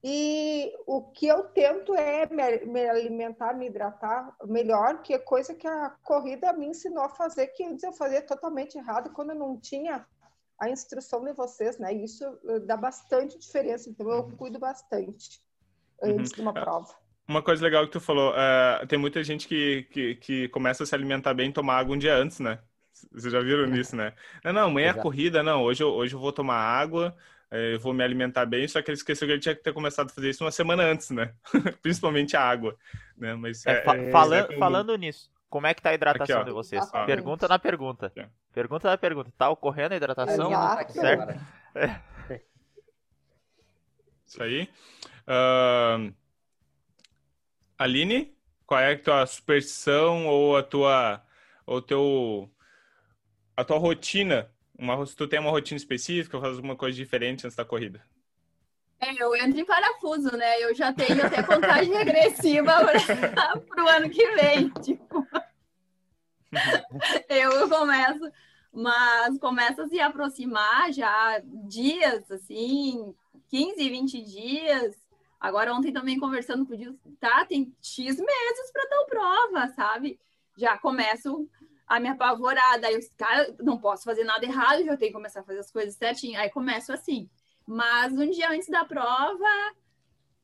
e 0.03 0.73
o 0.87 1.03
que 1.03 1.27
eu 1.27 1.45
tento 1.45 1.95
é 1.95 2.27
me, 2.27 2.65
me, 2.65 2.89
alimentar, 2.89 3.53
me 3.53 3.67
hidratar 3.67 4.35
melhor, 4.47 5.03
que 5.03 5.13
é 5.13 5.19
coisa 5.19 5.55
que 5.55 5.67
a 5.67 5.91
corrida 6.03 6.53
me 6.55 6.67
ensinou 6.67 7.05
a 7.05 7.09
fazer, 7.11 7.49
que 7.49 7.65
antes 7.65 7.85
eu 7.85 7.93
fazia 7.93 8.23
totalmente 8.23 8.79
errado 8.79 9.11
quando 9.11 9.31
eu 9.31 9.37
não 9.37 9.61
tinha 9.61 10.07
a 10.59 10.71
instrução 10.71 11.23
de 11.25 11.33
vocês, 11.33 11.79
né? 11.79 11.93
Isso 11.93 12.25
eh, 12.49 12.61
dá 12.61 12.77
bastante 12.77 13.39
diferença, 13.39 13.91
então 13.91 14.11
eu 14.11 14.25
uhum. 14.25 14.37
cuido 14.37 14.59
bastante 14.59 15.41
antes 16.03 16.31
uhum. 16.31 16.37
de 16.37 16.41
uma 16.41 16.51
é, 16.51 16.61
prova. 16.61 16.95
Uma 17.29 17.43
coisa 17.43 17.63
legal 17.63 17.85
que 17.85 17.93
tu 17.93 18.01
falou, 18.01 18.33
uh, 18.33 18.87
tem 18.87 18.99
muita 18.99 19.23
gente 19.23 19.47
que, 19.47 19.87
que, 19.91 20.15
que 20.17 20.49
começa 20.49 20.83
a 20.83 20.87
se 20.87 20.95
alimentar 20.95 21.35
bem 21.35 21.51
e 21.51 21.53
tomar 21.53 21.79
água 21.79 21.95
um 21.95 21.99
dia 21.99 22.15
antes, 22.15 22.41
né? 22.41 22.59
Vocês 23.13 23.33
já 23.33 23.41
viram 23.41 23.67
nisso, 23.67 23.97
né? 23.97 24.13
Não, 24.45 24.53
não, 24.53 24.67
amanhã 24.67 24.91
é 24.91 24.95
corrida, 24.95 25.43
não. 25.43 25.63
Hoje 25.63 25.83
eu, 25.83 25.89
hoje 25.91 26.15
eu 26.15 26.21
vou 26.21 26.33
tomar 26.33 26.57
água, 26.57 27.17
é, 27.51 27.75
eu 27.75 27.81
vou 27.81 27.93
me 27.93 28.05
alimentar 28.05 28.47
bem, 28.47 28.67
só 28.69 28.83
que 28.83 28.91
ele 28.91 28.97
esqueceu 28.97 29.27
que 29.27 29.33
ele 29.33 29.41
tinha 29.41 29.55
que 29.55 29.63
ter 29.63 29.73
começado 29.73 30.11
a 30.11 30.13
fazer 30.13 30.31
isso 30.31 30.45
uma 30.45 30.51
semana 30.51 30.83
antes, 30.83 31.11
né? 31.11 31.35
Principalmente 31.83 32.37
a 32.37 32.43
água, 32.43 32.77
né? 33.17 33.35
Mas 33.35 33.65
é, 33.67 33.83
fa 33.83 33.97
é, 33.97 34.11
falando, 34.11 34.59
falando 34.59 34.97
nisso, 34.97 35.31
como 35.49 35.67
é 35.67 35.75
que 35.75 35.83
tá 35.83 35.91
a 35.91 35.95
hidratação 35.95 36.37
Aqui, 36.37 36.47
de 36.47 36.53
vocês? 36.53 36.83
Exatamente. 36.83 37.07
Pergunta 37.07 37.49
na 37.49 37.59
pergunta. 37.59 38.07
Aqui, 38.07 38.27
pergunta 38.53 38.91
na 38.91 38.99
pergunta. 38.99 39.33
Tá 39.37 39.49
ocorrendo 39.51 39.95
a 39.95 39.97
hidratação? 39.97 40.51
Exato. 40.51 40.93
Certo? 40.93 41.41
É. 41.75 42.01
Isso 44.27 44.43
aí. 44.43 44.69
Uh... 45.27 46.15
Aline, 47.77 48.37
qual 48.65 48.79
é 48.79 48.93
a 48.93 48.99
tua 48.99 49.27
superstição 49.27 50.29
ou 50.29 50.57
a 50.57 50.63
tua 50.63 51.25
ou 51.67 51.83
teu 51.83 52.51
a 53.61 53.65
tua 53.65 53.79
rotina, 53.79 54.51
uma, 54.79 55.05
se 55.07 55.15
tu 55.15 55.27
tem 55.29 55.39
uma 55.39 55.51
rotina 55.51 55.77
específica, 55.77 56.41
faz 56.41 56.57
alguma 56.57 56.77
coisa 56.77 56.97
diferente 56.97 57.47
antes 57.47 57.57
da 57.57 57.65
corrida? 57.65 58.03
É, 58.99 59.23
eu 59.23 59.35
entro 59.35 59.61
em 59.61 59.65
parafuso, 59.65 60.37
né? 60.37 60.63
Eu 60.63 60.75
já 60.75 60.93
tenho 60.93 61.25
até 61.25 61.43
contagem 61.43 61.93
regressiva 61.93 62.73
para 63.69 63.85
o 63.85 63.89
ano 63.89 64.11
que 64.11 64.27
vem, 64.35 64.69
tipo. 64.83 65.27
eu 67.29 67.69
começo, 67.69 68.33
mas 68.73 69.39
começa 69.39 69.85
a 69.85 69.89
se 69.89 70.01
aproximar 70.01 70.93
já 70.93 71.41
dias, 71.67 72.31
assim, 72.31 73.15
15, 73.49 73.89
20 73.89 74.23
dias, 74.23 75.01
Agora, 75.41 75.73
ontem 75.73 75.91
também 75.91 76.21
conversando 76.21 76.67
com 76.67 76.75
o 76.75 76.77
Gil, 76.77 77.01
tá, 77.19 77.47
tem 77.47 77.75
X 77.81 78.19
meses 78.19 78.73
para 78.73 78.89
tal 78.89 79.07
prova, 79.07 79.69
sabe? 79.69 80.21
Já 80.55 80.77
começo 80.77 81.49
a 81.91 81.99
me 81.99 82.09
apavorar, 82.09 82.81
daí 82.81 82.97
os 82.97 83.09
cara, 83.19 83.53
não 83.59 83.77
posso 83.77 84.05
fazer 84.05 84.23
nada 84.23 84.45
errado, 84.47 84.85
já 84.85 84.97
tenho 84.97 85.11
que 85.11 85.13
começar 85.13 85.41
a 85.41 85.43
fazer 85.43 85.59
as 85.59 85.73
coisas 85.73 85.97
certinho. 85.97 86.39
Aí 86.39 86.49
começo 86.49 86.93
assim. 86.93 87.29
Mas 87.67 88.13
um 88.13 88.31
dia 88.31 88.49
antes 88.49 88.69
da 88.69 88.85
prova, 88.85 89.73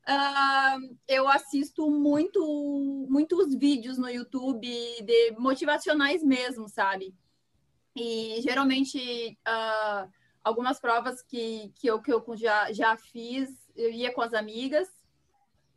uh, 0.09 0.97
eu 1.07 1.29
assisto 1.29 1.89
muito, 1.89 3.07
muitos 3.09 3.55
vídeos 3.55 3.97
no 3.97 4.11
YouTube 4.11 4.69
de 5.05 5.31
motivacionais 5.39 6.21
mesmo, 6.21 6.69
sabe? 6.69 7.15
E 7.95 8.41
geralmente 8.43 9.39
uh, 9.47 10.11
algumas 10.43 10.81
provas 10.81 11.23
que, 11.23 11.73
que, 11.77 11.87
eu, 11.87 12.03
que 12.03 12.13
eu 12.13 12.25
já, 12.35 12.73
já 12.73 12.97
fiz, 12.97 13.51
eu 13.77 13.93
ia 13.93 14.13
com 14.13 14.21
as 14.21 14.35
amigas 14.35 14.89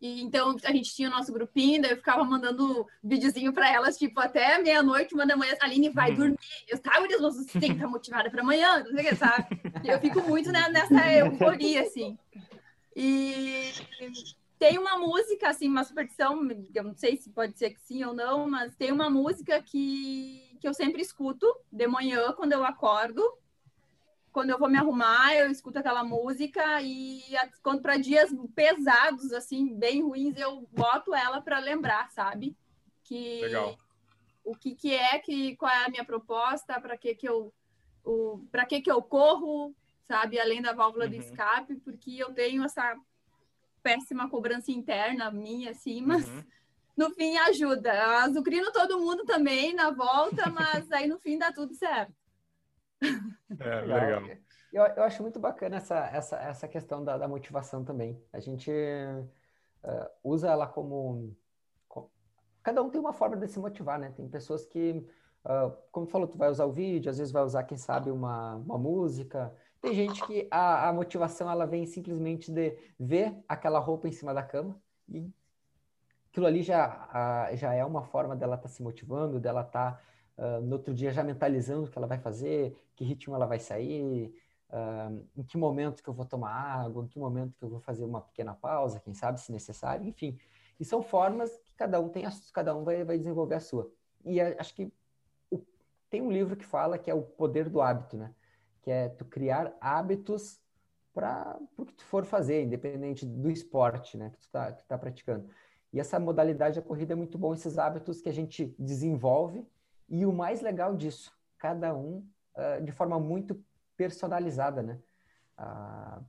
e 0.01 0.21
então 0.21 0.55
a 0.63 0.71
gente 0.71 0.95
tinha 0.95 1.09
o 1.09 1.11
nosso 1.11 1.31
grupinho, 1.33 1.81
daí 1.81 1.91
eu 1.91 1.97
ficava 1.97 2.23
mandando 2.23 2.87
videozinho 3.03 3.51
para 3.51 3.69
elas, 3.69 3.97
tipo, 3.97 4.19
até 4.19 4.57
meia-noite, 4.57 5.13
uma 5.13 5.25
da 5.25 5.35
manhã, 5.35 5.55
Aline 5.61 5.89
vai 5.89 6.11
uhum. 6.11 6.17
dormir. 6.17 6.37
Eu 6.67 6.79
tava, 6.79 7.07
meu 7.07 7.19
Deus, 7.19 7.35
você 7.35 7.59
tem 7.59 7.69
que 7.69 7.75
estar 7.75 7.87
motivada 7.89 8.29
para 8.29 8.41
amanhã, 8.41 8.79
não 8.79 8.91
sei 8.91 9.05
o 9.05 9.09
que, 9.09 9.15
sabe? 9.15 9.61
Eu 9.83 9.99
fico 9.99 10.21
muito 10.21 10.51
né, 10.51 10.69
nessa 10.69 11.11
euforia, 11.13 11.81
assim. 11.81 12.17
E 12.95 13.71
tem 14.57 14.77
uma 14.77 14.97
música, 14.97 15.49
assim, 15.49 15.67
uma 15.67 15.83
superstição, 15.83 16.47
eu 16.73 16.83
não 16.83 16.93
sei 16.93 17.17
se 17.17 17.29
pode 17.29 17.57
ser 17.57 17.71
que 17.71 17.81
sim 17.81 18.03
ou 18.03 18.13
não, 18.13 18.49
mas 18.49 18.75
tem 18.75 18.91
uma 18.91 19.09
música 19.09 19.61
que, 19.61 20.57
que 20.59 20.67
eu 20.67 20.73
sempre 20.73 21.01
escuto 21.01 21.45
de 21.71 21.87
manhã, 21.87 22.33
quando 22.33 22.53
eu 22.53 22.63
acordo, 22.63 23.21
quando 24.39 24.51
eu 24.51 24.57
vou 24.57 24.69
me 24.69 24.77
arrumar, 24.77 25.35
eu 25.35 25.51
escuto 25.51 25.79
aquela 25.79 26.01
música 26.01 26.81
e 26.81 27.21
quando 27.61 27.81
para 27.81 27.97
dias 27.97 28.33
pesados, 28.55 29.33
assim, 29.33 29.75
bem 29.75 30.01
ruins, 30.01 30.37
eu 30.37 30.65
boto 30.71 31.13
ela 31.13 31.41
para 31.41 31.59
lembrar, 31.59 32.09
sabe? 32.09 32.55
Que 33.03 33.41
Legal. 33.41 33.77
o 34.41 34.55
que, 34.55 34.73
que 34.75 34.93
é, 34.93 35.19
que 35.19 35.57
qual 35.57 35.69
é 35.69 35.83
a 35.83 35.89
minha 35.89 36.05
proposta, 36.05 36.79
para 36.79 36.97
que 36.97 37.13
que 37.15 37.27
eu 37.27 37.53
o 38.05 38.39
para 38.49 38.65
que 38.65 38.79
que 38.79 38.89
eu 38.89 39.01
corro, 39.01 39.75
sabe? 40.07 40.39
Além 40.39 40.61
da 40.61 40.71
válvula 40.71 41.03
uhum. 41.03 41.11
de 41.11 41.17
escape, 41.17 41.75
porque 41.75 42.11
eu 42.17 42.33
tenho 42.33 42.63
essa 42.63 42.95
péssima 43.83 44.29
cobrança 44.29 44.71
interna 44.71 45.29
minha, 45.29 45.71
assim, 45.71 46.01
mas 46.01 46.25
uhum. 46.29 46.43
no 46.95 47.09
fim 47.09 47.35
ajuda. 47.39 48.21
Azucrino 48.23 48.71
todo 48.71 49.01
mundo 49.01 49.25
também 49.25 49.73
na 49.73 49.91
volta, 49.91 50.49
mas 50.49 50.89
aí 50.93 51.09
no 51.09 51.19
fim 51.19 51.37
dá 51.37 51.51
tudo 51.51 51.75
certo. 51.75 52.13
É, 53.01 53.81
legal. 53.81 54.23
Eu, 54.71 54.83
eu 54.83 55.03
acho 55.03 55.21
muito 55.21 55.39
bacana 55.39 55.77
essa, 55.77 55.97
essa, 56.07 56.37
essa 56.37 56.67
questão 56.67 57.03
da, 57.03 57.17
da 57.17 57.27
motivação 57.27 57.83
também. 57.83 58.21
A 58.31 58.39
gente 58.39 58.71
uh, 58.71 60.09
usa 60.23 60.49
ela 60.49 60.67
como, 60.67 61.35
como, 61.87 62.11
Cada 62.61 62.81
um 62.83 62.89
tem 62.89 63.01
uma 63.01 63.13
forma 63.13 63.35
de 63.35 63.47
se 63.47 63.59
motivar, 63.59 63.99
né? 63.99 64.11
Tem 64.15 64.27
pessoas 64.29 64.65
que, 64.65 64.91
uh, 65.45 65.75
como 65.91 66.05
tu 66.05 66.11
falou, 66.11 66.27
tu 66.27 66.37
vai 66.37 66.49
usar 66.49 66.65
o 66.65 66.71
vídeo, 66.71 67.09
às 67.09 67.17
vezes 67.17 67.33
vai 67.33 67.43
usar, 67.43 67.63
quem 67.63 67.77
sabe, 67.77 68.11
uma, 68.11 68.55
uma 68.55 68.77
música. 68.77 69.53
Tem 69.81 69.93
gente 69.93 70.23
que 70.27 70.47
a, 70.51 70.89
a 70.89 70.93
motivação 70.93 71.49
ela 71.49 71.65
vem 71.65 71.85
simplesmente 71.85 72.51
de 72.51 72.77
ver 72.99 73.35
aquela 73.47 73.79
roupa 73.79 74.07
em 74.07 74.11
cima 74.11 74.33
da 74.33 74.43
cama 74.43 74.79
e 75.07 75.31
aquilo 76.29 76.45
ali 76.45 76.61
já, 76.61 77.49
já 77.53 77.73
é 77.73 77.83
uma 77.83 78.03
forma 78.03 78.35
dela 78.35 78.55
estar 78.55 78.67
tá 78.67 78.73
se 78.73 78.83
motivando, 78.83 79.39
dela 79.39 79.61
estar 79.61 79.93
tá 79.93 80.01
uh, 80.39 80.61
no 80.61 80.73
outro 80.77 80.93
dia 80.93 81.11
já 81.11 81.23
mentalizando 81.23 81.85
o 81.85 81.91
que 81.91 81.97
ela 81.97 82.07
vai 82.07 82.17
fazer, 82.17 82.75
que 82.95 83.03
ritmo 83.03 83.35
ela 83.35 83.45
vai 83.45 83.59
sair, 83.59 84.33
uh, 84.69 85.27
em 85.35 85.43
que 85.43 85.57
momento 85.57 86.01
que 86.01 86.09
eu 86.09 86.13
vou 86.13 86.25
tomar 86.25 86.51
água, 86.51 87.03
em 87.03 87.07
que 87.07 87.19
momento 87.19 87.57
que 87.57 87.63
eu 87.63 87.69
vou 87.69 87.79
fazer 87.79 88.05
uma 88.05 88.21
pequena 88.21 88.53
pausa, 88.53 88.99
quem 88.99 89.13
sabe, 89.13 89.39
se 89.39 89.51
necessário, 89.51 90.07
enfim. 90.07 90.39
E 90.79 90.85
são 90.85 91.01
formas 91.01 91.55
que 91.65 91.73
cada 91.75 91.99
um 91.99 92.07
tem, 92.07 92.25
a, 92.25 92.31
cada 92.53 92.75
um 92.75 92.83
vai, 92.83 93.03
vai 93.03 93.17
desenvolver 93.17 93.55
a 93.55 93.59
sua. 93.59 93.91
E 94.23 94.39
a, 94.39 94.55
acho 94.57 94.73
que 94.73 94.91
o, 95.51 95.61
tem 96.09 96.21
um 96.21 96.31
livro 96.31 96.55
que 96.55 96.65
fala 96.65 96.97
que 96.97 97.11
é 97.11 97.13
o 97.13 97.21
poder 97.21 97.69
do 97.69 97.81
hábito, 97.81 98.17
né? 98.17 98.33
Que 98.81 98.91
é 98.91 99.09
tu 99.09 99.25
criar 99.25 99.75
hábitos 99.81 100.59
para 101.13 101.59
o 101.75 101.85
que 101.85 101.93
tu 101.93 102.05
for 102.05 102.23
fazer, 102.23 102.63
independente 102.63 103.25
do 103.25 103.51
esporte, 103.51 104.17
né? 104.17 104.29
Que 104.29 104.37
tu 104.37 104.45
está 104.45 104.71
tá 104.71 104.97
praticando. 104.97 105.49
E 105.91 105.99
essa 105.99 106.19
modalidade 106.19 106.75
da 106.75 106.81
corrida 106.85 107.13
é 107.13 107.15
muito 107.15 107.37
bom, 107.37 107.53
esses 107.53 107.77
hábitos 107.77 108.21
que 108.21 108.29
a 108.29 108.31
gente 108.31 108.73
desenvolve 108.77 109.67
e 110.09 110.25
o 110.25 110.33
mais 110.33 110.61
legal 110.61 110.95
disso, 110.95 111.31
cada 111.57 111.95
um 111.95 112.27
uh, 112.55 112.83
de 112.83 112.91
forma 112.91 113.19
muito 113.19 113.63
personalizada, 113.95 114.81
né? 114.81 114.99
Uh, 115.57 116.23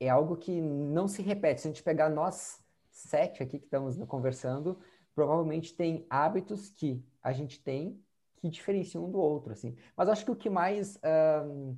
é 0.00 0.08
algo 0.08 0.36
que 0.36 0.60
não 0.60 1.08
se 1.08 1.22
repete. 1.22 1.60
Se 1.60 1.68
a 1.68 1.70
gente 1.70 1.82
pegar 1.82 2.08
nós 2.08 2.62
sete 2.90 3.42
aqui 3.42 3.58
que 3.58 3.64
estamos 3.64 3.96
conversando, 4.06 4.78
provavelmente 5.14 5.74
tem 5.74 6.06
hábitos 6.10 6.68
que 6.68 7.02
a 7.22 7.32
gente 7.32 7.60
tem 7.62 8.00
que 8.36 8.48
diferenciam 8.48 9.04
um 9.04 9.10
do 9.10 9.18
outro, 9.18 9.52
assim. 9.52 9.74
Mas 9.96 10.08
acho 10.08 10.24
que 10.24 10.30
o 10.30 10.36
que 10.36 10.48
mais 10.48 10.96
uh, 10.96 11.76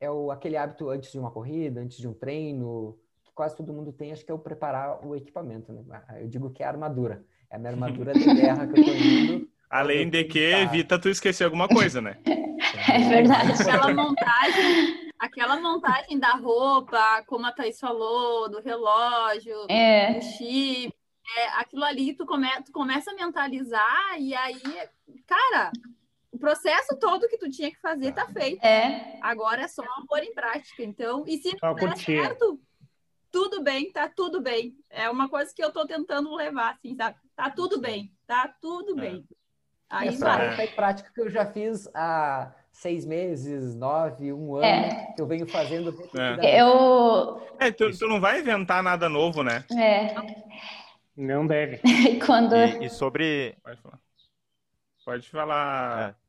é 0.00 0.10
o, 0.10 0.30
aquele 0.30 0.56
hábito 0.56 0.88
antes 0.88 1.12
de 1.12 1.18
uma 1.18 1.30
corrida, 1.30 1.80
antes 1.80 1.98
de 1.98 2.08
um 2.08 2.14
treino, 2.14 2.98
que 3.22 3.32
quase 3.32 3.54
todo 3.54 3.72
mundo 3.72 3.92
tem, 3.92 4.10
acho 4.10 4.24
que 4.24 4.32
é 4.32 4.34
o 4.34 4.38
preparar 4.38 5.06
o 5.06 5.14
equipamento, 5.14 5.72
né? 5.72 5.84
Eu 6.20 6.28
digo 6.28 6.50
que 6.50 6.62
é 6.62 6.66
a 6.66 6.70
armadura. 6.70 7.24
É 7.48 7.56
a 7.56 7.58
minha 7.58 7.70
armadura 7.70 8.12
de 8.12 8.24
guerra 8.34 8.66
que 8.66 8.80
eu 8.80 8.84
tô 8.84 8.90
indo 8.92 9.49
Além 9.70 10.10
de 10.10 10.24
que 10.24 10.40
evita 10.40 10.98
tu 10.98 11.08
esquecer 11.08 11.44
alguma 11.44 11.68
coisa, 11.68 12.00
né? 12.00 12.18
É 12.88 12.98
verdade. 13.08 13.52
Aquela 13.52 13.92
montagem, 13.94 15.10
aquela 15.18 15.60
montagem 15.60 16.18
da 16.18 16.32
roupa, 16.32 17.22
como 17.26 17.46
a 17.46 17.52
Thaís 17.52 17.78
falou, 17.80 18.48
do 18.48 18.60
relógio, 18.60 19.66
é. 19.68 20.14
do 20.14 20.22
chip, 20.22 20.94
é, 21.36 21.48
aquilo 21.60 21.84
ali 21.84 22.14
tu, 22.14 22.26
come, 22.26 22.48
tu 22.64 22.72
começa 22.72 23.10
a 23.10 23.14
mentalizar 23.14 24.20
e 24.20 24.34
aí, 24.34 24.60
cara, 25.26 25.72
o 26.32 26.38
processo 26.38 26.96
todo 26.98 27.28
que 27.28 27.38
tu 27.38 27.50
tinha 27.50 27.70
que 27.70 27.80
fazer 27.80 28.12
tá 28.12 28.26
feito. 28.26 28.64
É. 28.64 29.18
Agora 29.20 29.62
é 29.62 29.68
só 29.68 29.82
pôr 30.08 30.22
em 30.22 30.34
prática. 30.34 30.82
Então, 30.82 31.24
e 31.26 31.38
se 31.38 31.56
não 31.60 31.74
der 31.74 31.96
certo, 31.96 32.60
tudo 33.30 33.62
bem, 33.62 33.90
tá 33.92 34.08
tudo 34.08 34.40
bem. 34.40 34.76
É 34.88 35.08
uma 35.08 35.28
coisa 35.28 35.52
que 35.54 35.62
eu 35.62 35.72
tô 35.72 35.86
tentando 35.86 36.34
levar, 36.34 36.72
assim, 36.72 36.94
sabe? 36.94 37.16
Tá 37.36 37.50
tudo 37.50 37.80
bem, 37.80 38.12
tá 38.26 38.52
tudo 38.60 38.98
é. 38.98 39.00
bem. 39.02 39.24
Aí 39.90 40.08
Essa 40.08 40.24
vai. 40.24 40.64
É 40.64 40.66
prática 40.68 41.10
que 41.12 41.20
eu 41.20 41.28
já 41.28 41.44
fiz 41.44 41.88
há 41.92 42.52
seis 42.70 43.04
meses, 43.04 43.74
nove, 43.74 44.32
um 44.32 44.54
ano, 44.54 44.64
é. 44.64 45.12
que 45.14 45.20
eu 45.20 45.26
venho 45.26 45.46
fazendo. 45.46 45.94
É. 46.40 46.62
Eu... 46.62 47.42
É, 47.58 47.70
tu, 47.72 47.90
tu, 47.90 48.08
não 48.08 48.20
vai 48.20 48.40
inventar 48.40 48.82
nada 48.82 49.08
novo, 49.08 49.42
né? 49.42 49.64
É. 49.76 50.14
Não 51.16 51.46
deve. 51.46 51.80
Quando... 52.24 52.54
E, 52.54 52.86
e, 52.86 52.88
sobre... 52.88 53.56
Pode 53.62 53.80
falar. 53.82 53.98
Pode 55.04 55.28
falar... 55.28 56.16
É. 56.16 56.20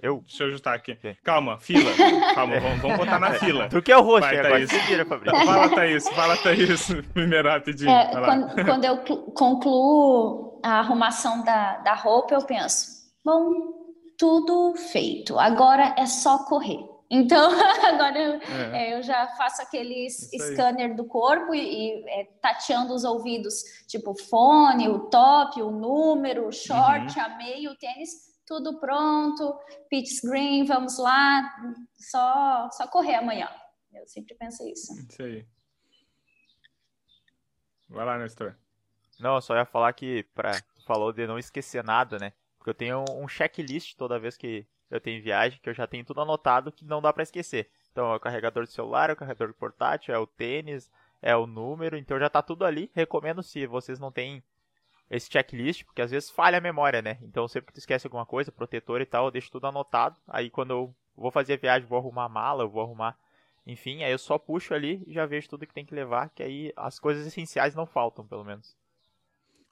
Eu... 0.00 0.22
Deixa 0.22 0.44
eu 0.44 0.48
ajustar 0.48 0.74
aqui. 0.74 0.92
Okay. 0.92 1.16
Calma, 1.22 1.58
fila. 1.58 1.90
Calma, 2.34 2.58
vamos, 2.58 2.80
vamos 2.80 2.96
botar 2.96 3.18
na 3.20 3.34
fila. 3.34 3.68
Tu 3.68 3.82
que 3.82 3.92
é 3.92 3.96
o 3.96 4.02
roxo, 4.02 4.20
vai, 4.28 4.42
Thaís. 4.42 4.70
Vira, 4.86 5.04
Fala, 5.04 5.68
Thaís. 5.74 6.08
Fala, 6.08 6.36
Thaís. 6.36 6.88
Primeiro 7.14 7.48
rapidinho. 7.48 7.90
É, 7.90 8.10
quando, 8.10 8.64
quando, 8.64 8.84
eu 8.84 8.96
concluo 9.34 10.60
a 10.64 10.80
arrumação 10.80 11.44
da, 11.44 11.76
da 11.78 11.94
roupa, 11.94 12.34
eu 12.34 12.42
penso, 12.42 12.97
Bom, 13.28 13.92
tudo 14.16 14.74
feito. 14.74 15.38
Agora 15.38 15.94
é 15.98 16.06
só 16.06 16.46
correr. 16.46 16.82
Então, 17.10 17.50
agora 17.84 18.18
eu, 18.18 18.40
é. 18.40 18.88
É, 18.88 18.94
eu 18.94 19.02
já 19.02 19.26
faço 19.36 19.60
aquele 19.60 20.08
scanner 20.08 20.96
do 20.96 21.04
corpo 21.04 21.54
e, 21.54 21.58
e 21.60 22.08
é, 22.08 22.24
tateando 22.40 22.94
os 22.94 23.04
ouvidos, 23.04 23.84
tipo 23.86 24.14
fone, 24.14 24.88
o 24.88 25.10
top, 25.10 25.60
o 25.60 25.70
número, 25.70 26.48
o 26.48 26.52
short, 26.52 27.18
uhum. 27.18 27.24
a 27.26 27.28
meia, 27.36 27.70
o 27.70 27.76
tênis, 27.76 28.34
tudo 28.46 28.80
pronto, 28.80 29.54
pitch 29.90 30.22
green, 30.24 30.64
vamos 30.64 30.96
lá, 30.96 31.54
só, 31.98 32.70
só 32.72 32.86
correr 32.86 33.16
amanhã. 33.16 33.50
Eu 33.92 34.06
sempre 34.06 34.34
penso 34.36 34.66
isso. 34.66 34.90
Isso 35.06 35.22
aí. 35.22 35.46
Vai 37.90 38.06
lá, 38.06 38.16
Nestor. 38.16 38.56
Não, 39.20 39.34
eu 39.34 39.42
só 39.42 39.54
ia 39.54 39.66
falar 39.66 39.92
que, 39.92 40.22
pra, 40.34 40.52
falou 40.86 41.12
de 41.12 41.26
não 41.26 41.38
esquecer 41.38 41.84
nada, 41.84 42.18
né? 42.18 42.32
Porque 42.58 42.70
eu 42.70 42.74
tenho 42.74 43.04
um 43.10 43.28
checklist 43.28 43.96
toda 43.96 44.18
vez 44.18 44.36
que 44.36 44.66
eu 44.90 45.00
tenho 45.00 45.22
viagem, 45.22 45.60
que 45.62 45.68
eu 45.68 45.74
já 45.74 45.86
tenho 45.86 46.04
tudo 46.04 46.20
anotado 46.20 46.72
que 46.72 46.84
não 46.84 47.00
dá 47.00 47.12
para 47.12 47.22
esquecer. 47.22 47.70
Então 47.92 48.12
é 48.12 48.16
o 48.16 48.20
carregador 48.20 48.64
de 48.64 48.72
celular, 48.72 49.10
é 49.10 49.12
o 49.12 49.16
carregador 49.16 49.54
portátil, 49.54 50.14
é 50.14 50.18
o 50.18 50.26
tênis, 50.26 50.90
é 51.20 51.36
o 51.36 51.46
número, 51.46 51.96
então 51.96 52.18
já 52.18 52.28
tá 52.28 52.42
tudo 52.42 52.64
ali. 52.64 52.90
Recomendo 52.94 53.42
se 53.42 53.66
vocês 53.66 53.98
não 53.98 54.10
têm 54.10 54.42
esse 55.10 55.30
checklist, 55.30 55.84
porque 55.84 56.02
às 56.02 56.10
vezes 56.10 56.30
falha 56.30 56.58
a 56.58 56.60
memória, 56.60 57.00
né? 57.00 57.18
Então 57.22 57.48
sempre 57.48 57.68
que 57.68 57.74
tu 57.74 57.78
esquece 57.78 58.06
alguma 58.06 58.26
coisa, 58.26 58.52
protetor 58.52 59.00
e 59.00 59.06
tal, 59.06 59.26
eu 59.26 59.30
deixo 59.30 59.50
tudo 59.50 59.66
anotado. 59.66 60.16
Aí 60.26 60.50
quando 60.50 60.70
eu 60.70 60.94
vou 61.16 61.30
fazer 61.30 61.54
a 61.54 61.56
viagem, 61.56 61.88
vou 61.88 61.98
arrumar 61.98 62.24
a 62.24 62.28
mala, 62.28 62.64
eu 62.64 62.68
vou 62.68 62.82
arrumar, 62.82 63.18
enfim, 63.66 64.02
aí 64.02 64.12
eu 64.12 64.18
só 64.18 64.38
puxo 64.38 64.72
ali 64.72 65.02
e 65.06 65.12
já 65.12 65.26
vejo 65.26 65.48
tudo 65.48 65.66
que 65.66 65.74
tem 65.74 65.84
que 65.84 65.94
levar, 65.94 66.30
que 66.30 66.42
aí 66.42 66.72
as 66.76 66.98
coisas 66.98 67.26
essenciais 67.26 67.74
não 67.74 67.84
faltam, 67.84 68.26
pelo 68.26 68.44
menos. 68.44 68.76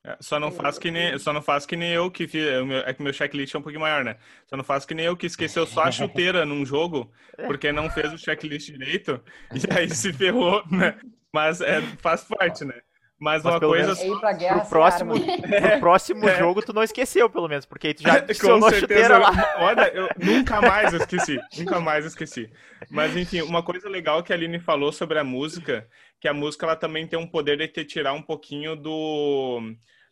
É, 0.07 0.17
só 0.21 0.39
não 0.39 0.53
faz 0.53 0.79
que 0.79 0.89
nem, 0.89 1.19
só 1.19 1.33
não 1.33 1.43
faz 1.43 1.67
que 1.67 1.75
nem 1.75 1.91
eu 1.91 2.09
que 2.09 2.29
fiz, 2.29 2.47
é 2.87 2.95
que 2.95 3.03
meu 3.03 3.13
checklist 3.13 3.53
é 3.53 3.59
um 3.59 3.63
pouquinho 3.63 3.81
maior, 3.81 4.05
né? 4.05 4.17
Só 4.47 4.57
não 4.57 4.63
faz 4.63 4.87
que 4.87 4.95
nem 4.95 5.07
eu 5.07 5.17
que 5.17 5.27
esqueceu 5.27 5.67
só 5.67 5.83
a 5.83 5.91
chuteira 5.91 6.47
num 6.47 6.65
jogo, 6.65 7.11
porque 7.45 7.73
não 7.73 7.91
fez 7.91 8.13
o 8.13 8.19
checklist 8.19 8.71
direito 8.71 9.21
e 9.53 9.77
aí 9.77 9.91
se 9.91 10.13
ferrou, 10.13 10.63
né? 10.71 10.97
Mas 11.33 11.61
é, 11.61 11.81
faz 12.01 12.23
parte, 12.23 12.65
né? 12.65 12.75
Mas, 13.19 13.43
Mas 13.43 13.55
uma 13.55 13.61
coisa. 13.61 13.95
Menos, 13.95 14.21
pra 14.21 14.33
guerra 14.33 14.61
pro 14.61 14.69
próximo, 14.69 15.15
pro 15.19 15.81
próximo 15.81 16.29
é. 16.29 16.39
jogo, 16.39 16.63
tu 16.63 16.73
não 16.73 16.85
esqueceu, 16.85 17.29
pelo 17.29 17.49
menos, 17.49 17.65
porque 17.67 17.89
aí 17.89 17.95
tu 17.95 18.03
já 18.03 18.19
adicionou 18.19 18.69
a 18.69 18.73
chuteira 18.73 19.19
lá. 19.19 19.57
Olha, 19.59 19.89
eu 19.89 20.09
nunca 20.23 20.61
mais 20.61 20.93
esqueci. 20.93 21.41
Nunca 21.59 21.81
mais 21.81 22.05
esqueci. 22.05 22.49
Mas, 22.91 23.17
enfim, 23.17 23.41
uma 23.41 23.63
coisa 23.63 23.89
legal 23.89 24.23
que 24.23 24.33
a 24.33 24.37
Aline 24.37 24.61
falou 24.61 24.93
sobre 24.93 25.19
a 25.19 25.25
música, 25.25 25.89
que 26.21 26.29
a 26.29 26.35
música 26.35 26.67
ela 26.67 26.77
também 26.77 27.07
tem 27.07 27.19
um 27.19 27.27
poder 27.27 27.57
de 27.57 27.67
te 27.67 27.85
tirar 27.85 28.13
um 28.13 28.23
pouquinho 28.23 28.77
do. 28.77 29.61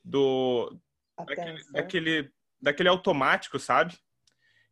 Do 0.04 0.78
daquele, 1.26 1.64
daquele, 1.72 2.32
daquele 2.60 2.88
automático, 2.88 3.58
sabe? 3.58 3.98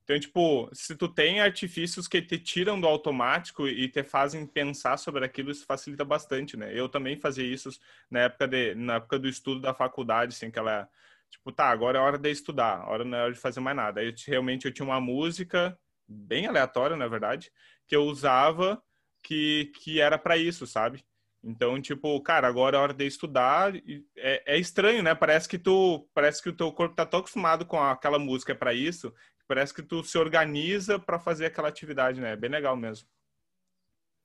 Então, 0.05 0.18
tipo, 0.18 0.68
se 0.72 0.97
tu 0.97 1.09
tem 1.09 1.41
artifícios 1.41 2.09
que 2.09 2.20
te 2.20 2.39
tiram 2.39 2.80
do 2.80 2.87
automático 2.87 3.68
e 3.68 3.89
te 3.89 4.03
fazem 4.03 4.45
pensar 4.47 4.97
sobre 4.97 5.24
aquilo, 5.24 5.51
isso 5.51 5.64
facilita 5.64 6.05
bastante, 6.05 6.57
né? 6.57 6.76
Eu 6.76 6.89
também 6.89 7.18
fazia 7.20 7.45
isso 7.45 7.70
na 8.11 8.20
época, 8.20 8.49
de, 8.49 8.74
na 8.74 8.97
época 8.97 9.18
do 9.18 9.28
estudo 9.28 9.61
da 9.61 9.72
faculdade, 9.72 10.35
assim, 10.35 10.51
que 10.51 10.59
ela, 10.59 10.89
tipo, 11.30 11.53
tá, 11.53 11.70
agora 11.70 11.99
é 11.99 12.03
hora 12.03 12.18
de 12.18 12.30
estudar, 12.30 12.80
agora 12.83 13.05
não 13.05 13.16
é 13.16 13.22
hora 13.22 13.33
de 13.33 13.39
fazer 13.39 13.61
mais 13.61 13.76
nada. 13.76 14.01
Aí, 14.01 14.12
realmente, 14.26 14.66
eu 14.66 14.72
tinha 14.72 14.85
uma 14.85 15.01
música, 15.01 15.78
bem 16.09 16.47
aleatória, 16.47 16.97
na 16.97 17.07
verdade, 17.07 17.53
que 17.87 17.95
eu 17.95 18.03
usava 18.03 18.83
que, 19.22 19.72
que 19.76 20.01
era 20.01 20.18
para 20.18 20.37
isso, 20.37 20.66
sabe? 20.66 21.05
Então, 21.45 21.80
tipo, 21.80 22.20
cara, 22.22 22.47
agora 22.47 22.76
é 22.76 22.80
hora 22.80 22.95
de 22.95 23.05
estudar. 23.05 23.74
É, 24.16 24.55
é, 24.55 24.59
estranho, 24.59 25.03
né? 25.03 25.14
Parece 25.14 25.49
que 25.49 25.59
tu, 25.59 26.09
parece 26.14 26.43
que 26.43 26.49
o 26.49 26.57
teu 26.57 26.70
corpo 26.72 26.95
tá 26.95 27.05
tão 27.05 27.20
acostumado 27.20 27.66
com 27.66 27.80
aquela 27.80 28.18
música 28.18 28.55
para 28.55 28.72
isso 28.72 29.12
parece 29.53 29.74
que 29.74 29.82
tu 29.82 30.03
se 30.03 30.16
organiza 30.16 30.99
para 30.99 31.18
fazer 31.18 31.45
aquela 31.45 31.68
atividade, 31.68 32.20
né? 32.22 32.32
É 32.32 32.36
bem 32.36 32.49
legal 32.49 32.74
mesmo. 32.74 33.07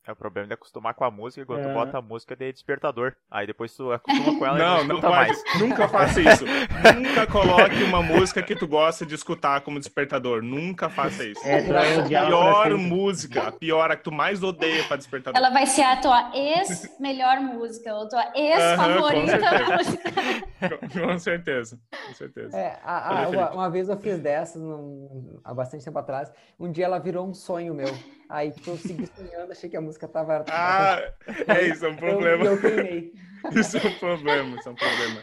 É 0.08 0.12
o 0.14 0.16
problema 0.16 0.48
de 0.48 0.54
acostumar 0.54 0.94
com 0.94 1.04
a 1.04 1.12
música, 1.12 1.46
quando 1.46 1.60
é. 1.60 1.68
tu 1.68 1.74
bota 1.74 1.98
a 1.98 2.02
música 2.02 2.34
de 2.34 2.50
despertador. 2.54 3.14
Aí 3.30 3.46
depois 3.46 3.76
tu 3.76 3.92
acostuma 3.92 4.40
com 4.40 4.46
ela 4.46 4.58
não, 4.58 4.84
e 4.84 4.88
não, 4.88 4.96
não 4.96 5.02
faz, 5.02 5.44
mais. 5.44 5.60
Nunca 5.60 5.90
faça 5.90 6.22
isso. 6.22 6.46
nunca 6.96 7.28
coloque 7.28 7.84
uma 7.84 8.02
música 8.02 8.42
que 8.42 8.56
tu 8.56 8.66
gosta 8.66 9.06
de 9.06 9.14
escutar 9.14 9.60
como 9.62 9.78
despertador. 9.80 10.42
Nunca 10.42 10.90
faça 10.90 11.26
isso. 11.26 11.46
É, 11.46 11.60
a 11.60 12.08
pior 12.08 12.78
música, 12.78 13.50
a 13.50 13.52
pior, 13.52 13.92
a 13.92 13.98
que 13.98 14.04
tu 14.06 14.12
mais 14.12 14.42
odeia 14.42 14.82
para 14.86 14.96
despertador. 14.96 15.38
Ela 15.38 15.50
vai 15.50 15.66
ser 15.66 15.84
a 15.84 15.98
tua 15.98 16.32
ex-melhor 16.34 17.42
música, 17.42 17.94
ou 17.94 18.08
tua 18.08 18.32
ex-favorita 18.34 19.36
uh 19.36 19.42
-huh, 19.42 19.78
música. 19.78 21.08
Com, 21.08 21.20
certeza, 21.20 21.80
com 22.08 22.14
certeza. 22.14 22.58
É, 22.58 22.80
a, 22.82 23.24
a, 23.24 23.30
uma, 23.30 23.52
uma, 23.52 23.70
vez 23.70 23.90
eu 23.90 23.98
fiz 23.98 24.20
dessas, 24.20 24.62
num, 24.62 25.40
há 25.44 25.54
bastante 25.54 25.84
tempo 25.84 26.00
atrás. 26.00 26.32
Um 26.58 26.72
dia 26.72 26.86
ela 26.86 26.98
virou 26.98 27.28
um 27.28 27.34
sonho 27.34 27.74
meu. 27.74 27.94
Aí 28.30 28.54
eu 28.66 28.78
segui 28.78 29.08
sonhando, 29.08 29.52
achei 29.52 29.70
que 29.70 29.78
a 29.78 29.82
música 29.82 29.97
tava. 30.06 30.44
Ah, 30.50 31.02
é 31.48 31.68
isso, 31.68 31.86
é 31.86 31.90
um 31.90 31.96
problema. 31.96 32.44
Eu, 32.44 32.56
eu 32.56 33.12
Isso 33.56 33.78
é 33.78 33.88
um 33.88 33.94
problema, 34.00 34.58
isso 34.58 34.68
é 34.68 34.72
um 34.72 34.76
problema. 34.76 35.22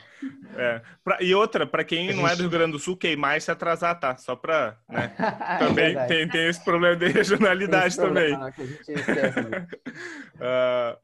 É. 0.57 0.81
Pra, 1.03 1.22
e 1.22 1.35
outra, 1.35 1.66
para 1.66 1.85
quem 1.85 2.14
não 2.14 2.27
é 2.27 2.35
do 2.35 2.43
Rio 2.43 2.51
Grande 2.51 2.72
do 2.72 2.79
Sul, 2.79 2.97
queimar 2.97 3.37
e 3.37 3.41
se 3.41 3.51
atrasar, 3.51 3.99
tá? 3.99 4.16
Só 4.16 4.37
para. 4.37 4.79
Né? 4.89 5.12
Também 5.59 5.97
é 5.97 6.07
tem, 6.07 6.29
tem 6.29 6.49
esse 6.49 6.64
problema 6.64 6.97
de 6.97 7.09
regionalidade 7.09 7.97
também. 7.97 8.35
uh, 8.35 8.41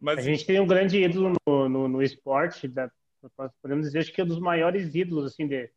mas... 0.00 0.18
A 0.18 0.22
gente 0.22 0.46
tem 0.46 0.60
um 0.60 0.66
grande 0.66 1.02
ídolo 1.02 1.34
no, 1.46 1.68
no, 1.68 1.88
no 1.88 2.02
esporte, 2.02 2.68
da, 2.68 2.90
podemos 3.62 3.86
dizer 3.86 3.98
acho 3.98 4.12
que 4.12 4.20
é 4.20 4.24
um 4.24 4.28
dos 4.28 4.40
maiores 4.40 4.94
ídolos 4.94 5.32
assim, 5.32 5.46
de, 5.46 5.70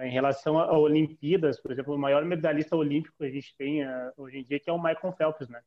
em 0.00 0.10
relação 0.10 0.58
a 0.58 0.78
Olimpíadas, 0.78 1.60
por 1.60 1.72
exemplo, 1.72 1.94
o 1.94 1.98
maior 1.98 2.24
medalhista 2.24 2.76
olímpico 2.76 3.16
que 3.18 3.24
a 3.24 3.30
gente 3.30 3.54
tem 3.56 3.84
uh, 3.84 4.12
hoje 4.16 4.38
em 4.38 4.44
dia, 4.44 4.60
que 4.60 4.70
é 4.70 4.72
o 4.72 4.82
Michael 4.82 5.14
Phelps, 5.16 5.48
né? 5.48 5.60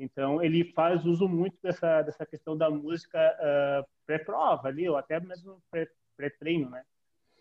Então, 0.00 0.42
ele 0.42 0.64
faz 0.72 1.04
uso 1.04 1.28
muito 1.28 1.58
dessa, 1.62 2.00
dessa 2.00 2.24
questão 2.24 2.56
da 2.56 2.70
música 2.70 3.18
uh, 3.18 3.86
pré-prova 4.06 4.66
ali, 4.66 4.88
ou 4.88 4.96
até 4.96 5.20
mesmo 5.20 5.62
pré-treino, 6.16 6.70
né? 6.70 6.82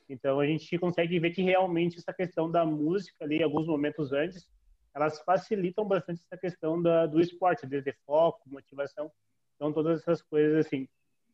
Então, 0.09 0.41
a 0.41 0.45
gente 0.45 0.77
consegue 0.77 1.17
ver 1.19 1.31
que 1.31 1.41
realmente 1.41 1.97
essa 1.97 2.11
questão 2.11 2.51
da 2.51 2.65
música 2.65 3.23
ali, 3.23 3.41
alguns 3.41 3.65
momentos 3.65 4.11
antes, 4.11 4.49
elas 4.93 5.21
facilitam 5.21 5.85
bastante 5.85 6.21
essa 6.25 6.37
questão 6.37 6.81
da, 6.81 7.05
do 7.05 7.21
esporte, 7.21 7.65
desde 7.65 7.93
foco, 8.05 8.41
motivação, 8.47 9.09
então 9.55 9.71
todas 9.71 10.01
essas 10.01 10.21
coisas 10.21 10.65
assim. 10.65 10.85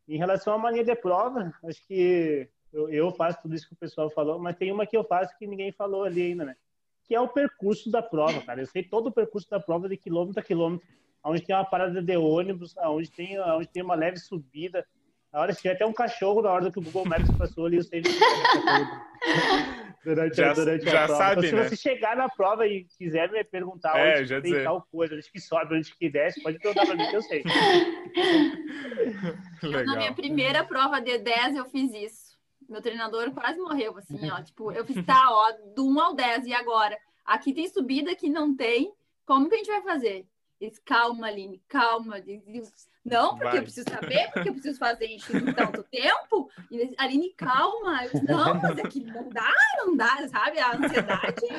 Em 0.07 0.17
relação 0.17 0.53
à 0.53 0.57
mania 0.59 0.83
de 0.83 0.95
prova, 0.95 1.51
acho 1.63 1.87
que 1.87 2.47
eu, 2.71 2.87
eu, 2.89 3.11
faço 3.11 3.41
tudo 3.41 3.55
isso 3.55 3.67
que 3.67 3.73
o 3.73 3.77
pessoal 3.77 4.11
falou, 4.11 4.37
mas 4.37 4.57
tem 4.57 4.71
uma 4.71 4.85
que 4.85 4.95
eu 4.95 5.03
faço 5.03 5.35
que 5.39 5.47
ninguém 5.47 5.71
falou 5.71 6.03
ali 6.03 6.21
ainda, 6.21 6.45
né? 6.45 6.55
Que 7.05 7.15
é 7.15 7.19
o 7.19 7.29
percurso 7.29 7.89
da 7.89 8.03
prova, 8.03 8.39
cara. 8.41 8.61
Eu 8.61 8.67
sei 8.67 8.83
todo 8.83 9.07
o 9.07 9.11
percurso 9.11 9.49
da 9.49 9.59
prova 9.59 9.89
de 9.89 9.97
quilômetro 9.97 10.39
a 10.39 10.43
quilômetro, 10.43 10.87
onde 11.25 11.41
tem 11.41 11.55
uma 11.55 11.65
parada 11.65 12.01
de 12.01 12.17
ônibus, 12.17 12.75
onde 12.77 13.09
tem, 13.09 13.39
onde 13.39 13.67
tem 13.67 13.83
uma 13.83 13.95
leve 13.95 14.17
subida. 14.17 14.85
A 15.33 15.41
hora 15.41 15.53
que 15.53 15.61
tiver 15.61 15.73
até 15.73 15.85
um 15.85 15.91
cachorro 15.91 16.41
na 16.41 16.51
hora 16.51 16.71
que 16.71 16.79
o 16.79 16.81
Google 16.81 17.05
Maps 17.05 17.29
passou 17.37 17.65
ali, 17.65 17.77
eu 17.77 17.83
sei 17.83 18.01
durante, 20.05 20.37
já, 20.37 20.53
durante 20.53 20.85
já 20.85 21.03
a 21.03 21.07
prova. 21.07 21.23
Sabe, 21.23 21.47
então, 21.47 21.49
se 21.49 21.55
né? 21.55 21.69
você 21.69 21.75
chegar 21.75 22.15
na 22.15 22.29
prova 22.29 22.65
e 22.65 22.85
quiser 22.97 23.29
me 23.29 23.43
perguntar 23.43 23.97
é, 23.97 24.21
onde 24.21 24.29
tem 24.29 24.41
dizer. 24.43 24.63
tal 24.63 24.87
coisa, 24.89 25.15
onde 25.15 25.29
que 25.29 25.41
sobe, 25.41 25.75
onde 25.75 25.93
que 25.93 26.09
desce, 26.09 26.41
pode 26.41 26.57
perguntar 26.59 26.85
para 26.85 26.95
mim 26.95 27.09
que 27.09 27.15
eu 27.17 27.21
sei. 27.21 27.43
Legal. 29.61 29.85
Na 29.85 29.97
minha 29.97 30.13
primeira 30.13 30.63
prova 30.63 31.01
de 31.01 31.17
10 31.17 31.57
eu 31.57 31.65
fiz 31.65 31.93
isso. 31.93 32.33
Meu 32.69 32.81
treinador 32.81 33.29
quase 33.31 33.59
morreu, 33.59 33.97
assim, 33.97 34.31
ó. 34.31 34.41
Tipo, 34.41 34.71
eu 34.71 34.85
fiz, 34.85 35.05
tá, 35.05 35.27
ó, 35.29 35.51
do 35.75 35.85
1 35.85 35.99
ao 35.99 36.15
10, 36.15 36.47
e 36.47 36.53
agora? 36.53 36.97
Aqui 37.25 37.53
tem 37.53 37.67
subida, 37.67 38.11
aqui 38.11 38.29
não 38.29 38.55
tem. 38.55 38.93
Como 39.25 39.49
que 39.49 39.55
a 39.55 39.57
gente 39.57 39.67
vai 39.67 39.81
fazer? 39.81 40.25
Eles, 40.59 40.79
calma, 40.79 41.27
Aline, 41.27 41.61
calma. 41.67 42.15
não, 43.03 43.31
porque 43.31 43.43
vai. 43.43 43.57
eu 43.57 43.63
preciso 43.63 43.89
saber, 43.89 44.31
porque 44.31 44.49
eu 44.49 44.53
preciso 44.53 44.79
fazer 44.79 45.07
isso 45.07 45.35
em 45.35 45.53
tanto 45.53 45.83
tempo. 45.83 46.49
E 46.71 46.77
eles, 46.77 46.95
Aline, 46.97 47.33
calma. 47.33 48.05
Eu, 48.05 48.23
não, 48.23 48.55
mas 48.55 48.79
aqui 48.79 49.03
não 49.03 49.29
dá, 49.29 49.53
não 49.77 49.95
dá, 49.95 50.27
sabe? 50.29 50.59
A 50.59 50.75
ansiedade 50.75 51.27
assim. 51.27 51.49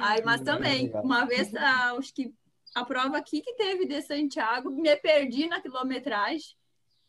Aí, 0.00 0.22
mas 0.24 0.40
também, 0.40 0.90
uma 1.02 1.26
vez, 1.26 1.54
ah, 1.54 1.92
acho 1.98 2.14
que 2.14 2.32
a 2.74 2.84
prova 2.84 3.16
aqui 3.16 3.40
que 3.40 3.54
teve 3.54 3.86
de 3.86 4.02
Santiago, 4.02 4.70
me 4.70 4.94
perdi 4.96 5.46
na 5.46 5.60
quilometragem. 5.60 6.54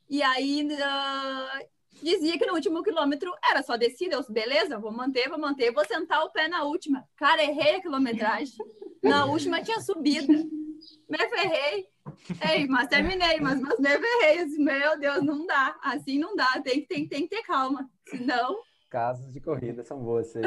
E 0.09 0.23
aí, 0.23 0.65
uh, 0.65 1.67
dizia 2.01 2.38
que 2.38 2.45
no 2.45 2.53
último 2.53 2.82
quilômetro 2.82 3.34
era 3.43 3.61
só 3.61 3.75
descida. 3.75 4.15
Eu, 4.15 4.25
beleza, 4.30 4.80
vou 4.80 4.91
manter, 4.91 5.28
vou 5.28 5.38
manter, 5.38 5.71
vou 5.71 5.86
sentar 5.86 6.23
o 6.23 6.32
pé 6.32 6.47
na 6.47 6.63
última. 6.63 7.07
Cara, 7.17 7.43
errei 7.43 7.75
a 7.75 7.82
quilometragem. 7.82 8.55
Na 9.08 9.26
última 9.26 9.62
tinha 9.62 9.80
subida. 9.80 10.34
Me 11.10 11.18
ferrei. 11.18 11.88
Ei, 12.51 12.68
mas 12.68 12.88
terminei, 12.88 13.39
mas, 13.39 13.60
mas 13.60 13.80
me 13.80 13.89
ferrei. 13.89 14.45
Meu 14.58 14.99
Deus, 14.99 15.24
não 15.24 15.45
dá. 15.45 15.78
Assim 15.82 16.20
não 16.20 16.36
dá. 16.36 16.62
Tem, 16.62 16.86
tem, 16.86 17.08
tem 17.08 17.28
que 17.28 17.36
ter 17.36 17.43
calma. 17.43 17.89
Senão. 18.08 18.58
Casos 18.89 19.34
de 19.34 19.41
corrida 19.41 19.84
são 19.84 20.01
boas. 20.01 20.34
Uhum. 20.36 20.41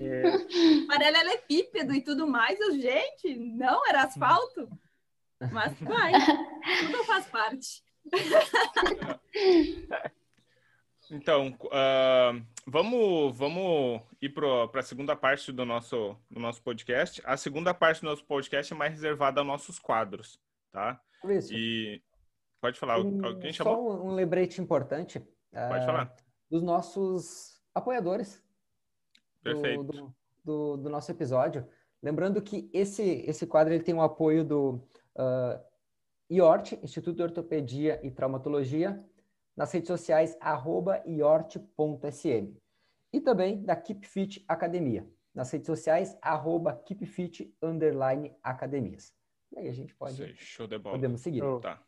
é. 0.00 0.86
Paralelepípedo 0.86 1.94
e 1.94 2.00
tudo 2.02 2.26
mais. 2.26 2.58
Eu, 2.60 2.72
gente, 2.72 3.34
não 3.36 3.86
era 3.86 4.04
asfalto. 4.04 4.68
Mas 5.52 5.78
vai. 5.80 6.12
Tudo 6.80 7.04
faz 7.04 7.26
parte. 7.26 7.82
Então, 11.10 11.56
uh, 11.64 12.42
vamos, 12.66 13.36
vamos 13.36 14.02
ir 14.20 14.30
para 14.30 14.80
a 14.80 14.82
segunda 14.82 15.14
parte 15.14 15.52
do 15.52 15.64
nosso, 15.64 16.16
do 16.30 16.40
nosso 16.40 16.62
podcast. 16.62 17.22
A 17.24 17.36
segunda 17.36 17.74
parte 17.74 18.00
do 18.00 18.08
nosso 18.08 18.24
podcast 18.24 18.72
é 18.72 18.76
mais 18.76 18.92
reservada 18.92 19.40
aos 19.40 19.46
nossos 19.46 19.78
quadros, 19.78 20.40
tá? 20.72 21.00
Isso. 21.24 21.54
E 21.54 22.02
pode 22.60 22.78
falar, 22.78 22.98
um, 23.00 23.38
quem 23.38 23.52
chamou? 23.52 23.96
Só 23.96 24.04
um 24.04 24.14
lembrete 24.14 24.60
importante. 24.60 25.20
Pode 25.52 25.84
uh, 25.84 25.86
falar. 25.86 26.16
Dos 26.50 26.62
nossos 26.62 27.60
apoiadores. 27.74 28.42
Perfeito. 29.42 29.84
Do, 29.84 29.92
do, 29.92 30.14
do, 30.44 30.76
do, 30.78 30.90
nosso 30.90 31.10
episódio. 31.10 31.66
Lembrando 32.02 32.42
que 32.42 32.68
esse, 32.72 33.24
esse 33.26 33.46
quadro 33.46 33.72
ele 33.72 33.82
tem 33.82 33.94
o 33.94 34.02
apoio 34.02 34.44
do 34.44 34.80
uh, 35.16 35.58
IORT, 36.30 36.78
Instituto 36.82 37.16
de 37.16 37.22
Ortopedia 37.22 38.00
e 38.02 38.10
Traumatologia, 38.10 39.02
nas 39.56 39.72
redes 39.72 39.88
sociais, 39.88 40.36
arroba 40.40 41.02
iort.sm. 41.06 42.56
E 43.12 43.20
também 43.20 43.62
da 43.62 43.76
Keep 43.76 44.06
Fit 44.06 44.44
Academia, 44.48 45.06
nas 45.34 45.50
redes 45.50 45.66
sociais, 45.66 46.16
arroba 46.20 46.74
keepfit, 46.86 47.54
underline, 47.62 48.34
academias. 48.42 49.12
E 49.52 49.58
aí 49.58 49.68
a 49.68 49.72
gente 49.72 49.94
pode... 49.94 50.16
Sei, 50.16 50.34
show 50.36 50.66
de 50.66 50.78
bola. 50.78 50.96
Podemos 50.96 51.20
seguir. 51.20 51.42
Tá. 51.60 51.80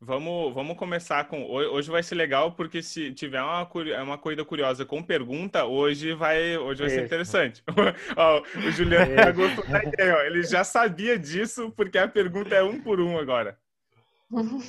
Vamos, 0.00 0.52
vamos 0.52 0.76
começar 0.76 1.26
com. 1.28 1.44
Hoje 1.44 1.90
vai 1.90 2.02
ser 2.02 2.14
legal, 2.14 2.52
porque 2.52 2.82
se 2.82 3.12
tiver 3.14 3.40
uma, 3.40 3.66
uma 4.02 4.18
corrida 4.18 4.44
curiosa 4.44 4.84
com 4.84 5.02
pergunta, 5.02 5.64
hoje 5.64 6.12
vai, 6.12 6.58
hoje 6.58 6.82
vai 6.82 6.90
ser 6.90 7.04
interessante. 7.04 7.62
ó, 8.14 8.42
o 8.42 8.70
Juliano 8.70 9.14
já 9.14 9.32
gostou 9.32 9.66
da 9.66 9.82
ideia, 9.82 10.16
ó. 10.16 10.20
Ele 10.22 10.42
já 10.42 10.62
sabia 10.62 11.18
disso, 11.18 11.70
porque 11.70 11.96
a 11.96 12.06
pergunta 12.06 12.54
é 12.54 12.62
um 12.62 12.82
por 12.82 13.00
um 13.00 13.18
agora. 13.18 13.58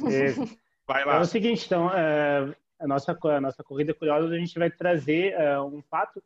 É, 0.10 0.34
Vai 0.88 1.04
lá. 1.06 1.16
É 1.16 1.20
o 1.20 1.26
seguinte, 1.26 1.66
então, 1.66 1.92
é, 1.94 2.56
a 2.80 2.88
nossa, 2.88 3.18
a 3.22 3.42
nossa 3.42 3.64
corrida 3.64 3.94
curiosa, 3.94 4.34
a 4.34 4.38
gente 4.38 4.58
vai 4.58 4.70
trazer 4.70 5.36
uh, 5.36 5.64
um 5.64 5.82
fato. 5.82 6.24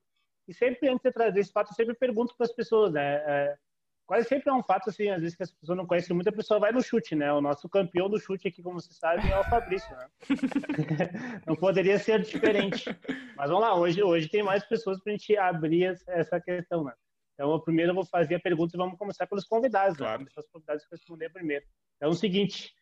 E 0.48 0.54
sempre, 0.54 0.90
antes 0.90 1.04
de 1.04 1.12
trazer 1.12 1.40
esse 1.40 1.52
fato, 1.52 1.72
eu 1.72 1.76
sempre 1.76 1.96
pergunto 1.96 2.36
para 2.36 2.46
as 2.46 2.52
pessoas, 2.52 2.92
né? 2.92 3.18
Uh, 3.20 3.58
quase 4.06 4.28
sempre 4.28 4.50
é 4.50 4.54
um 4.54 4.64
fato, 4.64 4.90
assim, 4.90 5.10
às 5.10 5.22
vezes 5.22 5.38
que 5.38 5.44
as 5.44 5.52
pessoas 5.52 5.78
não 5.78 5.86
conhecem 5.86 6.16
muito, 6.16 6.28
a 6.28 6.34
pessoa 6.34 6.60
vai 6.60 6.72
no 6.72 6.82
chute, 6.82 7.16
né? 7.16 7.32
O 7.32 7.40
nosso 7.40 7.70
campeão 7.70 8.10
do 8.10 8.20
chute 8.20 8.48
aqui, 8.48 8.62
como 8.64 8.82
você 8.82 8.92
sabe, 8.92 9.30
é 9.30 9.40
o 9.40 9.44
Fabrício, 9.44 9.96
né? 9.96 10.08
não 11.46 11.56
poderia 11.56 12.00
ser 12.00 12.22
diferente. 12.22 12.90
Mas 13.38 13.50
vamos 13.50 13.64
lá, 13.64 13.76
hoje, 13.76 14.02
hoje 14.02 14.28
tem 14.28 14.42
mais 14.42 14.66
pessoas 14.66 15.00
para 15.00 15.14
a 15.14 15.16
gente 15.16 15.38
abrir 15.38 15.96
essa 16.08 16.42
questão, 16.42 16.84
né? 16.84 16.94
Então, 17.36 17.58
primeiro 17.62 17.92
eu 17.92 17.96
vou 17.96 18.06
fazer 18.06 18.36
a 18.36 18.40
pergunta 18.40 18.76
e 18.76 18.78
vamos 18.78 18.98
começar 18.98 19.26
pelos 19.28 19.46
convidados, 19.46 19.98
né? 19.98 20.06
claro. 20.06 20.24
né? 20.24 20.28
Os 20.36 20.50
convidados 20.50 20.86
responder 20.92 21.30
primeiro. 21.30 21.64
Então, 21.96 22.10
é 22.10 22.12
o 22.12 22.16
seguinte, 22.16 22.74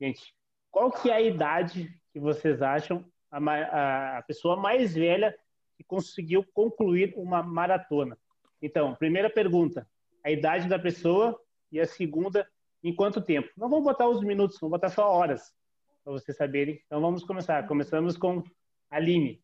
gente, 0.00 0.34
qual 0.70 0.90
que 0.90 1.10
é 1.10 1.14
a 1.14 1.20
idade 1.20 1.90
que 2.12 2.20
vocês 2.20 2.62
acham 2.62 3.04
a, 3.30 4.18
a, 4.18 4.22
pessoa 4.22 4.56
mais 4.56 4.94
velha 4.94 5.34
que 5.76 5.84
conseguiu 5.84 6.44
concluir 6.52 7.12
uma 7.16 7.42
maratona? 7.42 8.16
Então, 8.62 8.94
primeira 8.94 9.30
pergunta, 9.30 9.86
a 10.24 10.30
idade 10.30 10.68
da 10.68 10.78
pessoa 10.78 11.38
e 11.72 11.80
a 11.80 11.86
segunda, 11.86 12.46
em 12.82 12.94
quanto 12.94 13.20
tempo? 13.20 13.48
Não 13.56 13.68
vamos 13.68 13.84
botar 13.84 14.08
os 14.08 14.22
minutos, 14.22 14.58
vamos 14.60 14.72
botar 14.72 14.90
só 14.90 15.10
horas, 15.10 15.52
para 16.04 16.12
vocês 16.12 16.36
saberem. 16.36 16.80
Então, 16.86 17.00
vamos 17.00 17.24
começar. 17.24 17.66
Começamos 17.66 18.16
com 18.16 18.42
a 18.90 18.96
Aline. 18.96 19.42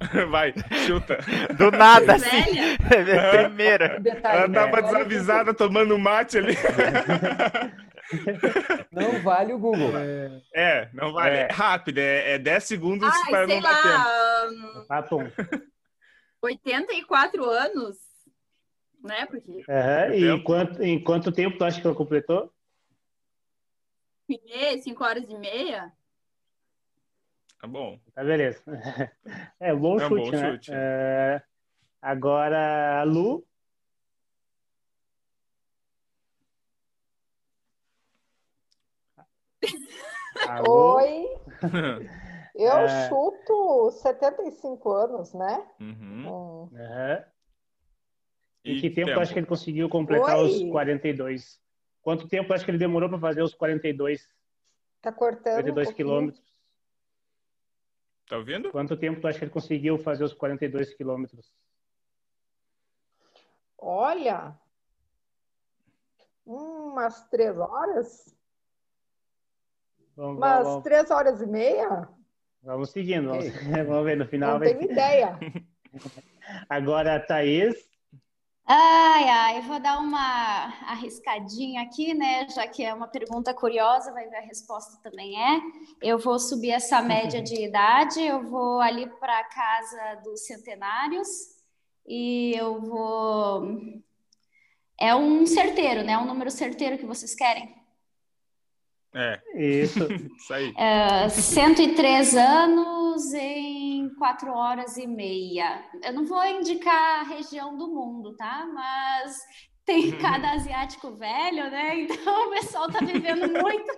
Vai, 0.30 0.52
chuta. 0.86 1.18
Do 1.56 1.70
nada, 1.70 2.14
assim. 2.14 2.42
Primeira. 3.30 4.02
Ela 4.24 4.48
tava 4.48 4.82
desavisada 4.82 5.54
tomando 5.54 5.98
mate 5.98 6.38
ali. 6.38 6.54
Não 8.92 9.22
vale 9.22 9.52
o 9.52 9.58
Google. 9.58 9.90
É, 10.54 10.88
não 10.92 11.12
vale. 11.12 11.36
É, 11.36 11.40
é 11.42 11.52
rápido, 11.52 11.98
é, 11.98 12.34
é 12.34 12.38
10 12.38 12.64
segundos 12.64 13.08
Ai, 13.08 13.30
para 13.30 13.46
não 13.46 13.60
dar 13.60 13.82
tempo. 13.82 14.86
Ah, 14.88 15.02
bom. 15.02 15.22
84 16.40 17.44
anos, 17.50 17.96
né? 19.02 19.26
Porque... 19.26 19.50
Uhum. 19.50 20.14
E 20.14 20.28
em 20.28 20.42
quanto, 20.42 20.82
em 20.82 21.02
quanto 21.02 21.32
tempo 21.32 21.58
tu 21.58 21.64
acha 21.64 21.80
que 21.80 21.86
ela 21.86 21.96
completou? 21.96 22.52
5 24.82 25.04
horas 25.04 25.28
e 25.28 25.36
meia. 25.36 25.92
Tá 27.60 27.66
bom. 27.66 27.98
Tá 28.14 28.22
beleza. 28.22 28.62
É 29.58 29.72
um 29.72 29.80
bom 29.80 29.98
é 29.98 30.04
um 30.04 30.08
chute, 30.08 30.30
bom 30.30 30.36
né? 30.36 30.52
Chute. 30.52 30.70
É... 30.72 31.42
Agora, 32.00 33.00
a 33.00 33.02
Lu. 33.04 33.46
Oi. 40.68 41.26
Eu 42.54 42.78
é... 42.78 43.08
chuto 43.08 43.90
75 43.90 44.92
anos, 44.92 45.34
né? 45.34 45.66
Uhum. 45.80 46.28
Hum. 46.28 46.68
Uhum. 46.72 47.24
E, 48.64 48.80
que 48.80 48.90
tempo, 48.90 49.08
tempo 49.08 49.20
acho 49.20 49.32
que 49.32 49.38
ele 49.38 49.46
conseguiu 49.46 49.88
completar 49.88 50.38
Oi. 50.38 50.46
os 50.46 50.70
42? 50.70 51.60
Quanto 52.00 52.28
tempo 52.28 52.52
acho 52.52 52.64
que 52.64 52.70
ele 52.70 52.78
demorou 52.78 53.08
para 53.08 53.18
fazer 53.18 53.42
os 53.42 53.54
42? 53.54 54.28
Tá 55.02 55.12
cortando 55.12 55.54
42 55.54 55.88
um 55.88 55.92
quilômetros. 55.92 56.54
Tá 58.28 58.38
ouvindo? 58.38 58.70
Quanto 58.70 58.96
tempo 58.96 59.20
tu 59.20 59.26
acha 59.26 59.38
que 59.38 59.44
ele 59.44 59.50
conseguiu 59.50 59.98
fazer 59.98 60.24
os 60.24 60.32
42 60.32 60.94
quilômetros? 60.94 61.52
Olha, 63.76 64.58
umas 66.46 67.28
três 67.28 67.58
horas? 67.58 68.33
Vamos, 70.16 70.36
umas 70.36 70.64
vamos, 70.64 70.84
três 70.84 71.10
horas 71.10 71.40
e 71.40 71.46
meia? 71.46 72.08
Vamos 72.62 72.90
seguindo, 72.90 73.28
vamos, 73.28 73.46
vamos 73.86 74.04
ver 74.04 74.16
no 74.16 74.26
final. 74.26 74.58
Não 74.58 74.60
tenho 74.60 74.82
ideia. 74.82 75.38
Agora, 76.68 77.20
Thaís. 77.20 77.74
Ai, 78.66 79.28
ai, 79.28 79.60
vou 79.60 79.78
dar 79.78 79.98
uma 79.98 80.72
arriscadinha 80.86 81.82
aqui, 81.82 82.14
né? 82.14 82.48
Já 82.48 82.66
que 82.66 82.82
é 82.82 82.94
uma 82.94 83.06
pergunta 83.06 83.52
curiosa, 83.52 84.10
vai 84.12 84.26
ver 84.26 84.36
a 84.36 84.40
resposta 84.40 84.98
também 85.02 85.38
é. 85.38 85.60
Eu 86.00 86.18
vou 86.18 86.38
subir 86.38 86.70
essa 86.70 87.02
média 87.02 87.42
de 87.42 87.60
idade, 87.62 88.22
eu 88.22 88.42
vou 88.42 88.80
ali 88.80 89.06
para 89.20 89.38
a 89.38 89.44
casa 89.44 90.20
dos 90.24 90.46
centenários 90.46 91.28
e 92.06 92.54
eu 92.56 92.80
vou. 92.80 93.68
É 94.98 95.14
um 95.14 95.44
certeiro, 95.44 96.02
né? 96.02 96.16
Um 96.16 96.24
número 96.24 96.50
certeiro 96.50 96.96
que 96.96 97.04
vocês 97.04 97.34
querem. 97.34 97.83
É. 99.14 99.40
Isso. 99.54 100.00
Isso 100.36 100.52
aí. 100.52 100.70
Uh, 100.70 101.30
103 101.30 102.36
anos 102.36 103.32
em 103.32 104.12
4 104.16 104.52
horas 104.52 104.96
e 104.96 105.06
meia. 105.06 105.84
Eu 106.02 106.12
não 106.12 106.24
vou 106.26 106.44
indicar 106.44 107.20
a 107.20 107.22
região 107.22 107.76
do 107.76 107.88
mundo, 107.88 108.34
tá? 108.36 108.66
Mas 108.66 109.40
tem 109.84 110.12
uhum. 110.12 110.18
cada 110.18 110.52
asiático 110.52 111.14
velho, 111.16 111.70
né? 111.70 112.00
Então 112.04 112.48
o 112.48 112.50
pessoal 112.50 112.90
tá 112.90 112.98
vivendo 112.98 113.48
muito. 113.52 113.92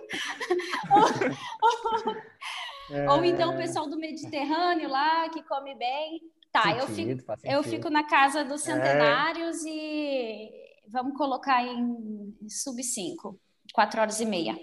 é... 2.91 3.09
Ou 3.09 3.25
então 3.25 3.53
o 3.53 3.57
pessoal 3.57 3.89
do 3.89 3.97
Mediterrâneo 3.97 4.89
lá, 4.89 5.27
que 5.29 5.41
come 5.43 5.75
bem. 5.75 6.21
Tá, 6.51 6.75
eu, 6.75 6.87
fico, 6.87 7.23
eu 7.43 7.63
fico 7.63 7.89
na 7.89 8.03
casa 8.03 8.43
dos 8.43 8.67
é. 8.67 8.73
centenários 8.73 9.65
é... 9.65 9.69
e 9.69 10.51
vamos 10.89 11.17
colocar 11.17 11.63
em 11.63 12.35
sub 12.47 12.81
5, 12.83 13.39
4 13.73 14.01
horas 14.01 14.19
e 14.19 14.25
meia. 14.25 14.55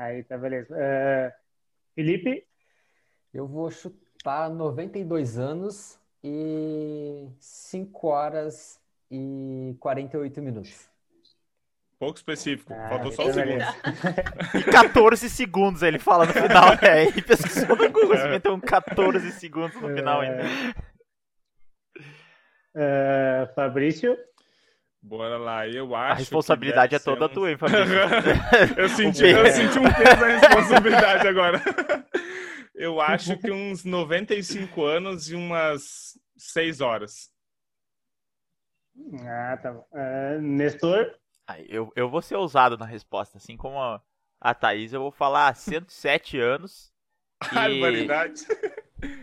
Aí 0.00 0.24
tá 0.24 0.38
beleza. 0.38 0.74
Uh, 0.74 1.30
Felipe? 1.94 2.46
Eu 3.34 3.46
vou 3.46 3.70
chutar 3.70 4.48
92 4.48 5.38
anos 5.38 5.98
e 6.24 7.28
5 7.38 8.08
horas 8.08 8.80
e 9.10 9.76
48 9.78 10.40
minutos. 10.40 10.88
Pouco 11.98 12.16
específico, 12.16 12.72
ah, 12.72 12.88
faltou 12.88 13.12
só 13.12 13.26
um 13.26 13.32
segundo. 13.34 13.62
e 14.58 14.62
14 14.72 15.28
segundos 15.28 15.82
ele 15.82 15.98
fala 15.98 16.24
no 16.24 16.32
final. 16.32 16.70
É, 16.80 17.02
ele 17.04 17.20
pesquisou 17.20 17.76
no 17.76 17.90
Google, 17.92 18.14
é. 18.14 18.30
meteu 18.30 18.54
um 18.54 18.60
14 18.60 19.30
segundos 19.32 19.78
no 19.82 19.94
final 19.94 20.22
ainda. 20.22 20.44
Uh, 22.74 23.54
Fabrício? 23.54 24.16
Bora 25.02 25.38
lá, 25.38 25.66
eu 25.66 25.94
acho. 25.94 26.12
A 26.12 26.14
responsabilidade 26.14 26.94
é 26.94 26.98
toda 26.98 27.26
uns... 27.26 27.32
tua, 27.32 27.50
hein, 27.50 27.56
Fabrício? 27.56 27.86
eu, 28.76 28.88
senti, 28.90 29.24
eu 29.24 29.46
senti 29.46 29.78
um 29.78 29.84
peso 29.84 30.20
da 30.20 30.26
responsabilidade 30.26 31.26
agora. 31.26 31.62
eu 32.74 33.00
acho 33.00 33.36
que 33.38 33.50
uns 33.50 33.82
95 33.82 34.84
anos 34.84 35.30
e 35.30 35.34
umas 35.34 36.18
6 36.36 36.82
horas. 36.82 37.30
Ah, 39.22 39.56
tá 39.56 39.72
bom. 39.72 39.86
Uh, 39.90 40.42
Nestor? 40.42 41.18
Ah, 41.46 41.58
eu, 41.62 41.90
eu 41.96 42.10
vou 42.10 42.20
ser 42.20 42.36
ousado 42.36 42.76
na 42.76 42.84
resposta, 42.84 43.38
assim 43.38 43.56
como 43.56 43.80
a, 43.80 44.02
a 44.38 44.54
Thaís, 44.54 44.92
eu 44.92 45.00
vou 45.00 45.10
falar 45.10 45.54
107 45.54 46.38
anos. 46.38 46.90
E... 47.42 47.54
Barbaridade. 47.54 48.42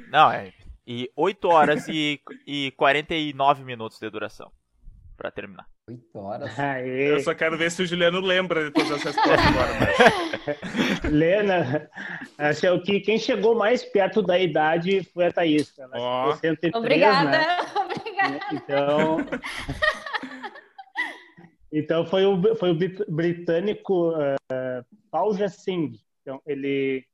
Não, 0.09 0.31
é. 0.31 0.51
E 0.87 1.07
8 1.15 1.47
horas 1.47 1.87
e, 1.87 2.19
e 2.47 2.71
49 2.71 3.63
minutos 3.63 3.99
de 3.99 4.09
duração 4.09 4.51
para 5.17 5.31
terminar. 5.31 5.65
Oito 5.89 6.19
horas. 6.19 6.57
Aê. 6.59 7.11
Eu 7.13 7.19
só 7.19 7.33
quero 7.33 7.57
ver 7.57 7.71
se 7.71 7.81
o 7.81 7.85
Juliano 7.85 8.19
lembra 8.21 8.65
de 8.65 8.71
todas 8.71 8.91
as 8.91 9.03
respostas 9.03 9.47
agora. 9.47 9.73
Mas... 9.79 11.03
Lena, 11.11 11.89
acho 12.37 12.79
que 12.81 12.99
quem 12.99 13.17
chegou 13.17 13.55
mais 13.55 13.83
perto 13.83 14.21
da 14.21 14.37
idade 14.37 15.03
foi 15.13 15.25
a 15.25 15.31
Thaís. 15.31 15.73
oh. 15.93 16.33
103, 16.35 16.75
Obrigada. 16.75 17.31
Né? 17.31 17.47
Obrigada. 17.75 18.39
Então, 18.53 19.17
então 21.71 22.05
foi 22.05 22.25
o, 22.25 22.55
foi 22.55 22.71
o 22.71 22.77
britânico 23.09 24.11
uh, 24.11 24.85
Paul 25.09 25.33
Singh. 25.49 25.93
Então, 26.21 26.41
ele, 26.45 27.05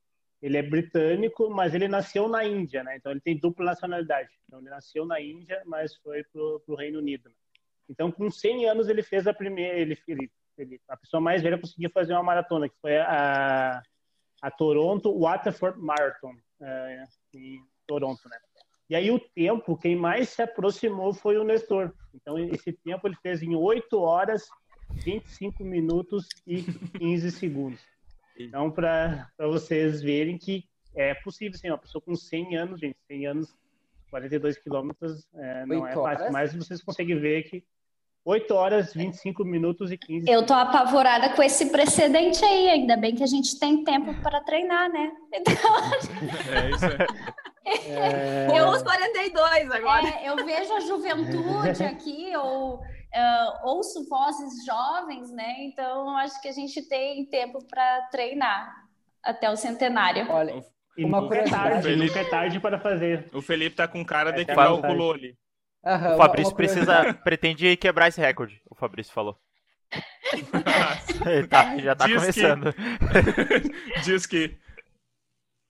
ele 0.41 0.57
é 0.57 0.61
britânico, 0.61 1.49
mas 1.49 1.73
ele 1.73 1.87
nasceu 1.87 2.27
na 2.27 2.43
Índia, 2.43 2.83
né? 2.83 2.97
Então 2.97 3.11
ele 3.11 3.21
tem 3.21 3.37
dupla 3.37 3.65
nacionalidade. 3.65 4.29
Então 4.45 4.59
ele 4.59 4.69
nasceu 4.69 5.05
na 5.05 5.21
Índia, 5.21 5.61
mas 5.65 5.95
foi 5.97 6.23
para 6.23 6.41
o 6.41 6.75
Reino 6.75 6.99
Unido. 6.99 7.29
Né? 7.29 7.35
Então, 7.89 8.11
com 8.11 8.29
100 8.29 8.69
anos, 8.69 8.87
ele 8.87 9.03
fez 9.03 9.27
a 9.27 9.33
primeira. 9.33 9.77
Ele, 9.77 9.97
ele, 10.07 10.31
ele, 10.57 10.81
a 10.87 10.97
pessoa 10.97 11.21
mais 11.21 11.41
velha 11.41 11.59
conseguiu 11.59 11.89
fazer 11.89 12.13
uma 12.13 12.23
maratona, 12.23 12.69
que 12.69 12.75
foi 12.81 12.97
a, 12.97 13.81
a 14.41 14.51
Toronto 14.51 15.17
Waterford 15.19 15.79
Marathon, 15.79 16.33
é, 16.61 17.03
em 17.35 17.63
Toronto, 17.87 18.27
né? 18.29 18.37
E 18.89 18.95
aí, 18.95 19.09
o 19.09 19.19
tempo, 19.19 19.77
quem 19.77 19.95
mais 19.95 20.29
se 20.29 20.41
aproximou 20.41 21.13
foi 21.13 21.37
o 21.37 21.43
Nestor. 21.43 21.93
Então, 22.13 22.37
esse 22.37 22.73
tempo 22.73 23.07
ele 23.07 23.15
fez 23.23 23.41
em 23.41 23.55
8 23.55 23.99
horas, 23.99 24.47
25 24.91 25.63
minutos 25.63 26.27
e 26.45 26.63
15 26.99 27.31
segundos. 27.31 27.79
Então, 28.37 28.69
para 28.69 29.29
vocês 29.39 30.01
verem 30.01 30.37
que 30.37 30.65
é 30.95 31.13
possível, 31.13 31.57
sim, 31.57 31.69
uma 31.69 31.77
pessoa 31.77 32.01
com 32.01 32.15
100 32.15 32.57
anos, 32.57 32.79
gente, 32.79 32.97
100 33.07 33.27
anos 33.27 33.55
42 34.13 34.57
quilômetros 34.59 35.27
é, 35.33 35.65
não 35.65 35.87
é 35.87 35.93
fácil, 35.95 36.31
mas 36.31 36.53
vocês 36.53 36.83
conseguem 36.83 37.19
ver 37.19 37.43
que 37.49 37.63
8 38.23 38.53
horas, 38.53 38.93
25 38.93 39.43
minutos 39.43 39.91
e 39.91 39.97
15 39.97 40.29
Eu 40.29 40.45
tô 40.45 40.53
apavorada 40.53 41.35
com 41.35 41.41
esse 41.43 41.71
precedente 41.71 42.45
aí. 42.45 42.69
Ainda 42.69 42.95
bem 42.95 43.15
que 43.15 43.23
a 43.23 43.27
gente 43.27 43.59
tem 43.59 43.83
tempo 43.83 44.13
para 44.21 44.39
treinar, 44.41 44.89
né? 44.91 45.11
Então... 45.33 45.75
É 46.53 46.69
isso 46.69 46.85
aí. 46.85 47.33
É... 47.65 48.59
Eu 48.59 48.67
os 48.67 48.83
42 48.83 49.71
agora. 49.71 50.05
É, 50.05 50.27
eu 50.27 50.35
vejo 50.45 50.73
a 50.73 50.81
juventude 50.81 51.81
aqui, 51.81 52.35
ou 52.35 52.75
uh, 52.75 53.69
ouço 53.69 54.05
vozes 54.09 54.65
jovens, 54.65 55.31
né? 55.31 55.55
Então, 55.59 56.17
acho 56.17 56.41
que 56.41 56.49
a 56.49 56.51
gente 56.51 56.81
tem 56.89 57.25
tempo 57.25 57.63
para 57.65 58.01
treinar 58.11 58.85
até 59.23 59.49
o 59.49 59.55
centenário. 59.55 60.29
Olha, 60.29 60.61
e 60.97 61.05
uma 61.05 61.21
nunca 61.21 61.37
é 61.37 61.43
tarde, 61.43 61.83
Felipe... 61.83 62.07
nunca 62.07 62.19
é 62.19 62.29
tarde 62.29 62.59
para 62.59 62.79
fazer. 62.79 63.29
O 63.33 63.41
Felipe 63.41 63.75
tá 63.75 63.87
com 63.87 64.03
cara 64.05 64.31
de 64.31 64.41
é, 64.41 64.45
que 64.45 64.53
calculou 64.53 65.13
ali. 65.13 65.37
Uhum, 65.83 66.13
o 66.13 66.17
Fabrício 66.17 66.51
uma, 66.51 66.57
precisa, 66.57 67.13
pretende 67.13 67.75
quebrar 67.77 68.07
esse 68.07 68.21
recorde, 68.21 68.61
o 68.69 68.75
Fabrício 68.75 69.13
falou. 69.13 69.37
tá, 71.49 71.77
já 71.77 71.95
tá 71.95 72.07
Diz 72.07 72.15
começando. 72.15 72.73
Que... 72.73 74.01
Diz 74.03 74.25
que. 74.25 74.57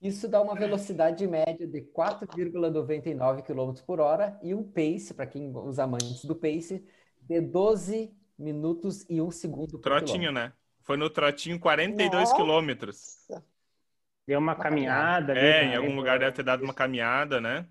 Isso 0.00 0.28
dá 0.28 0.40
uma 0.40 0.54
velocidade 0.54 1.26
média 1.26 1.66
de 1.66 1.80
4,99 1.80 3.42
km 3.42 3.82
por 3.86 4.00
hora 4.00 4.38
e 4.42 4.54
um 4.54 4.62
pace, 4.62 5.14
para 5.14 5.26
quem 5.26 5.50
os 5.54 5.78
amantes 5.78 6.24
do 6.24 6.34
pace, 6.34 6.84
de 7.22 7.40
12 7.40 8.12
minutos 8.38 9.06
e 9.08 9.20
1 9.20 9.30
segundo 9.30 9.72
por 9.72 9.80
Trotinho, 9.80 10.30
né? 10.30 10.52
Foi 10.82 10.98
no 10.98 11.08
trotinho 11.08 11.58
42 11.58 12.12
Nossa. 12.12 12.36
quilômetros. 12.36 13.26
Deu 14.26 14.38
uma, 14.38 14.52
uma 14.52 14.62
caminhada. 14.62 15.36
É, 15.36 15.64
em 15.64 15.76
algum 15.76 15.94
lugar 15.96 16.18
deve 16.18 16.32
ter 16.32 16.42
dado 16.42 16.64
uma 16.64 16.74
caminhada, 16.74 17.40
né? 17.40 17.66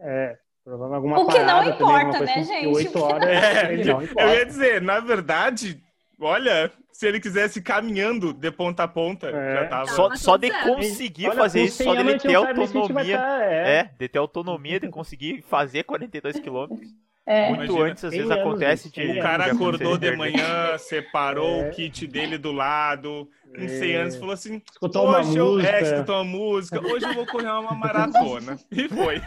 É, 0.00 0.36
alguma 0.66 1.20
o 1.20 1.28
que 1.28 1.38
não 1.38 1.64
importa, 1.64 2.18
também, 2.18 2.26
né, 2.26 2.40
assim, 2.40 2.44
gente? 2.44 2.66
Oito 2.66 2.98
horas. 2.98 3.28
É, 3.28 3.74
eu 4.24 4.28
ia 4.34 4.46
dizer, 4.46 4.82
na 4.82 5.00
verdade, 5.00 5.80
olha, 6.20 6.70
se 6.92 7.06
ele 7.06 7.20
quisesse 7.20 7.62
caminhando 7.62 8.32
de 8.32 8.50
ponta 8.50 8.82
a 8.82 8.88
ponta, 8.88 9.28
é. 9.28 9.54
já 9.54 9.66
tava. 9.68 9.86
Só, 9.86 10.14
só 10.16 10.36
de 10.36 10.50
conseguir 10.50 11.28
olha, 11.28 11.36
fazer 11.36 11.62
isso, 11.62 11.84
só 11.84 11.94
de 11.94 12.18
ter 12.18 12.34
autonomia. 12.34 13.18
Tá, 13.18 13.44
é. 13.44 13.78
é, 13.78 13.90
de 13.98 14.08
ter 14.08 14.18
autonomia, 14.18 14.80
de 14.80 14.88
conseguir 14.88 15.42
fazer 15.42 15.84
42 15.84 16.40
quilômetros. 16.40 16.90
É. 17.28 17.48
Muito 17.48 17.64
Imagina, 17.64 17.90
antes, 17.90 18.04
às 18.04 18.12
vezes 18.12 18.30
acontece 18.30 18.88
de. 18.88 19.18
O 19.18 19.20
cara 19.20 19.46
acordou 19.46 19.98
de 19.98 20.14
manhã, 20.14 20.78
separou 20.78 21.64
é. 21.64 21.68
o 21.68 21.70
kit 21.72 22.06
dele 22.06 22.38
do 22.38 22.52
lado, 22.52 23.28
em 23.56 23.68
100 23.68 23.90
é. 23.90 23.96
anos, 23.96 24.16
falou 24.16 24.32
assim: 24.32 24.62
escutou 24.70 25.08
uma 25.08 25.20
eu... 25.20 25.52
música. 25.52 25.70
É, 25.70 25.82
escutou 25.82 26.14
uma 26.16 26.24
música. 26.24 26.80
Hoje 26.80 27.06
eu 27.06 27.14
vou 27.14 27.26
correr 27.26 27.50
uma 27.50 27.74
maratona. 27.74 28.58
E 28.70 28.88
foi. 28.88 29.20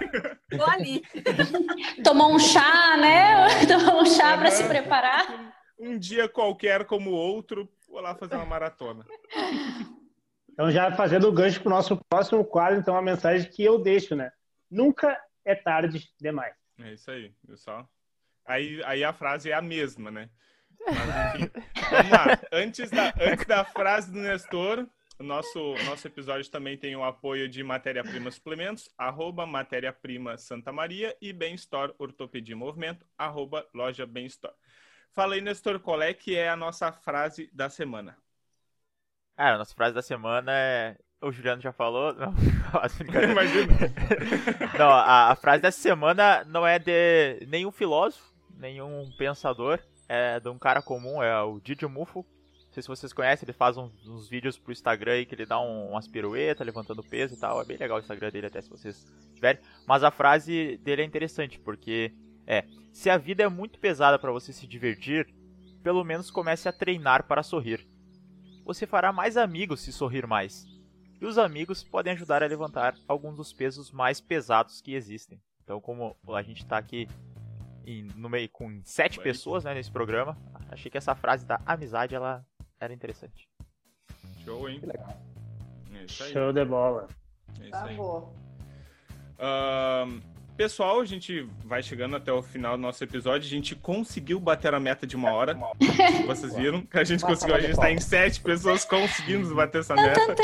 Tô 0.57 0.63
ali. 0.69 1.01
Tomou 2.03 2.33
um 2.33 2.39
chá, 2.39 2.97
né? 2.97 3.65
Tomou 3.67 4.01
um 4.01 4.05
chá 4.05 4.37
para 4.37 4.51
se 4.51 4.63
preparar. 4.67 5.53
Um 5.79 5.97
dia 5.97 6.27
qualquer 6.27 6.85
como 6.85 7.11
o 7.11 7.13
outro, 7.13 7.69
vou 7.87 8.01
lá 8.01 8.15
fazer 8.15 8.35
uma 8.35 8.45
maratona. 8.45 9.05
Então, 10.51 10.69
já 10.69 10.91
fazendo 10.91 11.29
o 11.29 11.31
gancho 11.31 11.61
para 11.61 11.69
o 11.71 11.75
nosso 11.75 11.97
próximo 12.09 12.43
quadro, 12.43 12.79
então, 12.79 12.97
a 12.97 13.01
mensagem 13.01 13.49
que 13.49 13.63
eu 13.63 13.79
deixo, 13.79 14.13
né? 14.13 14.29
Nunca 14.69 15.17
é 15.45 15.55
tarde 15.55 16.09
demais. 16.19 16.53
É 16.81 16.93
isso 16.93 17.09
aí, 17.09 17.33
viu 17.43 17.55
só? 17.55 17.87
Aí, 18.45 18.81
aí 18.83 19.03
a 19.03 19.13
frase 19.13 19.51
é 19.51 19.53
a 19.53 19.61
mesma, 19.61 20.11
né? 20.11 20.29
Mas, 20.85 21.35
enfim, 21.35 21.51
vamos 21.89 22.11
lá. 22.11 22.39
Antes 22.51 22.89
da, 22.89 23.13
antes 23.19 23.45
da 23.45 23.65
frase 23.65 24.11
do 24.11 24.19
Nestor, 24.19 24.87
o 25.19 25.23
nosso, 25.23 25.73
nosso 25.85 26.07
episódio 26.07 26.49
também 26.49 26.77
tem 26.77 26.95
o 26.95 27.03
apoio 27.03 27.49
de 27.49 27.63
Matéria-Prima 27.63 28.31
Suplementos, 28.31 28.89
arroba 28.97 29.45
Matéria-Prima 29.45 30.37
Santa 30.37 30.71
Maria 30.71 31.15
e 31.21 31.33
Bem 31.33 31.55
Store 31.55 31.93
Ortopedia 31.97 32.53
e 32.53 32.55
Movimento, 32.55 33.05
arroba 33.17 33.67
Loja 33.73 34.05
Bem 34.05 34.25
Store. 34.27 34.55
Fala 35.11 35.35
aí, 35.35 35.41
Nestor, 35.41 35.79
qual 35.79 36.01
é 36.01 36.13
que 36.13 36.35
é 36.35 36.49
a 36.49 36.55
nossa 36.55 36.91
frase 36.91 37.49
da 37.53 37.69
semana? 37.69 38.17
Ah, 39.35 39.55
a 39.55 39.57
nossa 39.57 39.73
frase 39.73 39.93
da 39.93 40.01
semana 40.01 40.51
é 40.53 40.97
o 41.21 41.31
Juliano 41.31 41.61
já 41.61 41.71
falou. 41.71 42.13
Não, 42.15 42.29
Imagina. 43.31 43.73
não, 44.77 44.89
a, 44.89 45.31
a, 45.31 45.35
frase 45.35 45.61
dessa 45.61 45.81
semana 45.81 46.45
não 46.45 46.65
é 46.65 46.77
de 46.77 47.45
nenhum 47.47 47.71
filósofo, 47.71 48.31
nenhum 48.55 49.11
pensador. 49.17 49.79
É 50.09 50.39
de 50.39 50.49
um 50.49 50.57
cara 50.57 50.81
comum, 50.81 51.21
é 51.21 51.41
o 51.41 51.59
Didi 51.59 51.85
Mufo. 51.85 52.25
Não 52.65 52.73
sei 52.73 52.83
se 52.83 52.89
vocês 52.89 53.13
conhecem, 53.13 53.45
ele 53.45 53.53
faz 53.53 53.77
uns, 53.77 54.05
uns 54.07 54.27
vídeos 54.27 54.57
pro 54.57 54.71
Instagram 54.71 55.13
aí 55.13 55.25
que 55.25 55.35
ele 55.35 55.45
dá 55.45 55.59
um, 55.59 55.91
umas 55.91 56.07
piruetas, 56.07 56.65
levantando 56.65 57.03
peso 57.03 57.35
e 57.35 57.37
tal. 57.37 57.61
É 57.61 57.65
bem 57.65 57.77
legal 57.77 57.97
o 57.97 58.01
Instagram 58.01 58.29
dele, 58.31 58.47
até 58.47 58.59
se 58.61 58.69
vocês 58.69 59.05
tiverem. 59.33 59.61
Mas 59.87 60.03
a 60.03 60.11
frase 60.11 60.77
dele 60.77 61.03
é 61.03 61.05
interessante, 61.05 61.59
porque 61.59 62.11
é: 62.45 62.65
se 62.91 63.09
a 63.09 63.17
vida 63.17 63.43
é 63.43 63.47
muito 63.47 63.79
pesada 63.79 64.19
para 64.19 64.31
você 64.31 64.51
se 64.51 64.67
divertir, 64.67 65.31
pelo 65.83 66.03
menos 66.03 66.29
comece 66.29 66.67
a 66.67 66.73
treinar 66.73 67.27
para 67.27 67.43
sorrir. 67.43 67.87
Você 68.65 68.85
fará 68.85 69.13
mais 69.13 69.37
amigos 69.37 69.79
se 69.81 69.91
sorrir 69.91 70.27
mais 70.27 70.67
e 71.21 71.25
os 71.25 71.37
amigos 71.37 71.83
podem 71.83 72.13
ajudar 72.13 72.41
a 72.41 72.47
levantar 72.47 72.95
alguns 73.07 73.35
dos 73.35 73.51
pesos 73.51 73.91
mais 73.91 74.21
pesados 74.21 74.81
que 74.81 74.93
existem. 74.93 75.41
Então, 75.63 75.81
como 75.81 76.15
a 76.29 76.41
gente 76.41 76.63
está 76.63 76.77
aqui 76.77 77.07
em, 77.85 78.07
no 78.15 78.29
meio 78.29 78.49
com 78.49 78.81
sete 78.83 79.19
pessoas 79.19 79.63
né, 79.63 79.73
nesse 79.73 79.91
programa, 79.91 80.37
achei 80.69 80.89
que 80.89 80.97
essa 80.97 81.15
frase 81.15 81.45
da 81.45 81.59
amizade 81.65 82.15
ela 82.15 82.45
era 82.79 82.93
interessante. 82.93 83.49
Show, 84.43 84.69
hein? 84.69 84.79
Que. 84.79 85.97
É 85.97 86.07
Show 86.07 86.53
de 86.53 86.65
bola. 86.65 87.07
É 87.61 87.69
tá 87.69 87.87
bom. 87.87 88.33
Uh, 89.37 90.21
Pessoal, 90.59 90.99
a 90.99 91.05
gente 91.05 91.47
vai 91.63 91.81
chegando 91.81 92.17
até 92.17 92.33
o 92.33 92.43
final 92.43 92.75
do 92.75 92.81
nosso 92.81 93.01
episódio. 93.01 93.47
A 93.47 93.49
gente 93.49 93.77
conseguiu 93.77 94.41
bater 94.41 94.73
a 94.73 94.79
meta 94.79 95.07
de 95.07 95.15
uma 95.15 95.31
hora. 95.31 95.57
Vocês 96.27 96.53
viram? 96.53 96.85
A 96.91 97.03
gente 97.05 97.23
conseguiu. 97.23 97.55
A 97.55 97.61
gente 97.61 97.71
está 97.71 97.89
em 97.89 97.97
sete 97.97 98.41
pessoas 98.41 98.83
conseguindo 98.83 99.55
bater 99.55 99.79
essa 99.79 99.95
meta. 99.95 100.19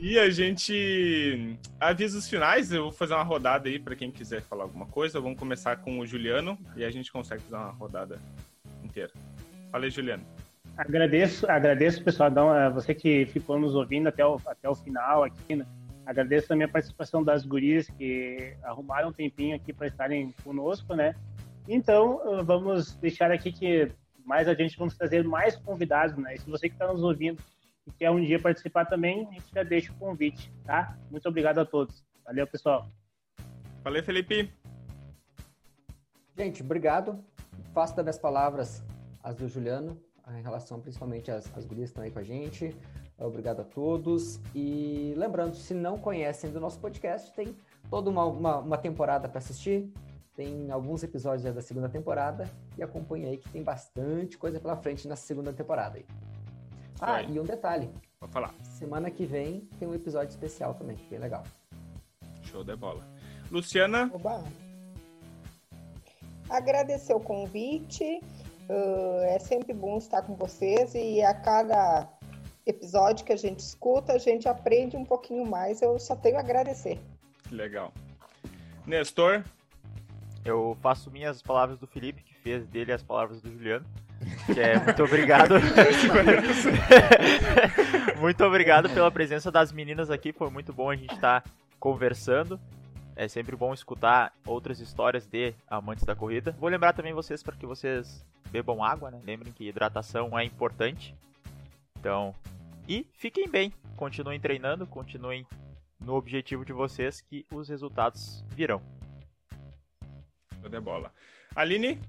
e 0.00 0.18
a 0.18 0.30
gente 0.30 1.58
avisa 1.80 2.18
os 2.18 2.28
finais. 2.28 2.72
Eu 2.72 2.84
vou 2.84 2.92
fazer 2.92 3.14
uma 3.14 3.22
rodada 3.22 3.68
aí 3.68 3.78
para 3.78 3.96
quem 3.96 4.10
quiser 4.10 4.40
falar 4.42 4.64
alguma 4.64 4.86
coisa. 4.86 5.20
Vamos 5.20 5.38
começar 5.38 5.76
com 5.78 5.98
o 5.98 6.06
Juliano 6.06 6.56
e 6.76 6.84
a 6.84 6.90
gente 6.90 7.10
consegue 7.10 7.42
fazer 7.42 7.56
uma 7.56 7.72
rodada 7.72 8.20
inteira. 8.84 9.12
Falei, 9.70 9.90
Juliano. 9.90 10.24
Agradeço, 10.76 11.50
agradeço, 11.50 12.04
pessoal, 12.04 12.30
você 12.72 12.94
que 12.94 13.26
ficou 13.26 13.58
nos 13.58 13.74
ouvindo 13.74 14.08
até 14.08 14.24
o, 14.24 14.40
até 14.46 14.68
o 14.68 14.74
final 14.76 15.24
aqui, 15.24 15.56
né? 15.56 15.66
Agradeço 16.06 16.48
também 16.48 16.64
a 16.64 16.68
participação 16.68 17.22
das 17.22 17.44
gurias 17.44 17.88
que 17.90 18.54
arrumaram 18.62 19.08
um 19.08 19.12
tempinho 19.12 19.56
aqui 19.56 19.72
para 19.72 19.88
estarem 19.88 20.32
conosco, 20.44 20.94
né? 20.94 21.14
Então, 21.66 22.20
uh, 22.24 22.44
vamos 22.44 22.94
deixar 22.94 23.30
aqui 23.32 23.52
que 23.52 23.90
mais 24.24 24.46
adiante 24.46 24.78
vamos 24.78 24.96
trazer 24.96 25.24
mais 25.24 25.56
convidados, 25.56 26.16
né? 26.16 26.34
E 26.34 26.38
se 26.38 26.48
você 26.48 26.68
que 26.68 26.76
está 26.76 26.86
nos 26.90 27.02
ouvindo 27.02 27.42
e 27.88 27.92
quer 27.92 28.10
um 28.10 28.22
dia 28.22 28.38
participar 28.38 28.84
também, 28.84 29.26
a 29.26 29.32
gente 29.32 29.50
já 29.52 29.62
deixa 29.62 29.90
o 29.90 29.94
convite, 29.96 30.52
tá? 30.64 30.96
Muito 31.10 31.26
obrigado 31.26 31.58
a 31.58 31.64
todos. 31.64 32.04
Valeu, 32.24 32.46
pessoal. 32.46 32.86
Valeu, 33.82 34.04
Felipe. 34.04 34.52
Gente, 36.36 36.62
obrigado. 36.62 37.24
Faço 37.72 37.96
das 37.96 38.04
minhas 38.04 38.18
palavras 38.18 38.84
as 39.22 39.34
do 39.34 39.48
Juliano, 39.48 39.98
em 40.36 40.42
relação 40.42 40.80
principalmente 40.80 41.30
às, 41.30 41.50
às 41.56 41.64
gurias 41.64 41.88
que 41.88 41.92
estão 41.92 42.04
aí 42.04 42.10
com 42.10 42.18
a 42.18 42.22
gente. 42.22 42.76
Obrigado 43.18 43.60
a 43.60 43.64
todos. 43.64 44.38
E 44.54 45.14
lembrando, 45.16 45.56
se 45.56 45.72
não 45.72 45.98
conhecem 45.98 46.50
do 46.50 46.60
nosso 46.60 46.78
podcast, 46.78 47.32
tem 47.34 47.56
toda 47.90 48.10
uma, 48.10 48.24
uma, 48.26 48.58
uma 48.58 48.78
temporada 48.78 49.28
para 49.28 49.38
assistir. 49.38 49.90
Tem 50.36 50.70
alguns 50.70 51.02
episódios 51.02 51.52
da 51.52 51.62
segunda 51.62 51.88
temporada. 51.88 52.48
E 52.76 52.82
acompanhe 52.82 53.26
aí 53.26 53.36
que 53.38 53.48
tem 53.48 53.62
bastante 53.62 54.36
coisa 54.36 54.60
pela 54.60 54.76
frente 54.76 55.08
nessa 55.08 55.26
segunda 55.26 55.52
temporada 55.52 55.96
aí. 55.96 56.06
Ah, 57.00 57.22
e 57.22 57.38
um 57.38 57.44
detalhe. 57.44 57.90
Vou 58.20 58.28
falar. 58.28 58.54
Semana 58.62 59.10
que 59.10 59.24
vem 59.24 59.68
tem 59.78 59.86
um 59.86 59.94
episódio 59.94 60.30
especial 60.30 60.74
também, 60.74 60.96
bem 61.08 61.18
legal. 61.18 61.44
Show 62.42 62.64
de 62.64 62.74
bola. 62.76 63.06
Luciana? 63.50 64.10
Oba. 64.12 64.44
Agradecer 66.50 67.14
o 67.14 67.20
convite. 67.20 68.20
Uh, 68.68 69.20
é 69.24 69.38
sempre 69.38 69.72
bom 69.72 69.96
estar 69.98 70.22
com 70.22 70.34
vocês 70.34 70.94
e 70.94 71.22
a 71.22 71.32
cada 71.34 72.08
episódio 72.66 73.24
que 73.24 73.32
a 73.32 73.36
gente 73.36 73.60
escuta, 73.60 74.12
a 74.12 74.18
gente 74.18 74.46
aprende 74.48 74.96
um 74.96 75.04
pouquinho 75.04 75.46
mais. 75.46 75.80
Eu 75.80 75.98
só 75.98 76.14
tenho 76.14 76.36
a 76.36 76.40
agradecer. 76.40 77.00
Legal. 77.50 77.92
Nestor? 78.86 79.44
Eu 80.44 80.76
faço 80.80 81.10
minhas 81.10 81.42
palavras 81.42 81.78
do 81.78 81.86
Felipe, 81.86 82.22
que 82.22 82.34
fez 82.34 82.66
dele 82.66 82.92
as 82.92 83.02
palavras 83.02 83.40
do 83.40 83.50
Juliano. 83.50 83.86
Que 84.52 84.60
é 84.60 84.78
muito 84.78 85.02
obrigado. 85.02 85.54
muito 88.18 88.44
obrigado 88.44 88.90
pela 88.90 89.10
presença 89.10 89.50
das 89.50 89.72
meninas 89.72 90.10
aqui. 90.10 90.32
Foi 90.32 90.50
muito 90.50 90.72
bom 90.72 90.90
a 90.90 90.96
gente 90.96 91.14
estar 91.14 91.42
tá 91.42 91.50
conversando. 91.78 92.58
É 93.14 93.26
sempre 93.26 93.56
bom 93.56 93.74
escutar 93.74 94.32
outras 94.46 94.80
histórias 94.80 95.26
de 95.26 95.54
amantes 95.68 96.04
da 96.04 96.14
corrida. 96.14 96.54
Vou 96.58 96.68
lembrar 96.68 96.92
também 96.92 97.12
vocês 97.12 97.42
para 97.42 97.56
que 97.56 97.66
vocês 97.66 98.24
bebam 98.50 98.82
água, 98.82 99.10
né? 99.10 99.20
Lembrem 99.24 99.52
que 99.52 99.68
hidratação 99.68 100.38
é 100.38 100.44
importante. 100.44 101.14
Então, 101.98 102.34
e 102.88 103.06
fiquem 103.12 103.48
bem, 103.48 103.72
continuem 103.96 104.40
treinando, 104.40 104.86
continuem 104.86 105.46
no 106.00 106.14
objetivo 106.14 106.64
de 106.64 106.72
vocês 106.72 107.20
que 107.20 107.44
os 107.52 107.68
resultados 107.68 108.44
virão. 108.54 108.80
de 110.70 110.80
bola. 110.80 111.12
Aline? 111.54 112.00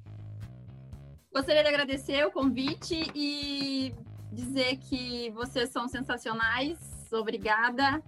Gostaria 1.31 1.61
de 1.61 1.69
agradecer 1.69 2.25
o 2.25 2.31
convite 2.31 3.11
e 3.13 3.93
dizer 4.31 4.77
que 4.77 5.29
vocês 5.31 5.69
são 5.69 5.87
sensacionais. 5.87 6.77
Obrigada. 7.11 8.01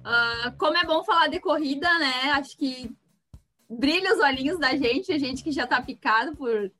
Uh, 0.00 0.56
como 0.56 0.76
é 0.76 0.84
bom 0.84 1.04
falar 1.04 1.28
de 1.28 1.40
corrida, 1.40 1.88
né? 1.98 2.30
Acho 2.32 2.56
que 2.56 2.90
brilha 3.68 4.14
os 4.14 4.20
olhinhos 4.20 4.58
da 4.58 4.76
gente, 4.76 5.12
a 5.12 5.18
gente 5.18 5.42
que 5.42 5.52
já 5.52 5.66
tá 5.66 5.80
picado 5.82 6.34
por, 6.36 6.70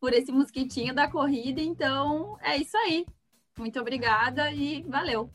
por 0.00 0.12
esse 0.12 0.32
mosquitinho 0.32 0.94
da 0.94 1.08
corrida. 1.08 1.60
Então, 1.60 2.38
é 2.42 2.56
isso 2.56 2.76
aí. 2.76 3.06
Muito 3.58 3.78
obrigada 3.78 4.50
e 4.50 4.82
valeu. 4.82 5.30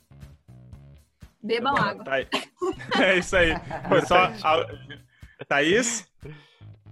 Bebam 1.41 1.74
tá 1.74 1.84
água. 1.84 2.03
Tá 2.03 2.20
é 3.01 3.18
isso 3.18 3.36
aí. 3.36 3.53
Foi 3.88 4.01
só. 4.01 4.32
Thaís? 5.47 6.07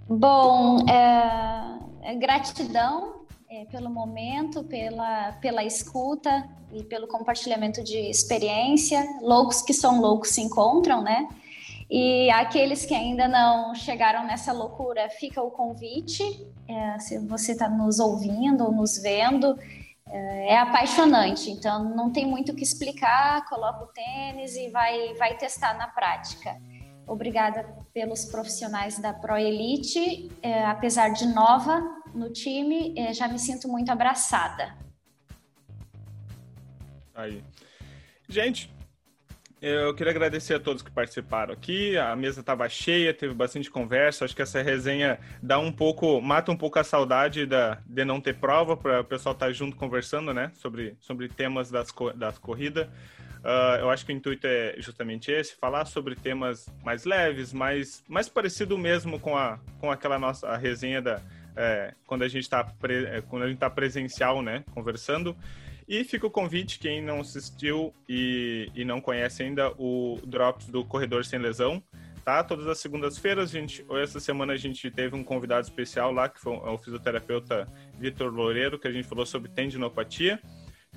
Bom, 0.07 0.86
é, 0.89 0.93
é 0.93 1.76
gratidão 2.16 3.26
é, 3.49 3.66
pelo 3.66 3.89
momento, 3.89 4.64
pela, 4.64 5.34
pela 5.34 5.64
escuta 5.64 6.47
e 6.72 6.84
pelo 6.84 7.08
compartilhamento 7.08 7.84
de 7.84 7.97
experiência. 7.97 9.05
Loucos 9.22 9.62
que 9.62 9.74
são 9.74 10.01
loucos 10.01 10.30
se 10.30 10.41
encontram, 10.41 11.01
né? 11.01 11.28
E 11.89 12.30
aqueles 12.32 12.86
que 12.86 12.93
ainda 12.93 13.28
não 13.28 13.74
chegaram 13.74 14.26
nessa 14.26 14.51
loucura, 14.51 15.10
fica 15.10 15.41
o 15.41 15.49
convite. 15.49 16.45
É, 16.68 16.99
se 16.99 17.18
você 17.20 17.53
está 17.53 17.70
nos 17.70 17.99
ouvindo 17.99 18.66
ou 18.66 18.72
nos 18.74 18.97
vendo, 18.97 19.58
é, 20.10 20.53
é 20.53 20.58
apaixonante. 20.58 21.49
Então, 21.49 21.86
não 21.95 22.12
tem 22.12 22.26
muito 22.26 22.51
o 22.51 22.55
que 22.55 22.64
explicar. 22.64 23.45
Coloca 23.45 23.86
o 23.86 23.88
tênis 23.88 24.55
e 24.58 24.70
vai, 24.70 25.14
vai 25.14 25.38
testar 25.38 25.78
na 25.78 25.88
prática. 25.88 26.58
Obrigada 27.08 27.64
pelos 27.93 28.26
profissionais 28.26 28.99
da 28.99 29.14
Pro 29.14 29.38
Elite. 29.38 30.30
É, 30.41 30.66
apesar 30.66 31.10
de 31.10 31.26
nova 31.26 31.82
no 32.14 32.32
time, 32.32 32.93
é, 32.97 33.14
já 33.14 33.28
me 33.28 33.39
sinto 33.39 33.68
muito 33.68 33.89
abraçada. 33.89 34.76
Aí. 37.16 37.41
Gente, 38.28 38.70
eu 39.60 39.95
queria 39.95 40.12
agradecer 40.12 40.53
a 40.53 40.60
todos 40.60 40.84
que 40.84 40.91
participaram 40.91 41.53
aqui. 41.53 41.97
A 41.97 42.16
mesa 42.16 42.41
estava 42.41 42.70
cheia, 42.70 43.14
teve 43.14 43.34
bastante 43.34 43.72
conversa. 43.72 44.26
Acho 44.26 44.36
que 44.36 44.41
essa 44.41 44.62
resenha 44.62 45.18
dá 45.41 45.58
um 45.58 45.72
pouco, 45.72 46.22
mata 46.22 46.51
um 46.51 46.58
pouco 46.58 46.78
a 46.78 46.84
saudade 46.84 47.45
da, 47.45 47.80
de 47.86 48.05
não 48.05 48.22
ter 48.22 48.36
prova 48.36 48.78
para 48.78 49.01
o 49.01 49.03
pessoal 49.03 49.34
estar 49.34 49.47
tá 49.47 49.51
junto 49.51 49.76
conversando, 49.76 50.32
né, 50.34 50.51
sobre, 50.53 50.95
sobre 50.99 51.28
temas 51.28 51.72
das, 51.72 51.88
das 52.16 52.38
corridas. 52.38 52.88
Uh, 53.47 53.79
eu 53.79 53.89
acho 53.89 54.05
que 54.05 54.11
o 54.11 54.15
intuito 54.15 54.45
é 54.45 54.75
justamente 54.77 55.31
esse, 55.31 55.55
falar 55.55 55.85
sobre 55.85 56.17
temas 56.17 56.67
mais 56.83 57.05
leves, 57.05 57.53
mais, 57.53 58.03
mais 58.05 58.27
parecido 58.27 58.77
mesmo 58.77 59.21
com, 59.21 59.37
a, 59.37 59.57
com 59.79 59.89
aquela 59.89 60.19
nossa 60.19 60.49
a 60.49 60.57
resenha 60.57 61.01
da, 61.01 61.21
é, 61.55 61.93
quando 62.05 62.23
a 62.23 62.27
gente 62.27 62.43
está 62.43 62.69
é, 62.89 63.21
quando 63.21 63.43
a 63.43 63.47
gente 63.47 63.57
tá 63.57 63.69
presencial, 63.69 64.41
né, 64.41 64.65
conversando. 64.73 65.33
E 65.87 66.03
fica 66.03 66.27
o 66.27 66.29
convite, 66.29 66.77
quem 66.77 67.01
não 67.01 67.21
assistiu 67.21 67.93
e, 68.09 68.69
e 68.75 68.83
não 68.83 68.99
conhece 68.99 69.43
ainda 69.43 69.71
o 69.77 70.19
Drops 70.25 70.67
do 70.67 70.83
Corredor 70.83 71.23
Sem 71.23 71.39
Lesão, 71.39 71.81
tá? 72.25 72.43
Todas 72.43 72.67
as 72.67 72.79
segundas-feiras, 72.79 73.49
gente, 73.49 73.85
essa 73.91 74.19
semana 74.19 74.51
a 74.51 74.57
gente 74.57 74.91
teve 74.91 75.15
um 75.15 75.23
convidado 75.23 75.61
especial 75.61 76.11
lá, 76.11 76.27
que 76.27 76.41
foi 76.41 76.51
o 76.51 76.77
fisioterapeuta 76.77 77.65
Vitor 77.97 78.29
Loureiro, 78.29 78.77
que 78.77 78.89
a 78.89 78.91
gente 78.91 79.07
falou 79.07 79.25
sobre 79.25 79.49
tendinopatia. 79.49 80.37